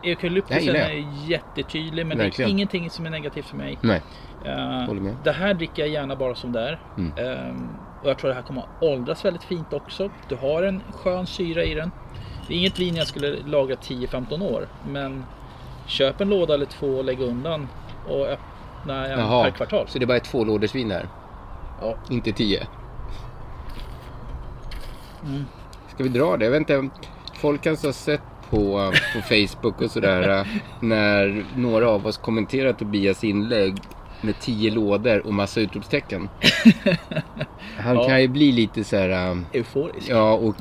Det 0.03 0.11
Eukalyptusen 0.11 0.77
är 0.77 1.05
jättetydlig, 1.27 2.07
men 2.07 2.19
det 2.19 2.25
Verkligen. 2.25 2.49
är 2.49 2.53
ingenting 2.53 2.91
som 2.91 3.07
är 3.07 3.11
negativt 3.11 3.47
för 3.47 3.57
mig. 3.57 3.79
Nej. 3.81 4.03
Med. 4.45 5.17
det 5.25 5.33
här 5.33 5.55
dricker 5.55 5.83
jag 5.83 5.89
gärna 5.93 6.17
bara 6.17 6.35
som 6.35 6.53
det 6.53 6.61
är. 6.69 6.79
Mm. 6.99 7.13
Ehm, 7.19 7.69
och 8.03 8.11
jag 8.11 8.19
tror 8.19 8.29
det 8.29 8.35
här 8.35 8.43
kommer 8.43 8.61
att 8.61 8.83
åldras 8.83 9.25
väldigt 9.25 9.43
fint 9.45 9.73
också. 9.73 10.11
Du 10.29 10.37
har 10.37 10.63
en 10.63 10.83
skön 10.93 11.27
syra 11.27 11.65
i 11.65 11.75
den. 11.75 11.91
Det 12.49 12.55
är 12.55 12.59
inget 12.59 12.79
vin 12.79 12.97
jag 12.97 13.07
skulle 13.07 13.37
lagra 13.47 13.77
10-15 13.77 14.43
år. 14.43 14.69
Men 14.89 15.25
köp 15.87 16.21
en 16.21 16.29
låda 16.29 16.55
eller 16.55 16.67
två 16.67 16.87
och 16.87 17.05
lägg 17.05 17.21
undan 17.21 17.69
och 18.09 18.27
öppna 18.27 19.07
en 19.07 19.17
per 19.19 19.25
Jaha, 19.25 19.51
kvartal. 19.51 19.89
så 19.89 19.99
det 19.99 20.05
är 20.05 20.07
bara 20.07 20.17
ett 20.17 20.25
tvålådersvin 20.25 20.91
här? 20.91 21.09
Ja. 21.81 21.95
Inte 22.11 22.33
tio? 22.33 22.67
Mm. 25.27 25.45
Ska 25.95 26.03
vi 26.03 26.09
dra 26.09 26.37
det? 26.37 26.45
Jag 26.45 26.53
vet 26.53 26.61
inte. 26.61 26.89
Folk 27.35 27.63
kanske 27.63 27.87
har 27.89 27.93
sett 27.93 28.23
på, 28.51 28.93
på 29.15 29.21
Facebook 29.23 29.83
och 29.83 29.91
sådär 29.91 30.39
eh, 30.41 30.47
när 30.81 31.45
några 31.57 31.89
av 31.89 32.07
oss 32.07 32.19
kommenterar 32.19 32.73
Tobias 32.73 33.25
inlägg 33.25 33.77
med 34.21 34.41
tio 34.41 34.71
lådor 34.71 35.27
och 35.27 35.35
massa 35.35 35.61
utropstecken. 35.61 36.29
Han 37.79 37.97
Ja. 37.97 38.09
kan 38.09 38.21
ju 38.23 38.29
bli 38.29 38.53
lite 38.53 38.85
så 38.85 38.97
här... 38.97 39.09
eh, 39.31 39.37
Euforisk. 39.53 40.09
Ja, 40.11 40.33
och 40.33 40.55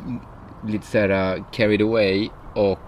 lite 0.67 0.87
så 0.87 0.97
här 0.97 1.35
eh, 1.37 1.43
carried 1.51 1.81
away 1.81 2.29
och 2.55 2.79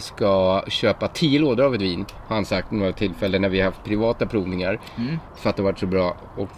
ska 0.00 0.62
köpa 0.68 1.08
tio 1.08 1.38
lådor 1.40 1.64
av 1.64 1.74
ett 1.74 1.80
vin. 1.82 2.04
Har 2.28 2.36
han 2.36 2.44
sagt 2.44 2.70
några 2.70 2.92
tillfällen 2.92 3.42
när 3.42 3.48
vi 3.48 3.58
har 3.60 3.66
haft 3.66 3.84
privata 3.84 4.26
provningar. 4.26 4.80
Mm. 4.98 5.18
För 5.36 5.50
att 5.50 5.56
det 5.56 5.62
har 5.62 5.70
varit 5.70 5.78
så 5.78 5.86
bra. 5.86 6.16
Och 6.36 6.48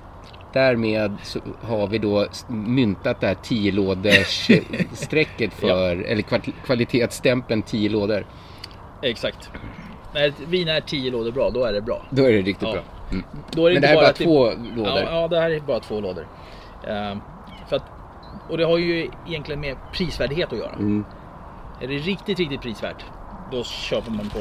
därmed 0.53 1.16
så 1.22 1.40
har 1.62 1.86
vi 1.86 1.99
då 1.99 2.26
myntat 2.49 3.20
det 3.20 3.26
här 3.26 3.36
10 3.42 3.72
låders 3.72 4.51
strecket 4.92 5.53
för, 5.61 5.96
eller 5.96 6.22
kval- 6.22 6.53
kvalitetsstämpeln 6.64 7.62
10 7.62 7.88
lådor. 7.90 8.26
Exakt. 9.03 9.51
När 10.14 10.28
ett 10.28 10.40
vin 10.40 10.68
är 10.68 10.80
10 10.80 11.11
lådor 11.11 11.32
bra, 11.32 11.51
då 11.51 11.64
är 11.64 11.72
det 11.72 11.80
bra. 11.80 12.07
Då 12.11 12.22
är 12.24 12.32
det 12.32 12.38
riktigt 12.42 12.68
Ja. 12.68 12.72
bra. 12.72 12.82
Mm. 13.11 13.24
Då 13.51 13.66
är 13.66 13.70
det 13.70 13.74
Men 13.74 13.82
det 13.82 13.88
här 13.88 13.96
är 13.96 14.01
bara 14.01 14.12
två 14.12 14.51
lådor. 14.76 14.99
Ja, 14.99 15.20
ja, 15.20 15.28
det 15.28 15.40
här 15.40 15.51
är 15.51 15.61
bara 15.61 15.80
två 15.80 16.01
lådor. 16.01 16.26
Ehm, 16.88 17.18
för 17.68 17.76
att, 17.76 17.82
och 18.49 18.59
det 18.59 18.64
har 18.64 18.78
ju 18.78 19.11
egentligen 19.28 19.61
med 19.61 19.76
prisvärdighet 19.92 20.53
att 20.53 20.59
göra. 20.59 20.72
Mm. 20.72 21.05
Är 21.80 21.88
det 21.88 21.94
riktigt, 21.94 22.38
riktigt 22.38 22.61
prisvärt, 22.62 23.05
då 23.53 23.64
köper 23.64 24.11
man 24.11 24.28
på. 24.28 24.38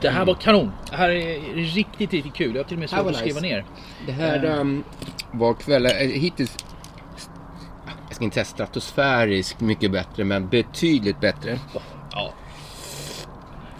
Det 0.00 0.08
här 0.08 0.16
Mm. 0.16 0.26
var 0.26 0.34
kanon. 0.34 0.72
Det 0.90 0.96
här 0.96 1.10
är 1.10 1.54
riktigt, 1.54 2.12
riktigt 2.12 2.34
kul. 2.34 2.54
Jag 2.54 2.62
har 2.62 2.68
till 2.68 2.76
och 2.76 2.80
med 2.80 2.90
svårt 2.90 3.06
att 3.06 3.16
skriva 3.16 3.40
nice. 3.40 3.54
ner. 3.54 3.64
Det 4.06 4.12
här 4.12 4.44
um, 4.44 4.84
var 5.32 5.54
kvällen, 5.54 5.90
eh, 6.00 6.08
hittills, 6.20 6.56
jag 8.08 8.14
ska 8.16 8.24
inte 8.24 8.34
säga 8.34 8.44
stratosfäriskt 8.44 9.60
mycket 9.60 9.92
bättre, 9.92 10.24
men 10.24 10.48
betydligt 10.48 11.20
bättre. 11.20 11.58
Ja. 12.12 12.32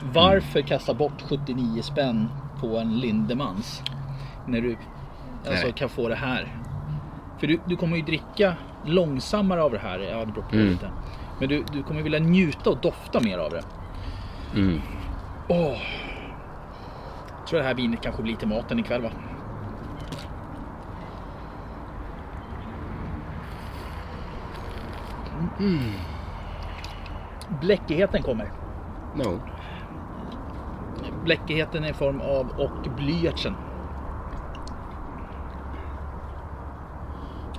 Varför 0.02 0.60
kasta 0.60 0.94
bort 0.94 1.22
79 1.28 1.82
spänn 1.82 2.28
på 2.60 2.78
en 2.78 2.98
Lindemans? 3.00 3.82
När 4.46 4.60
du 4.60 4.76
alltså, 5.48 5.64
Nej. 5.64 5.72
kan 5.72 5.88
få 5.88 6.08
det 6.08 6.14
här. 6.14 6.56
För 7.40 7.46
du, 7.46 7.60
du 7.66 7.76
kommer 7.76 7.96
ju 7.96 8.02
dricka 8.02 8.54
långsammare 8.86 9.62
av 9.62 9.70
det 9.72 9.78
här. 9.78 9.98
Ja, 9.98 10.18
det 10.18 10.26
beror 10.32 10.42
på 10.44 10.54
Mm. 10.56 10.68
lite. 10.68 10.90
Men 11.40 11.48
du, 11.48 11.64
du 11.72 11.82
kommer 11.82 12.02
vilja 12.02 12.18
njuta 12.18 12.70
och 12.70 12.78
dofta 12.80 13.20
mer 13.20 13.38
av 13.38 13.50
det. 13.50 13.62
Mm. 14.54 14.80
Åh. 15.48 15.76
Tror 17.50 17.60
det 17.60 17.66
här 17.66 17.74
vinet 17.74 18.00
kanske 18.02 18.22
blir 18.22 18.36
till 18.36 18.48
maten 18.48 18.78
ikväll 18.78 19.02
va? 19.02 19.10
Mm. 25.58 25.92
Bläckigheten 27.60 28.22
kommer. 28.22 28.52
No. 29.14 29.40
Bläckigheten 31.24 31.84
i 31.84 31.92
form 31.92 32.20
av 32.20 32.50
och 32.58 32.90
blyertsen. 32.96 33.54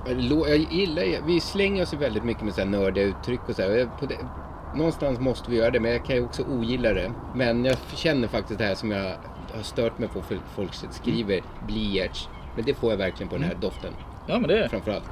Jag 0.06 0.56
gillar 0.56 1.26
vi 1.26 1.40
slänger 1.40 1.82
oss 1.82 1.94
väldigt 1.94 2.24
mycket 2.24 2.42
med 2.42 2.54
så 2.54 2.60
här 2.60 2.68
nördiga 2.68 3.04
uttryck 3.04 3.48
och 3.48 3.56
så 3.56 3.62
här. 3.62 3.88
Någonstans 4.74 5.20
måste 5.20 5.50
vi 5.50 5.56
göra 5.56 5.70
det, 5.70 5.80
men 5.80 5.92
jag 5.92 6.04
kan 6.04 6.16
ju 6.16 6.24
också 6.24 6.42
ogilla 6.42 6.92
det. 6.92 7.12
Men 7.34 7.64
jag 7.64 7.76
känner 7.94 8.28
faktiskt 8.28 8.58
det 8.58 8.64
här 8.64 8.74
som 8.74 8.90
jag 8.90 9.16
har 9.56 9.62
stört 9.62 9.98
mig 9.98 10.08
på 10.08 10.22
för 10.22 10.38
folk 10.54 10.74
skriver, 10.74 11.40
blyerts. 11.66 12.28
Men 12.56 12.64
det 12.64 12.74
får 12.74 12.90
jag 12.90 12.96
verkligen 12.98 13.28
på 13.30 13.34
den 13.36 13.44
här 13.44 13.54
doften. 13.54 13.92
Ja 14.26 14.38
men 14.38 14.48
det 14.48 14.64
är 14.64 14.68
Framförallt. 14.68 15.10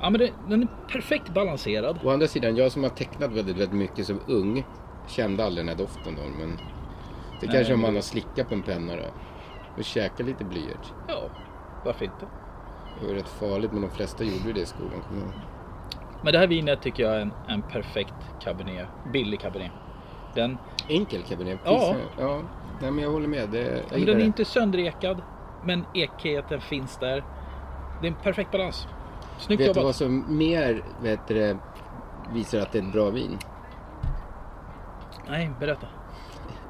Ja 0.00 0.10
men 0.10 0.18
det, 0.20 0.30
den 0.48 0.62
är 0.62 0.68
perfekt 0.92 1.28
balanserad. 1.34 1.98
Å 2.04 2.10
andra 2.10 2.26
sidan, 2.26 2.56
jag 2.56 2.72
som 2.72 2.82
har 2.82 2.90
tecknat 2.90 3.30
väldigt, 3.32 3.56
väldigt 3.56 3.72
mycket 3.78 4.06
som 4.06 4.20
ung 4.26 4.64
kände 5.08 5.44
aldrig 5.44 5.66
den 5.66 5.68
här 5.76 5.84
doften 5.84 6.14
då. 6.16 6.22
Men 6.38 6.50
det 7.40 7.46
Nej, 7.46 7.56
kanske 7.56 7.74
om 7.74 7.80
men- 7.80 7.88
man 7.88 7.94
har 7.94 8.02
slickat 8.02 8.48
på 8.48 8.54
en 8.54 8.62
penna 8.62 8.96
då. 8.96 9.02
Och 9.78 9.84
käkat 9.84 10.26
lite 10.26 10.44
blyerts. 10.44 10.92
Ja, 11.08 11.22
varför 11.84 12.04
inte? 12.04 12.26
Det 13.00 13.06
var 13.06 13.14
rätt 13.14 13.28
farligt 13.28 13.72
men 13.72 13.82
de 13.82 13.90
flesta 13.90 14.24
gjorde 14.24 14.46
ju 14.46 14.52
det 14.52 14.60
i 14.60 14.66
skolan. 14.66 15.00
kommer 15.08 15.20
jag 15.20 15.30
ihåg. 15.30 15.40
Men 16.22 16.32
det 16.32 16.38
här 16.38 16.46
vinet 16.46 16.82
tycker 16.82 17.02
jag 17.02 17.14
är 17.14 17.20
en, 17.20 17.32
en 17.48 17.62
perfekt 17.62 18.14
cabernet. 18.42 18.88
Billig 19.12 19.40
cabernet. 19.40 19.70
Den, 20.34 20.58
Enkel 20.88 21.22
cabernet. 21.22 21.60
Ja. 21.64 21.96
Ja. 22.18 22.40
Nej 22.80 22.90
men 22.90 23.04
jag 23.04 23.10
håller 23.10 23.28
med. 23.28 23.48
Det, 23.48 23.58
jag 23.58 23.76
ja, 23.76 23.82
men 23.90 24.00
den 24.06 24.14
är 24.14 24.18
det. 24.18 24.24
inte 24.24 24.44
sönderekad. 24.44 25.22
Men 25.64 25.84
ekigheten 25.94 26.60
finns 26.60 26.96
där. 26.96 27.24
Det 28.00 28.06
är 28.06 28.10
en 28.10 28.16
perfekt 28.22 28.50
balans. 28.50 28.86
Snyggt 29.38 29.60
Vet 29.60 29.66
du 29.66 29.70
jobbat. 29.70 29.84
vad 29.84 29.94
som 29.94 30.38
mer 30.38 30.84
vet 31.02 31.28
du, 31.28 31.56
visar 32.32 32.58
att 32.58 32.72
det 32.72 32.78
är 32.78 32.82
ett 32.82 32.92
bra 32.92 33.10
vin? 33.10 33.38
Nej, 35.28 35.50
berätta. 35.60 35.86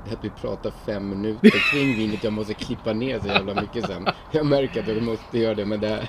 Det 0.04 0.10
är 0.10 0.14
att 0.16 0.24
vi 0.24 0.30
pratar 0.30 0.70
fem 0.70 1.08
minuter 1.08 1.70
kring 1.72 1.86
vinet. 1.98 2.24
Jag 2.24 2.32
måste 2.32 2.54
klippa 2.54 2.92
ner 2.92 3.18
så 3.20 3.26
jävla 3.28 3.60
mycket 3.60 3.86
sen. 3.86 4.06
Jag 4.30 4.46
märker 4.46 4.82
att 4.82 4.88
jag 4.88 5.02
måste 5.02 5.38
göra 5.38 5.54
det 5.54 5.64
men 5.66 5.80
det... 5.80 6.08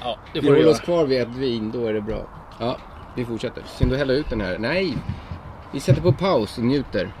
Ja, 0.00 0.18
det 0.32 0.40
Vi 0.40 0.46
får 0.46 0.54
du 0.54 0.60
håller 0.60 0.70
oss 0.70 0.80
kvar 0.80 1.04
vid 1.06 1.22
ett 1.22 1.36
vin, 1.36 1.70
då 1.70 1.86
är 1.86 1.94
det 1.94 2.00
bra. 2.00 2.26
Ja, 2.60 2.76
vi 3.16 3.24
fortsätter. 3.24 3.62
Synd 3.66 3.92
att 3.92 3.98
hälla 3.98 4.12
ut 4.12 4.30
den 4.30 4.40
här. 4.40 4.58
Nej! 4.58 4.96
Vi 5.74 5.80
sätter 5.80 6.02
på 6.02 6.12
paus 6.12 6.58
och 6.58 6.64
njuter. 6.64 7.12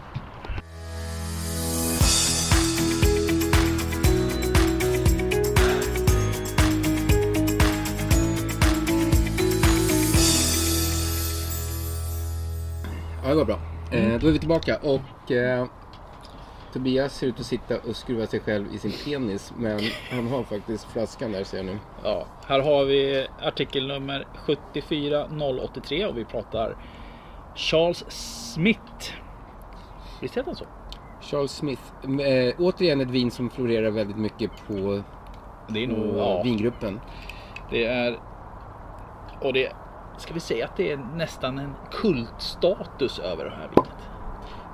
Ja, 13.22 13.28
det 13.28 13.34
går 13.34 13.44
bra. 13.44 13.58
Eh, 13.92 14.20
då 14.20 14.28
är 14.28 14.32
vi 14.32 14.38
tillbaka 14.38 14.76
och 14.76 15.30
eh, 15.30 15.66
Tobias 16.72 17.16
ser 17.16 17.26
ut 17.26 17.40
att 17.40 17.46
sitta 17.46 17.78
och 17.78 17.96
skruva 17.96 18.26
sig 18.26 18.40
själv 18.40 18.74
i 18.74 18.78
sin 18.78 18.92
penis. 19.04 19.52
Men 19.56 19.80
han 20.10 20.28
har 20.28 20.42
faktiskt 20.42 20.92
flaskan 20.92 21.32
där 21.32 21.44
ser 21.44 21.56
jag 21.56 21.66
nu. 21.66 21.78
Ja, 22.04 22.26
här 22.46 22.60
har 22.60 22.84
vi 22.84 23.26
artikelnummer 23.40 24.26
74083 24.34 26.06
och 26.06 26.18
vi 26.18 26.24
pratar 26.24 26.76
Charles 27.54 28.04
Smith. 28.52 29.12
Visst 30.20 30.36
heter 30.36 30.46
han 30.46 30.56
så? 30.56 30.64
Charles 31.20 31.50
Smith. 31.52 31.82
Eh, 32.04 32.54
återigen 32.58 33.00
ett 33.00 33.10
vin 33.10 33.30
som 33.30 33.50
florerar 33.50 33.90
väldigt 33.90 34.16
mycket 34.16 34.50
på, 34.66 35.02
Det 35.68 35.84
är 35.84 35.88
på 35.88 35.92
nog, 35.96 36.16
ja, 36.16 36.42
vingruppen. 36.42 37.00
det 37.70 37.84
är... 37.84 38.18
Och 39.40 39.52
det... 39.52 39.72
Ska 40.18 40.34
vi 40.34 40.40
säga 40.40 40.64
att 40.64 40.76
det 40.76 40.92
är 40.92 40.96
nästan 40.96 41.58
en 41.58 41.74
kultstatus 41.90 43.18
över 43.18 43.44
det 43.44 43.50
här 43.50 43.68
vinet? 43.68 43.90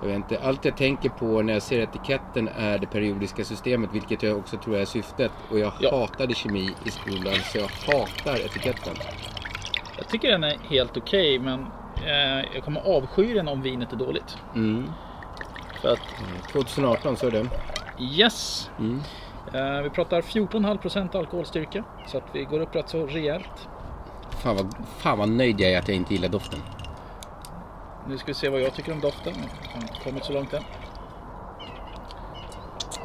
Jag 0.01 0.09
vet 0.09 0.17
inte, 0.17 0.41
allt 0.41 0.65
jag 0.65 0.77
tänker 0.77 1.09
på 1.09 1.43
när 1.43 1.53
jag 1.53 1.63
ser 1.63 1.81
etiketten 1.81 2.49
är 2.49 2.79
det 2.79 2.87
periodiska 2.87 3.45
systemet, 3.45 3.91
vilket 3.93 4.23
jag 4.23 4.39
också 4.39 4.57
tror 4.57 4.77
är 4.77 4.85
syftet. 4.85 5.33
Och 5.51 5.59
jag 5.59 5.73
Ja. 5.81 5.97
hatade 6.01 6.35
kemi 6.35 6.71
i 6.85 6.91
skolan, 6.91 7.35
så 7.35 7.59
jag 7.59 7.69
hatar 7.93 8.35
etiketten. 8.45 8.95
Jag 9.97 10.09
tycker 10.09 10.29
den 10.31 10.45
är 10.45 10.57
helt 10.71 10.97
okej, 10.97 11.39
men 11.39 11.67
eh, 12.07 12.55
jag 12.55 12.65
kommer 12.65 12.81
avsky 12.81 13.35
den 13.35 13.49
om 13.49 13.63
vinet 13.63 13.93
är 13.93 13.97
dåligt. 13.97 14.37
Mm. 14.55 14.93
För 15.83 15.93
att 15.93 16.01
2018 16.53 17.17
så 17.17 17.27
är 17.27 17.31
det. 17.31 17.47
Yes. 18.01 18.71
Mm. 18.79 19.01
Eh, 19.55 19.83
vi 19.83 19.91
pratar 19.91 20.23
14,5% 20.23 21.17
alkoholstyrka. 21.17 21.85
Så 22.07 22.19
att 22.19 22.25
vi 22.33 22.45
går 22.45 22.61
upp 22.61 22.75
rätt 22.75 22.89
så 22.89 23.07
rejält. 23.07 23.69
Fan 24.31 24.57
vad, 24.57 24.75
fan 24.99 25.19
vad 25.19 25.29
nöjd 25.29 25.61
jag 25.61 25.73
är 25.73 25.79
att 25.79 25.89
jag 25.89 25.97
inte 25.97 26.15
gillar 26.15 26.29
doften. 26.29 26.61
Nu 28.09 28.19
ska 28.19 28.27
vi 28.27 28.35
se 28.35 28.49
vad 28.49 28.61
jag 28.61 28.75
tycker 28.75 28.93
om 28.93 29.01
doften. 29.01 29.33
Jag 29.63 29.75
har 29.75 29.83
inte 29.83 30.05
kommit 30.05 30.25
så 30.25 30.33
långt 30.33 30.53
än. 30.53 30.63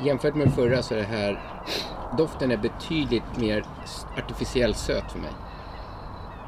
Jämfört 0.06 0.36
med 0.36 0.54
förra 0.54 0.82
så 0.82 0.94
är 0.94 0.98
det 0.98 1.04
här, 1.04 1.40
doften 2.18 2.52
är 2.52 2.58
betydligt 2.58 3.38
mer 3.38 3.66
artificiellt 4.18 4.78
söt 4.78 5.12
för 5.12 5.20
mig. 5.20 5.32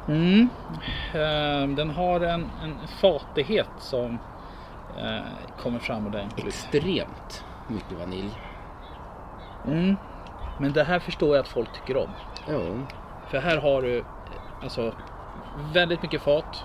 Mm. 0.08 0.48
Eh, 1.14 1.76
den 1.76 1.90
har 1.90 2.20
en, 2.20 2.50
en 2.62 2.78
fatighet 3.00 3.70
som 3.78 4.18
eh, 4.98 5.22
kommer 5.62 5.78
fram 5.78 6.06
ordentligt. 6.06 6.46
Extremt 6.46 7.44
mycket 7.68 7.98
vanilj. 7.98 8.30
Mm. 9.66 9.96
Men 10.58 10.72
det 10.72 10.84
här 10.84 10.98
förstår 10.98 11.36
jag 11.36 11.42
att 11.42 11.48
folk 11.48 11.72
tycker 11.72 11.96
om. 11.96 12.10
Ja, 12.48 12.60
För 13.28 13.38
här 13.38 13.56
har 13.56 13.82
du 13.82 14.04
alltså 14.62 14.94
väldigt 15.72 16.02
mycket 16.02 16.22
fat. 16.22 16.64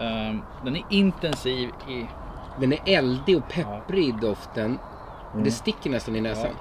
Eh, 0.00 0.34
den 0.64 0.76
är 0.76 0.82
intensiv 0.90 1.68
i... 1.88 2.06
den 2.60 2.72
är 2.72 2.80
eldig 2.84 3.36
och 3.36 3.48
pepprig 3.48 4.08
i 4.08 4.12
doften. 4.12 4.78
Det 5.36 5.50
sticker 5.50 5.90
nästan 5.90 6.16
i 6.16 6.20
näsan. 6.20 6.54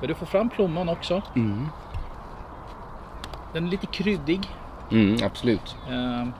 Men 0.00 0.08
du 0.08 0.14
får 0.14 0.26
fram 0.26 0.48
plomman 0.48 0.88
också. 0.88 1.22
Mm. 1.36 1.68
Den 3.52 3.66
är 3.66 3.70
lite 3.70 3.86
kryddig. 3.86 4.48
Mm, 4.90 5.16
absolut. 5.24 5.76
Ehm. 5.90 6.32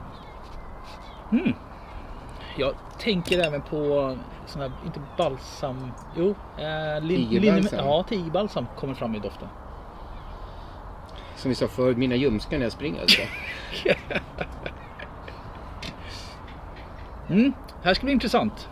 Hmm. 1.31 1.53
Jag 2.57 2.75
tänker 2.99 3.39
även 3.47 3.63
på 3.63 4.17
sån 4.47 4.63
här, 4.63 4.73
inte 4.85 5.01
balsam, 5.19 5.93
jo, 6.17 6.35
lin, 7.01 7.29
Tigerbalsam. 7.29 7.79
lin- 7.79 7.87
ja, 7.89 8.03
tigerbalsam 8.09 8.67
kommer 8.77 8.95
fram 8.95 9.15
i 9.15 9.19
doften. 9.19 9.49
Som 11.37 11.49
vi 11.49 11.55
sa 11.55 11.69
förut, 11.69 11.97
mina 11.97 12.15
ljumskar 12.15 12.59
när 12.59 12.65
jag 12.65 12.73
springer. 12.73 13.01
Alltså. 13.01 13.23
Mm. 17.31 17.53
Här 17.83 17.95
ska 17.95 18.05
bli 18.05 18.13
intressant. 18.13 18.69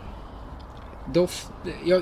Doft, 1.13 1.51
ja, 1.85 1.99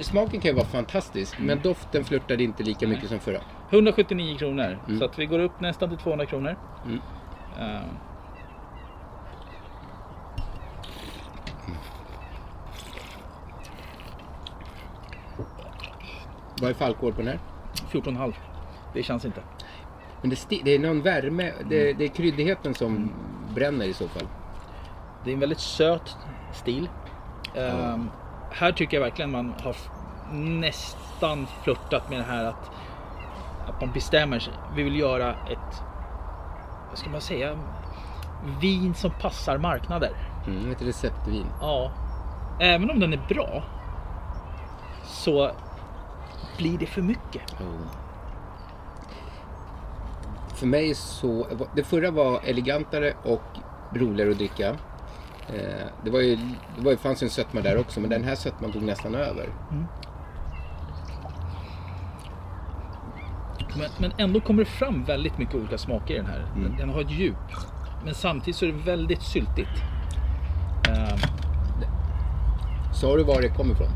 smaken 0.00 0.40
kan 0.40 0.48
ju 0.50 0.54
vara 0.56 0.66
fantastisk, 0.66 1.36
men 1.40 1.60
doften 1.62 2.04
flörtade 2.04 2.42
inte 2.44 2.62
lika 2.62 2.88
mycket 2.88 3.08
som 3.08 3.18
förra. 3.18 3.40
179 3.70 4.38
kronor. 4.38 4.78
Mm. 4.86 4.98
Så 4.98 5.04
att 5.04 5.18
vi 5.18 5.26
går 5.26 5.38
upp 5.38 5.60
nästan 5.60 5.88
till 5.88 5.98
200 5.98 6.26
kronor. 6.26 6.56
Mm. 6.84 7.00
Ehm. 7.58 7.82
Vad 16.60 16.70
är 16.70 16.82
alkohol 16.82 17.12
på 17.12 17.22
den 17.22 17.28
här? 17.28 17.38
14,5. 17.90 18.34
Det 18.94 19.02
känns 19.02 19.24
inte. 19.24 19.42
Men 20.20 20.30
det, 20.30 20.60
det 20.64 20.74
är 20.74 20.78
någon 20.78 21.02
värme, 21.02 21.52
det, 21.68 21.92
det 21.92 22.04
är 22.04 22.08
kryddigheten 22.08 22.74
som 22.74 23.12
bränner 23.54 23.86
i 23.86 23.92
så 23.92 24.08
fall. 24.08 24.26
Det 25.24 25.30
är 25.30 25.34
en 25.34 25.40
väldigt 25.40 25.60
söt 25.60 26.16
stil. 26.52 26.88
Ehm, 27.54 28.10
här 28.50 28.72
tycker 28.72 28.96
jag 28.96 29.04
verkligen 29.04 29.30
man 29.30 29.54
har 29.62 29.76
nästan 30.32 31.46
flörtat 31.64 32.10
med 32.10 32.18
det 32.18 32.24
här 32.24 32.44
att, 32.44 32.70
att 33.66 33.80
man 33.80 33.92
bestämmer 33.92 34.38
sig. 34.38 34.52
Vi 34.74 34.82
vill 34.82 34.98
göra 34.98 35.30
ett, 35.30 35.82
vad 36.88 36.98
ska 36.98 37.10
man 37.10 37.20
säga, 37.20 37.58
vin 38.60 38.94
som 38.94 39.10
passar 39.10 39.58
marknader. 39.58 40.10
Mm, 40.46 40.70
ett 40.72 40.82
receptvin. 40.82 41.46
Ja, 41.60 41.92
även 42.60 42.90
om 42.90 43.00
den 43.00 43.12
är 43.12 43.26
bra 43.28 43.62
så 45.04 45.50
blir 46.58 46.78
det 46.78 46.86
för 46.86 47.02
mycket. 47.02 47.42
För 50.54 50.66
mig 50.66 50.94
så, 50.94 51.46
det 51.74 51.84
förra 51.84 52.10
var 52.10 52.40
elegantare 52.44 53.14
och 53.24 53.42
roligare 53.94 54.30
att 54.30 54.38
dricka. 54.38 54.68
Eh, 55.48 55.86
det 56.04 56.10
var 56.10 56.20
ju, 56.20 56.36
det 56.76 56.84
var 56.84 56.90
ju, 56.90 56.96
fanns 56.96 57.22
ju 57.22 57.24
en 57.24 57.30
sötma 57.30 57.60
där 57.60 57.78
också, 57.78 58.00
men 58.00 58.10
den 58.10 58.24
här 58.24 58.34
sötman 58.34 58.72
tog 58.72 58.82
nästan 58.82 59.14
över. 59.14 59.48
Men, 63.78 63.86
men 63.98 64.12
ändå 64.18 64.40
kommer 64.40 64.64
det 64.64 64.70
fram 64.70 65.04
väldigt 65.04 65.38
mycket 65.38 65.54
olika 65.54 65.78
smaker 65.78 66.14
i 66.14 66.16
den 66.16 66.26
här. 66.26 66.42
Den, 66.54 66.76
den 66.78 66.88
har 66.90 67.00
ett 67.00 67.10
djup. 67.10 67.36
Men 68.04 68.14
samtidigt 68.14 68.56
så 68.56 68.64
är 68.64 68.72
det 68.72 68.78
väldigt 68.78 69.22
syltigt. 69.22 69.82
Ehm, 70.88 71.18
Sa 72.92 73.16
du 73.16 73.22
var 73.24 73.42
det 73.42 73.48
kommer 73.48 73.74
ifrån? 73.74 73.88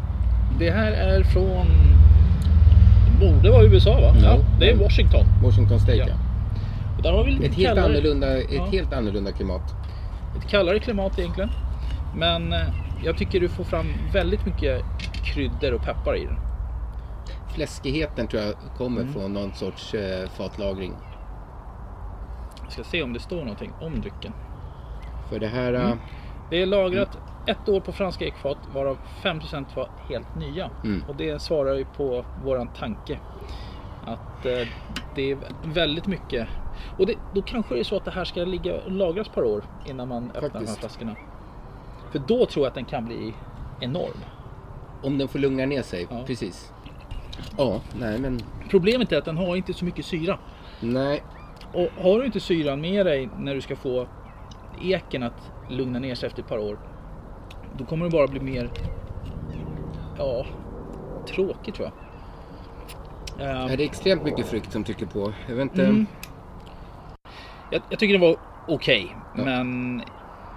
Det 0.59 0.71
här 0.71 0.93
är 0.93 1.23
från... 1.23 1.67
Det 3.07 3.27
borde 3.27 3.51
vara 3.51 3.65
USA 3.65 4.01
va? 4.01 4.15
Ja, 4.23 4.39
det 4.59 4.71
är 4.71 4.77
Washington. 4.77 5.27
Washington 5.43 5.81
State, 5.81 5.97
ja. 5.97 6.07
Ja. 6.09 6.15
Och 6.97 7.03
där 7.03 7.13
har 7.13 7.25
vi 7.25 7.31
lite 7.31 7.47
Ett 7.47 7.55
helt, 7.55 7.69
kallare, 7.69 7.85
annorlunda, 7.85 8.39
ett 8.39 8.47
Ja. 8.51 8.67
helt 8.73 8.93
annorlunda 8.93 9.33
klimat. 9.33 9.75
ett 10.37 10.51
kallare 10.51 10.79
klimat 10.79 11.19
egentligen. 11.19 11.51
Men 12.17 12.53
eh, 12.53 12.59
jag 13.05 13.17
tycker 13.17 13.41
du 13.41 13.49
får 13.49 13.65
fram 13.65 13.87
väldigt 14.13 14.47
mycket 14.47 14.83
kryddor 15.25 15.73
och 15.73 15.83
peppar 15.85 16.17
i 16.17 16.25
den. 16.27 16.37
Fläskigheten 17.55 18.27
tror 18.29 18.43
jag 18.43 18.55
kommer 18.77 19.01
Mm. 19.01 19.13
från 19.13 19.33
någon 19.33 19.55
sorts 19.55 19.95
eh, 19.95 20.29
fatlagring. 20.29 20.95
Jag 22.63 22.73
ska 22.73 22.85
se 22.85 23.03
om 23.03 23.13
det 23.13 23.21
står 23.21 23.37
någonting 23.41 23.73
om 23.81 24.01
drycken. 24.01 24.33
För 25.31 25.39
det 25.39 25.47
här... 25.47 25.73
Mm. 25.75 25.89
eh, 25.91 25.97
Det 26.51 26.63
är 26.63 26.67
lagrat 26.67 27.19
ett 27.47 27.69
år 27.69 27.81
på 27.81 27.93
franska 27.93 28.25
ekfat 28.25 28.59
varav 28.75 28.99
5% 29.23 29.67
var 29.77 29.89
helt 30.09 30.37
nya. 30.37 30.71
Mm. 30.85 31.05
Och 31.09 31.17
det 31.17 31.43
svarar 31.43 31.75
ju 31.75 31.85
på 31.85 32.25
våran 32.45 32.69
tanke. 32.69 33.19
Att 34.07 34.47
eh, 34.47 34.69
det 35.15 35.31
är 35.31 35.39
väldigt 35.65 36.07
mycket. 36.07 36.49
Och 36.99 37.07
det, 37.07 37.15
då 37.35 37.43
kanske 37.43 37.75
det 37.75 37.81
är 37.81 37.85
så 37.85 37.97
att 37.97 38.05
det 38.05 38.11
här 38.11 38.25
ska 38.25 38.45
ligga 38.45 38.75
och 38.81 38.91
lagras 38.91 39.27
ett 39.27 39.35
par 39.35 39.43
år 39.45 39.65
innan 39.87 40.09
man 40.09 40.31
öppnar 40.35 40.61
de 40.61 40.67
här 40.67 40.75
flaskorna. 40.77 41.17
För 42.13 42.19
då 42.19 42.47
tror 42.47 42.65
jag 42.65 42.69
att 42.69 42.75
den 42.75 42.85
kan 42.85 43.05
bli 43.05 43.35
enorm. 43.81 44.19
Om 45.03 45.19
den 45.19 45.29
får 45.29 45.39
lugna 45.39 45.67
ner 45.67 45.83
sig, 45.83 46.07
Ja. 46.11 46.23
precis. 46.27 46.73
Ja, 47.59 47.81
nej 48.01 48.19
men... 48.19 48.41
Problemet 48.71 49.13
är 49.13 49.19
att 49.19 49.25
den 49.25 49.37
har 49.37 49.57
inte 49.57 49.75
så 49.75 49.85
mycket 49.85 50.05
syra. 50.05 50.39
Nej, 50.81 51.23
Och 51.73 52.03
har 52.03 52.19
du 52.19 52.27
inte 52.27 52.41
syran 52.41 52.81
med 52.81 53.07
dig 53.07 53.29
när 53.39 53.55
du 53.55 53.61
ska 53.61 53.77
få 53.77 54.07
eken 54.83 55.23
att 55.23 55.51
lugna 55.69 55.99
ner 55.99 56.15
sig 56.15 56.27
efter 56.27 56.43
ett 56.43 56.49
par 56.49 56.59
år. 56.59 56.79
Då 57.79 57.85
kommer 57.85 58.05
det 58.05 58.11
bara 58.11 58.27
bli 58.27 58.41
mer, 58.41 58.71
ja, 60.19 60.47
tråkigt 61.29 61.75
tror 61.75 61.89
jag. 61.89 63.49
Eh, 63.49 63.73
är 63.73 63.77
det 63.77 63.85
extremt 63.85 64.23
mycket 64.23 64.47
frukt 64.47 64.73
som 64.73 64.85
trycker 64.85 65.07
på? 65.07 65.33
Jag 65.49 65.55
vet 65.55 65.63
inte. 65.63 65.85
Mm. 65.85 66.07
jag, 67.71 67.83
jag 67.91 67.99
tycker 67.99 68.19
det 68.19 68.27
var 68.27 68.37
okej, 68.69 69.17
Ja. 69.37 69.45
men 69.45 70.03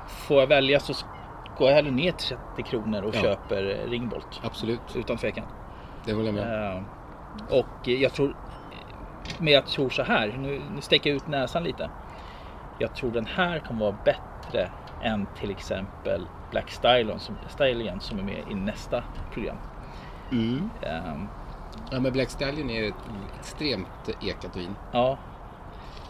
får 0.08 0.40
jag 0.40 0.48
välja 0.48 0.80
så 0.80 0.94
går 1.58 1.68
jag 1.70 1.76
hellre 1.76 1.92
ner 1.92 2.12
till 2.12 2.38
30 2.56 2.64
kronor 2.70 3.02
och 3.04 3.16
Ja. 3.16 3.22
köper 3.22 3.88
Ringbolt. 3.90 4.42
Absolut, 4.44 4.80
Utan 4.96 5.18
tvekan. 5.18 5.46
Det 6.06 6.14
håller 6.14 6.26
jag 6.26 6.36
med. 6.36 6.76
Eh, 6.76 6.84
och 7.50 7.88
jag 7.88 8.14
tror, 8.14 8.36
men 9.38 9.54
jag 9.54 9.66
tror 9.66 9.90
så 9.90 10.04
här, 10.04 10.28
nu, 10.38 10.62
nu 10.76 10.82
sticker 10.82 11.10
jag 11.10 11.18
ut 11.18 11.28
näsan 11.28 11.64
lite. 11.64 11.90
Jag 12.80 12.96
tror 12.96 13.12
den 13.12 13.26
här 13.26 13.60
kan 13.60 13.80
vara 13.80 13.96
bättre 14.06 14.70
än 15.02 15.28
till 15.40 15.52
exempel 15.52 16.28
Black 16.52 16.72
Stallion 16.72 17.20
som, 17.20 17.36
Stallion 17.50 18.00
som 18.02 18.20
är 18.20 18.24
med 18.24 18.44
i 18.52 18.54
nästa 18.56 19.04
program. 19.34 19.58
Mm. 20.32 20.70
Eh, 20.82 21.14
Ja, 21.92 22.00
men 22.00 22.12
Black 22.12 22.30
Stallion 22.30 22.70
är 22.70 22.88
ett 22.88 22.96
extremt 23.40 24.10
ekat 24.22 24.56
vin. 24.58 24.76
ja. 24.92 25.18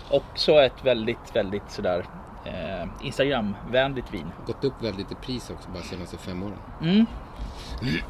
Också 0.09 0.51
ett 0.51 0.85
väldigt, 0.85 1.35
väldigt 1.35 1.71
sådär 1.71 2.05
eh, 2.45 2.87
Instagram-vänligt 3.01 4.13
vin. 4.13 4.31
Gått 4.45 4.63
upp 4.63 4.83
väldigt 4.83 5.11
i 5.11 5.15
pris 5.15 5.49
också 5.49 5.69
bara 5.69 5.83
senaste 5.83 6.17
fem 6.17 6.43
åren. 6.43 6.57
Mm. 6.81 7.05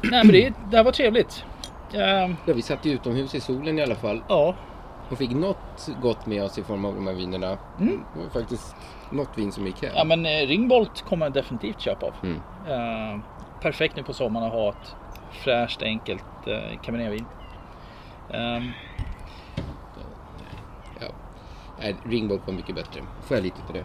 Nej 0.02 0.24
men 0.24 0.28
det, 0.28 0.52
det 0.70 0.76
här 0.76 0.84
var 0.84 0.92
trevligt. 0.92 1.44
Ehm, 1.94 2.36
Ja, 2.46 2.54
vi 2.54 2.62
satt 2.62 2.84
ju 2.86 2.92
utomhus 2.92 3.34
i 3.34 3.40
solen 3.40 3.78
i 3.78 3.82
alla 3.82 3.94
fall 3.94 4.22
ja, 4.28 4.54
och 5.10 5.18
fick 5.18 5.30
något 5.30 5.88
gott 6.02 6.26
med 6.26 6.42
oss 6.44 6.58
i 6.58 6.62
form 6.62 6.84
av 6.84 6.94
de 6.94 7.06
här 7.06 7.14
vinerna. 7.14 7.58
Mm. 7.80 8.04
Det 8.14 8.20
var 8.22 8.28
faktiskt 8.30 8.76
något 9.10 9.38
vin 9.38 9.52
som 9.52 9.66
gick 9.66 9.82
hem. 9.82 9.92
ja 9.96 10.04
men 10.04 10.26
eh, 10.26 10.46
Ringbolt 10.46 11.02
kommer 11.08 11.26
jag 11.26 11.32
definitivt 11.32 11.80
köpa 11.80 12.06
av. 12.06 12.14
Mm. 12.22 12.40
Ehm, 12.68 13.22
perfekt 13.62 13.96
nu 13.96 14.02
på 14.02 14.12
sommaren 14.12 14.46
att 14.46 14.52
ha 14.52 14.68
ett 14.70 14.94
fräscht 15.30 15.82
enkelt 15.82 16.24
eh, 16.46 16.80
Cabernetvin. 16.82 17.26
Ehm, 18.30 18.70
Ja. 21.00 21.06
Nej, 21.78 21.96
Ringbolt 22.04 22.46
var 22.46 22.54
mycket 22.54 22.74
bättre. 22.74 23.00
Får 23.22 23.36
jag 23.36 23.44
lite 23.44 23.56
till 23.66 23.74
det? 23.74 23.84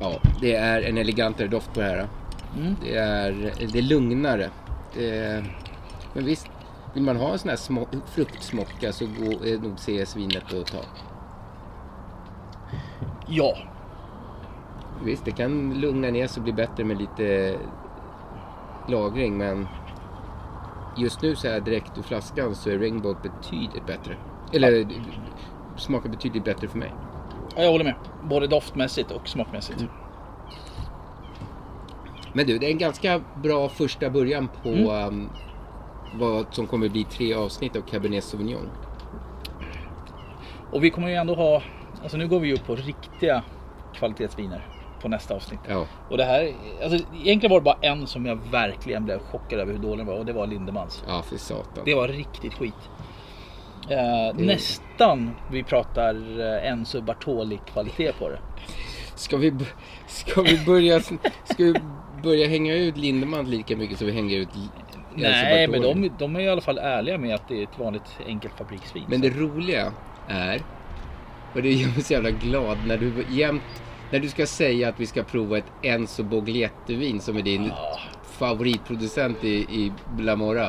Ja, 0.00 0.12
det 0.40 0.54
är 0.54 0.82
en 0.82 0.98
elegantare 0.98 1.48
doft 1.48 1.74
på 1.74 1.80
det 1.80 1.86
här. 1.86 2.06
Mm. 2.56 2.76
Det, 2.82 2.96
är, 2.96 3.52
det 3.72 3.78
är 3.78 3.82
lugnare. 3.82 4.50
Det 4.94 5.44
men 6.16 6.24
visst, 6.24 6.50
vill 6.94 7.02
man 7.02 7.16
ha 7.16 7.32
en 7.32 7.38
sån 7.38 7.48
här 7.48 7.56
små, 7.56 7.88
fruktsmocka 8.06 8.92
så 8.92 9.06
går, 9.06 9.46
är 9.46 9.58
nog 9.58 9.78
CS-vinet 9.78 10.54
att 10.54 10.66
ta. 10.66 10.78
ja, 13.28 13.56
Visst, 15.04 15.24
det 15.24 15.30
kan 15.30 15.80
lugna 15.80 16.10
ner 16.10 16.26
sig 16.26 16.40
och 16.40 16.44
bli 16.44 16.52
bättre 16.52 16.84
med 16.84 16.98
lite 16.98 17.58
lagring 18.88 19.38
men 19.38 19.68
just 20.96 21.22
nu 21.22 21.36
så 21.36 21.48
här 21.48 21.60
direkt 21.60 21.98
ur 21.98 22.02
flaskan 22.02 22.54
så 22.54 22.70
är 22.70 22.78
Rainbow 22.78 23.16
betydligt 23.22 23.86
bättre. 23.86 24.16
Eller 24.52 24.88
smakar 25.76 26.08
betydligt 26.08 26.44
bättre 26.44 26.68
för 26.68 26.78
mig. 26.78 26.92
Ja, 27.56 27.62
jag 27.62 27.70
håller 27.70 27.84
med. 27.84 27.94
Både 28.24 28.46
doftmässigt 28.46 29.10
och 29.10 29.28
smakmässigt. 29.28 29.80
Mm. 29.80 29.92
Men 32.36 32.46
du, 32.46 32.58
det 32.58 32.66
är 32.66 32.70
en 32.70 32.78
ganska 32.78 33.20
bra 33.42 33.68
första 33.68 34.10
början 34.10 34.48
på 34.62 34.68
um, 34.68 35.30
vad 36.14 36.46
som 36.54 36.66
kommer 36.66 36.88
bli 36.88 37.04
tre 37.04 37.34
avsnitt 37.34 37.76
av 37.76 37.80
Cabernet 37.80 38.24
Sauvignon. 38.24 38.68
Och 40.72 40.84
vi 40.84 40.90
kommer 40.90 41.08
ju 41.08 41.14
ändå 41.14 41.34
ha, 41.34 41.62
alltså 42.02 42.16
nu 42.16 42.28
går 42.28 42.40
vi 42.40 42.54
upp 42.54 42.66
på 42.66 42.74
riktiga 42.76 43.42
kvalitetsviner 43.94 44.66
på 45.02 45.08
nästa 45.08 45.34
avsnitt. 45.34 45.60
Ja, 45.68 45.86
Och 46.10 46.16
det 46.16 46.24
här, 46.24 46.52
alltså 46.82 46.98
egentligen 47.24 47.50
var 47.50 47.60
det 47.60 47.64
bara 47.64 47.78
en 47.80 48.06
som 48.06 48.26
jag 48.26 48.38
verkligen 48.50 49.04
blev 49.04 49.18
chockad 49.18 49.60
över 49.60 49.72
hur 49.72 49.80
dålig 49.80 49.98
den 49.98 50.06
var 50.06 50.14
och 50.14 50.26
det 50.26 50.32
var 50.32 50.46
Lindemans. 50.46 51.04
ja 51.08 51.22
för 51.22 51.36
satan. 51.36 51.84
Det 51.84 51.94
var 51.94 52.08
riktigt 52.08 52.54
skit. 52.54 52.90
Eh, 53.90 54.36
Nästan 54.36 55.30
vi 55.50 55.62
pratar 55.62 56.40
eh, 56.40 56.70
Enzo 56.70 57.00
Bartoli 57.00 57.60
kvalitet 57.72 58.12
på 58.12 58.28
det. 58.28 58.38
Ska 59.14 59.36
vi, 59.36 59.52
ska 60.06 60.42
vi 60.42 60.64
börja, 60.66 61.00
ska 61.00 61.64
vi 61.64 61.74
börja 62.26 62.48
hänga 62.48 62.74
ut 62.74 62.96
Lindemann 62.96 63.50
lika 63.50 63.76
mycket 63.76 63.98
som 63.98 64.06
vi 64.06 64.12
hänger 64.12 64.36
ut 64.36 64.48
Nej, 65.14 65.68
men 65.68 65.82
de, 65.82 66.10
de 66.18 66.36
är 66.36 66.40
i 66.40 66.48
alla 66.48 66.60
fall 66.60 66.78
ärliga 66.78 67.18
med 67.18 67.34
att 67.34 67.48
det 67.48 67.58
är 67.58 67.62
ett 67.62 67.78
vanligt 67.78 68.18
enkelt 68.26 68.54
fabriksvin. 68.58 69.04
Men 69.08 69.20
det 69.20 69.30
roliga 69.30 69.92
är, 70.28 70.60
och 71.54 71.62
det 71.62 71.72
gör 71.72 71.88
mig 71.88 72.02
så 72.02 72.12
jävla 72.12 72.30
glad 72.30 72.78
när 72.86 72.96
du 72.96 73.24
jämt, 73.30 73.62
när 74.10 74.18
du 74.18 74.28
ska 74.28 74.46
säga 74.46 74.88
att 74.88 75.00
vi 75.00 75.06
ska 75.06 75.22
prova 75.22 75.58
ett 75.58 75.72
Enzo 75.82 76.22
Bogliettivin 76.22 77.20
som 77.20 77.36
är 77.36 77.42
din 77.42 77.72
favoritproducent 78.38 79.44
i, 79.44 79.54
i 79.54 79.92
Blamora. 80.16 80.68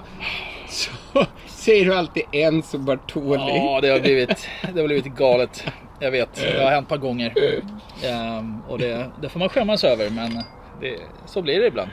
Så 0.70 0.92
säger 1.46 1.86
du 1.86 1.94
alltid 1.94 2.24
Enzo 2.32 2.78
Bartoli. 2.78 3.58
Ja, 3.58 3.80
det 3.82 3.90
har 3.90 4.00
blivit, 4.00 4.50
det 4.74 4.82
har 4.82 4.88
blivit 4.88 5.16
galet. 5.16 5.64
Jag 6.00 6.12
vet, 6.12 6.36
det 6.36 6.64
har 6.64 6.72
hänt 6.72 6.86
ett 6.86 6.90
par 6.90 6.98
gånger. 6.98 7.34
Ehm, 8.04 8.62
och 8.68 8.80
det, 8.80 9.12
det 9.22 9.30
får 9.30 9.40
man 9.40 9.50
skämmas 9.50 9.84
över, 9.84 10.10
men 10.10 10.44
det, 10.82 11.00
så 11.26 11.42
blir 11.42 11.60
det 11.60 11.68
ibland. 11.68 11.90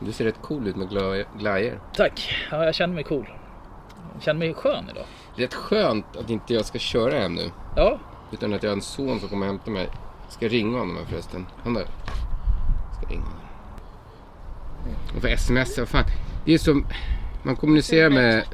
Du 0.00 0.12
ser 0.12 0.24
rätt 0.24 0.42
cool 0.42 0.66
ut 0.68 0.76
med 0.76 0.88
gla- 0.88 1.24
glajjor. 1.38 1.80
Tack, 1.96 2.34
ja, 2.50 2.64
jag 2.64 2.74
känner 2.74 2.94
mig 2.94 3.04
cool. 3.04 3.28
Jag 4.14 4.22
känner 4.22 4.38
mig 4.38 4.54
skön 4.54 4.84
idag. 4.90 5.04
Rätt 5.36 5.54
skönt 5.54 6.16
att 6.16 6.30
inte 6.30 6.54
jag 6.54 6.64
ska 6.64 6.78
köra 6.78 7.18
hem 7.18 7.34
nu. 7.34 7.50
Ja, 7.76 7.98
Utan 8.32 8.54
att 8.54 8.62
jag 8.62 8.70
har 8.70 8.76
en 8.76 8.82
son 8.82 9.20
som 9.20 9.28
kommer 9.28 9.46
och 9.46 9.52
hämta 9.52 9.70
mig. 9.70 9.88
Ska 10.28 10.44
jag 10.44 10.52
ringa 10.52 10.78
honom 10.78 10.96
här 10.96 11.04
förresten? 11.04 11.46
Han 11.64 11.74
där. 11.74 11.86
Ska 12.98 13.10
ringa 13.10 13.22
honom. 13.22 13.38
Jag 15.12 15.22
får 15.22 15.28
sms, 15.28 15.78
vad 15.78 15.88
fan. 15.88 16.04
Det 16.44 16.54
är 16.54 16.58
som... 16.58 16.86
Man 17.42 17.56
kommunicerar 17.56 18.10
med... 18.10 18.44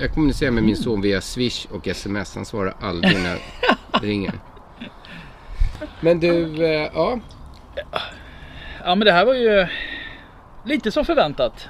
Jag 0.00 0.14
kommunicerar 0.14 0.50
med 0.50 0.62
min 0.64 0.76
son 0.76 1.00
via 1.00 1.20
swish 1.20 1.66
och 1.70 1.88
sms. 1.88 2.34
Han 2.34 2.44
svarar 2.44 2.74
aldrig 2.80 3.22
när 3.22 3.30
jag 3.92 4.04
ringer. 4.04 4.32
Men 6.00 6.20
du, 6.20 6.64
eh, 6.66 6.90
ja. 6.94 7.18
Ja 8.84 8.94
men 8.94 9.04
det 9.06 9.12
här 9.12 9.24
var 9.24 9.34
ju 9.34 9.66
lite 10.64 10.90
som 10.92 11.04
förväntat. 11.04 11.68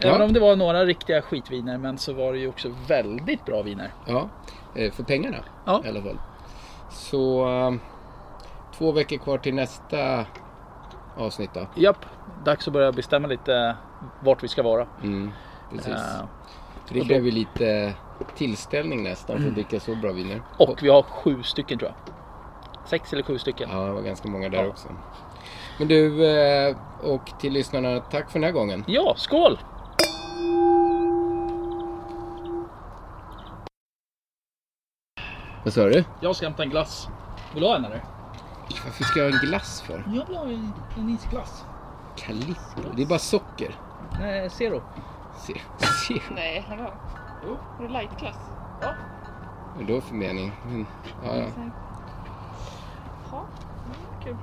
Även 0.00 0.18
Ja. 0.20 0.24
om 0.24 0.32
det 0.32 0.40
var 0.40 0.56
några 0.56 0.84
riktiga 0.84 1.22
skitviner, 1.22 1.78
men 1.78 1.98
så 1.98 2.12
var 2.12 2.32
det 2.32 2.38
ju 2.38 2.48
också 2.48 2.68
väldigt 2.88 3.44
bra 3.44 3.62
viner. 3.62 3.92
Ja, 4.06 4.28
eh, 4.74 4.92
för 4.92 5.02
pengarna 5.02 5.36
Ja. 5.66 5.82
i 5.84 5.88
alla 5.88 6.02
fall. 6.02 6.18
Så 6.90 7.48
eh, 7.48 7.74
två 8.78 8.92
veckor 8.92 9.16
kvar 9.18 9.38
till 9.38 9.54
nästa 9.54 10.24
avsnitt 11.16 11.50
då. 11.54 11.66
Japp, 11.74 12.06
dags 12.44 12.66
att 12.68 12.72
börja 12.72 12.92
bestämma 12.92 13.28
lite 13.28 13.76
vart 14.20 14.42
vi 14.44 14.48
ska 14.48 14.62
vara. 14.62 14.86
Mm, 15.02 15.30
precis. 15.70 15.94
För 16.86 16.94
det 16.94 17.04
blev 17.04 17.24
ju 17.24 17.30
lite 17.30 17.92
tillställning 18.36 19.02
nästan 19.02 19.38
för 19.40 19.48
att 19.48 19.54
dricka 19.54 19.80
så 19.80 19.94
bra 19.94 20.12
viner. 20.12 20.42
och 20.58 20.82
vi 20.82 20.88
har 20.88 21.02
sju 21.02 21.42
stycken 21.42 21.78
tror 21.78 21.90
jag. 21.90 22.14
Sex 22.88 23.12
eller 23.12 23.22
sju 23.22 23.38
stycken. 23.38 23.68
Ja, 23.72 23.78
det 23.78 23.92
var 23.92 24.02
ganska 24.02 24.28
många 24.28 24.48
där 24.48 24.62
Ja. 24.62 24.68
också. 24.68 24.88
Men 25.78 25.88
du, 25.88 26.26
eh, 26.26 26.76
och 27.02 27.40
till 27.40 27.52
lyssnarna, 27.52 28.00
tack 28.00 28.30
för 28.30 28.38
den 28.38 28.44
här 28.44 28.52
gången. 28.52 28.84
Ja, 28.86 29.14
skål! 29.16 29.58
Vad 35.64 35.72
sa 35.72 35.84
du? 35.84 36.04
Jag 36.20 36.36
ska 36.36 36.46
hämta 36.46 36.62
en 36.62 36.70
glass. 36.70 37.08
Vill 37.54 37.62
du 37.62 37.68
ha 37.68 37.76
en 37.76 37.84
eller? 37.84 38.04
Varför 38.84 39.04
ska 39.04 39.20
jag 39.20 39.30
ha 39.30 39.38
en 39.40 39.46
glass 39.46 39.80
för? 39.80 40.04
Jag 40.14 40.26
vill 40.26 40.36
ha 40.36 40.44
en, 40.44 40.72
en 40.98 41.08
isglass. 41.10 41.64
Calippo? 42.16 42.96
Det 42.96 43.02
är 43.02 43.06
bara 43.06 43.18
socker. 43.18 43.74
Nej, 44.20 44.50
Zero. 44.50 44.82
Se, 45.36 45.54
se. 46.08 46.14
Nej, 46.34 46.66
lägg 46.70 46.80
av. 46.80 46.92
Är 47.78 47.82
det 47.82 47.88
lightklass? 47.88 48.38
Ja. 48.80 48.94
Vad 49.74 49.82
är 49.82 49.86
det 49.86 49.92
då 49.92 50.00
för 50.00 50.14
mening? 50.14 50.52
Men, 50.64 50.86
ja, 51.24 51.36
ja. 51.36 51.46
Jaha, 53.30 53.42
mm, 53.86 54.24
kul. 54.24 54.36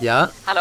Ja, 0.00 0.28
Hallå? 0.44 0.60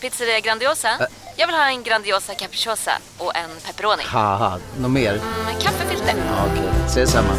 Pizzeria 0.00 0.40
Grandiosa? 0.40 0.88
Jag 1.36 1.46
vill 1.46 1.56
ha 1.56 1.68
en 1.70 1.82
Grandiosa 1.82 2.34
capriciosa 2.34 2.92
och 3.18 3.36
en 3.36 3.50
pepperoni. 3.66 4.02
haha, 4.06 4.58
något 4.80 4.90
mer? 4.90 5.12
Med 5.44 5.62
kaffefilter. 5.62 6.14
Ja, 6.26 6.46
Okej, 6.52 6.68
ses 6.86 7.10
samma. 7.12 7.32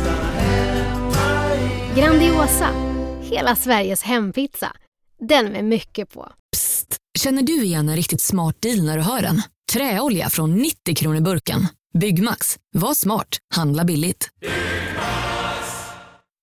Grandiosa, 1.95 2.69
hela 3.21 3.55
Sveriges 3.55 4.01
hempizza. 4.03 4.71
Den 5.29 5.45
med 5.45 5.65
mycket 5.65 6.13
på. 6.13 6.31
Psst! 6.53 6.97
Känner 7.19 7.41
du 7.41 7.63
igen 7.63 7.89
en 7.89 7.95
riktigt 7.95 8.21
smart 8.21 8.55
deal 8.61 8.83
när 8.85 8.97
du 8.97 9.03
hör 9.03 9.21
den? 9.21 9.41
Träolja 9.73 10.29
från 10.29 10.55
90 10.55 10.95
kronor 10.95 11.19
burken. 11.21 11.67
Byggmax. 11.99 12.57
Var 12.73 12.93
smart. 12.93 13.27
Handla 13.55 13.83
billigt. 13.83 14.29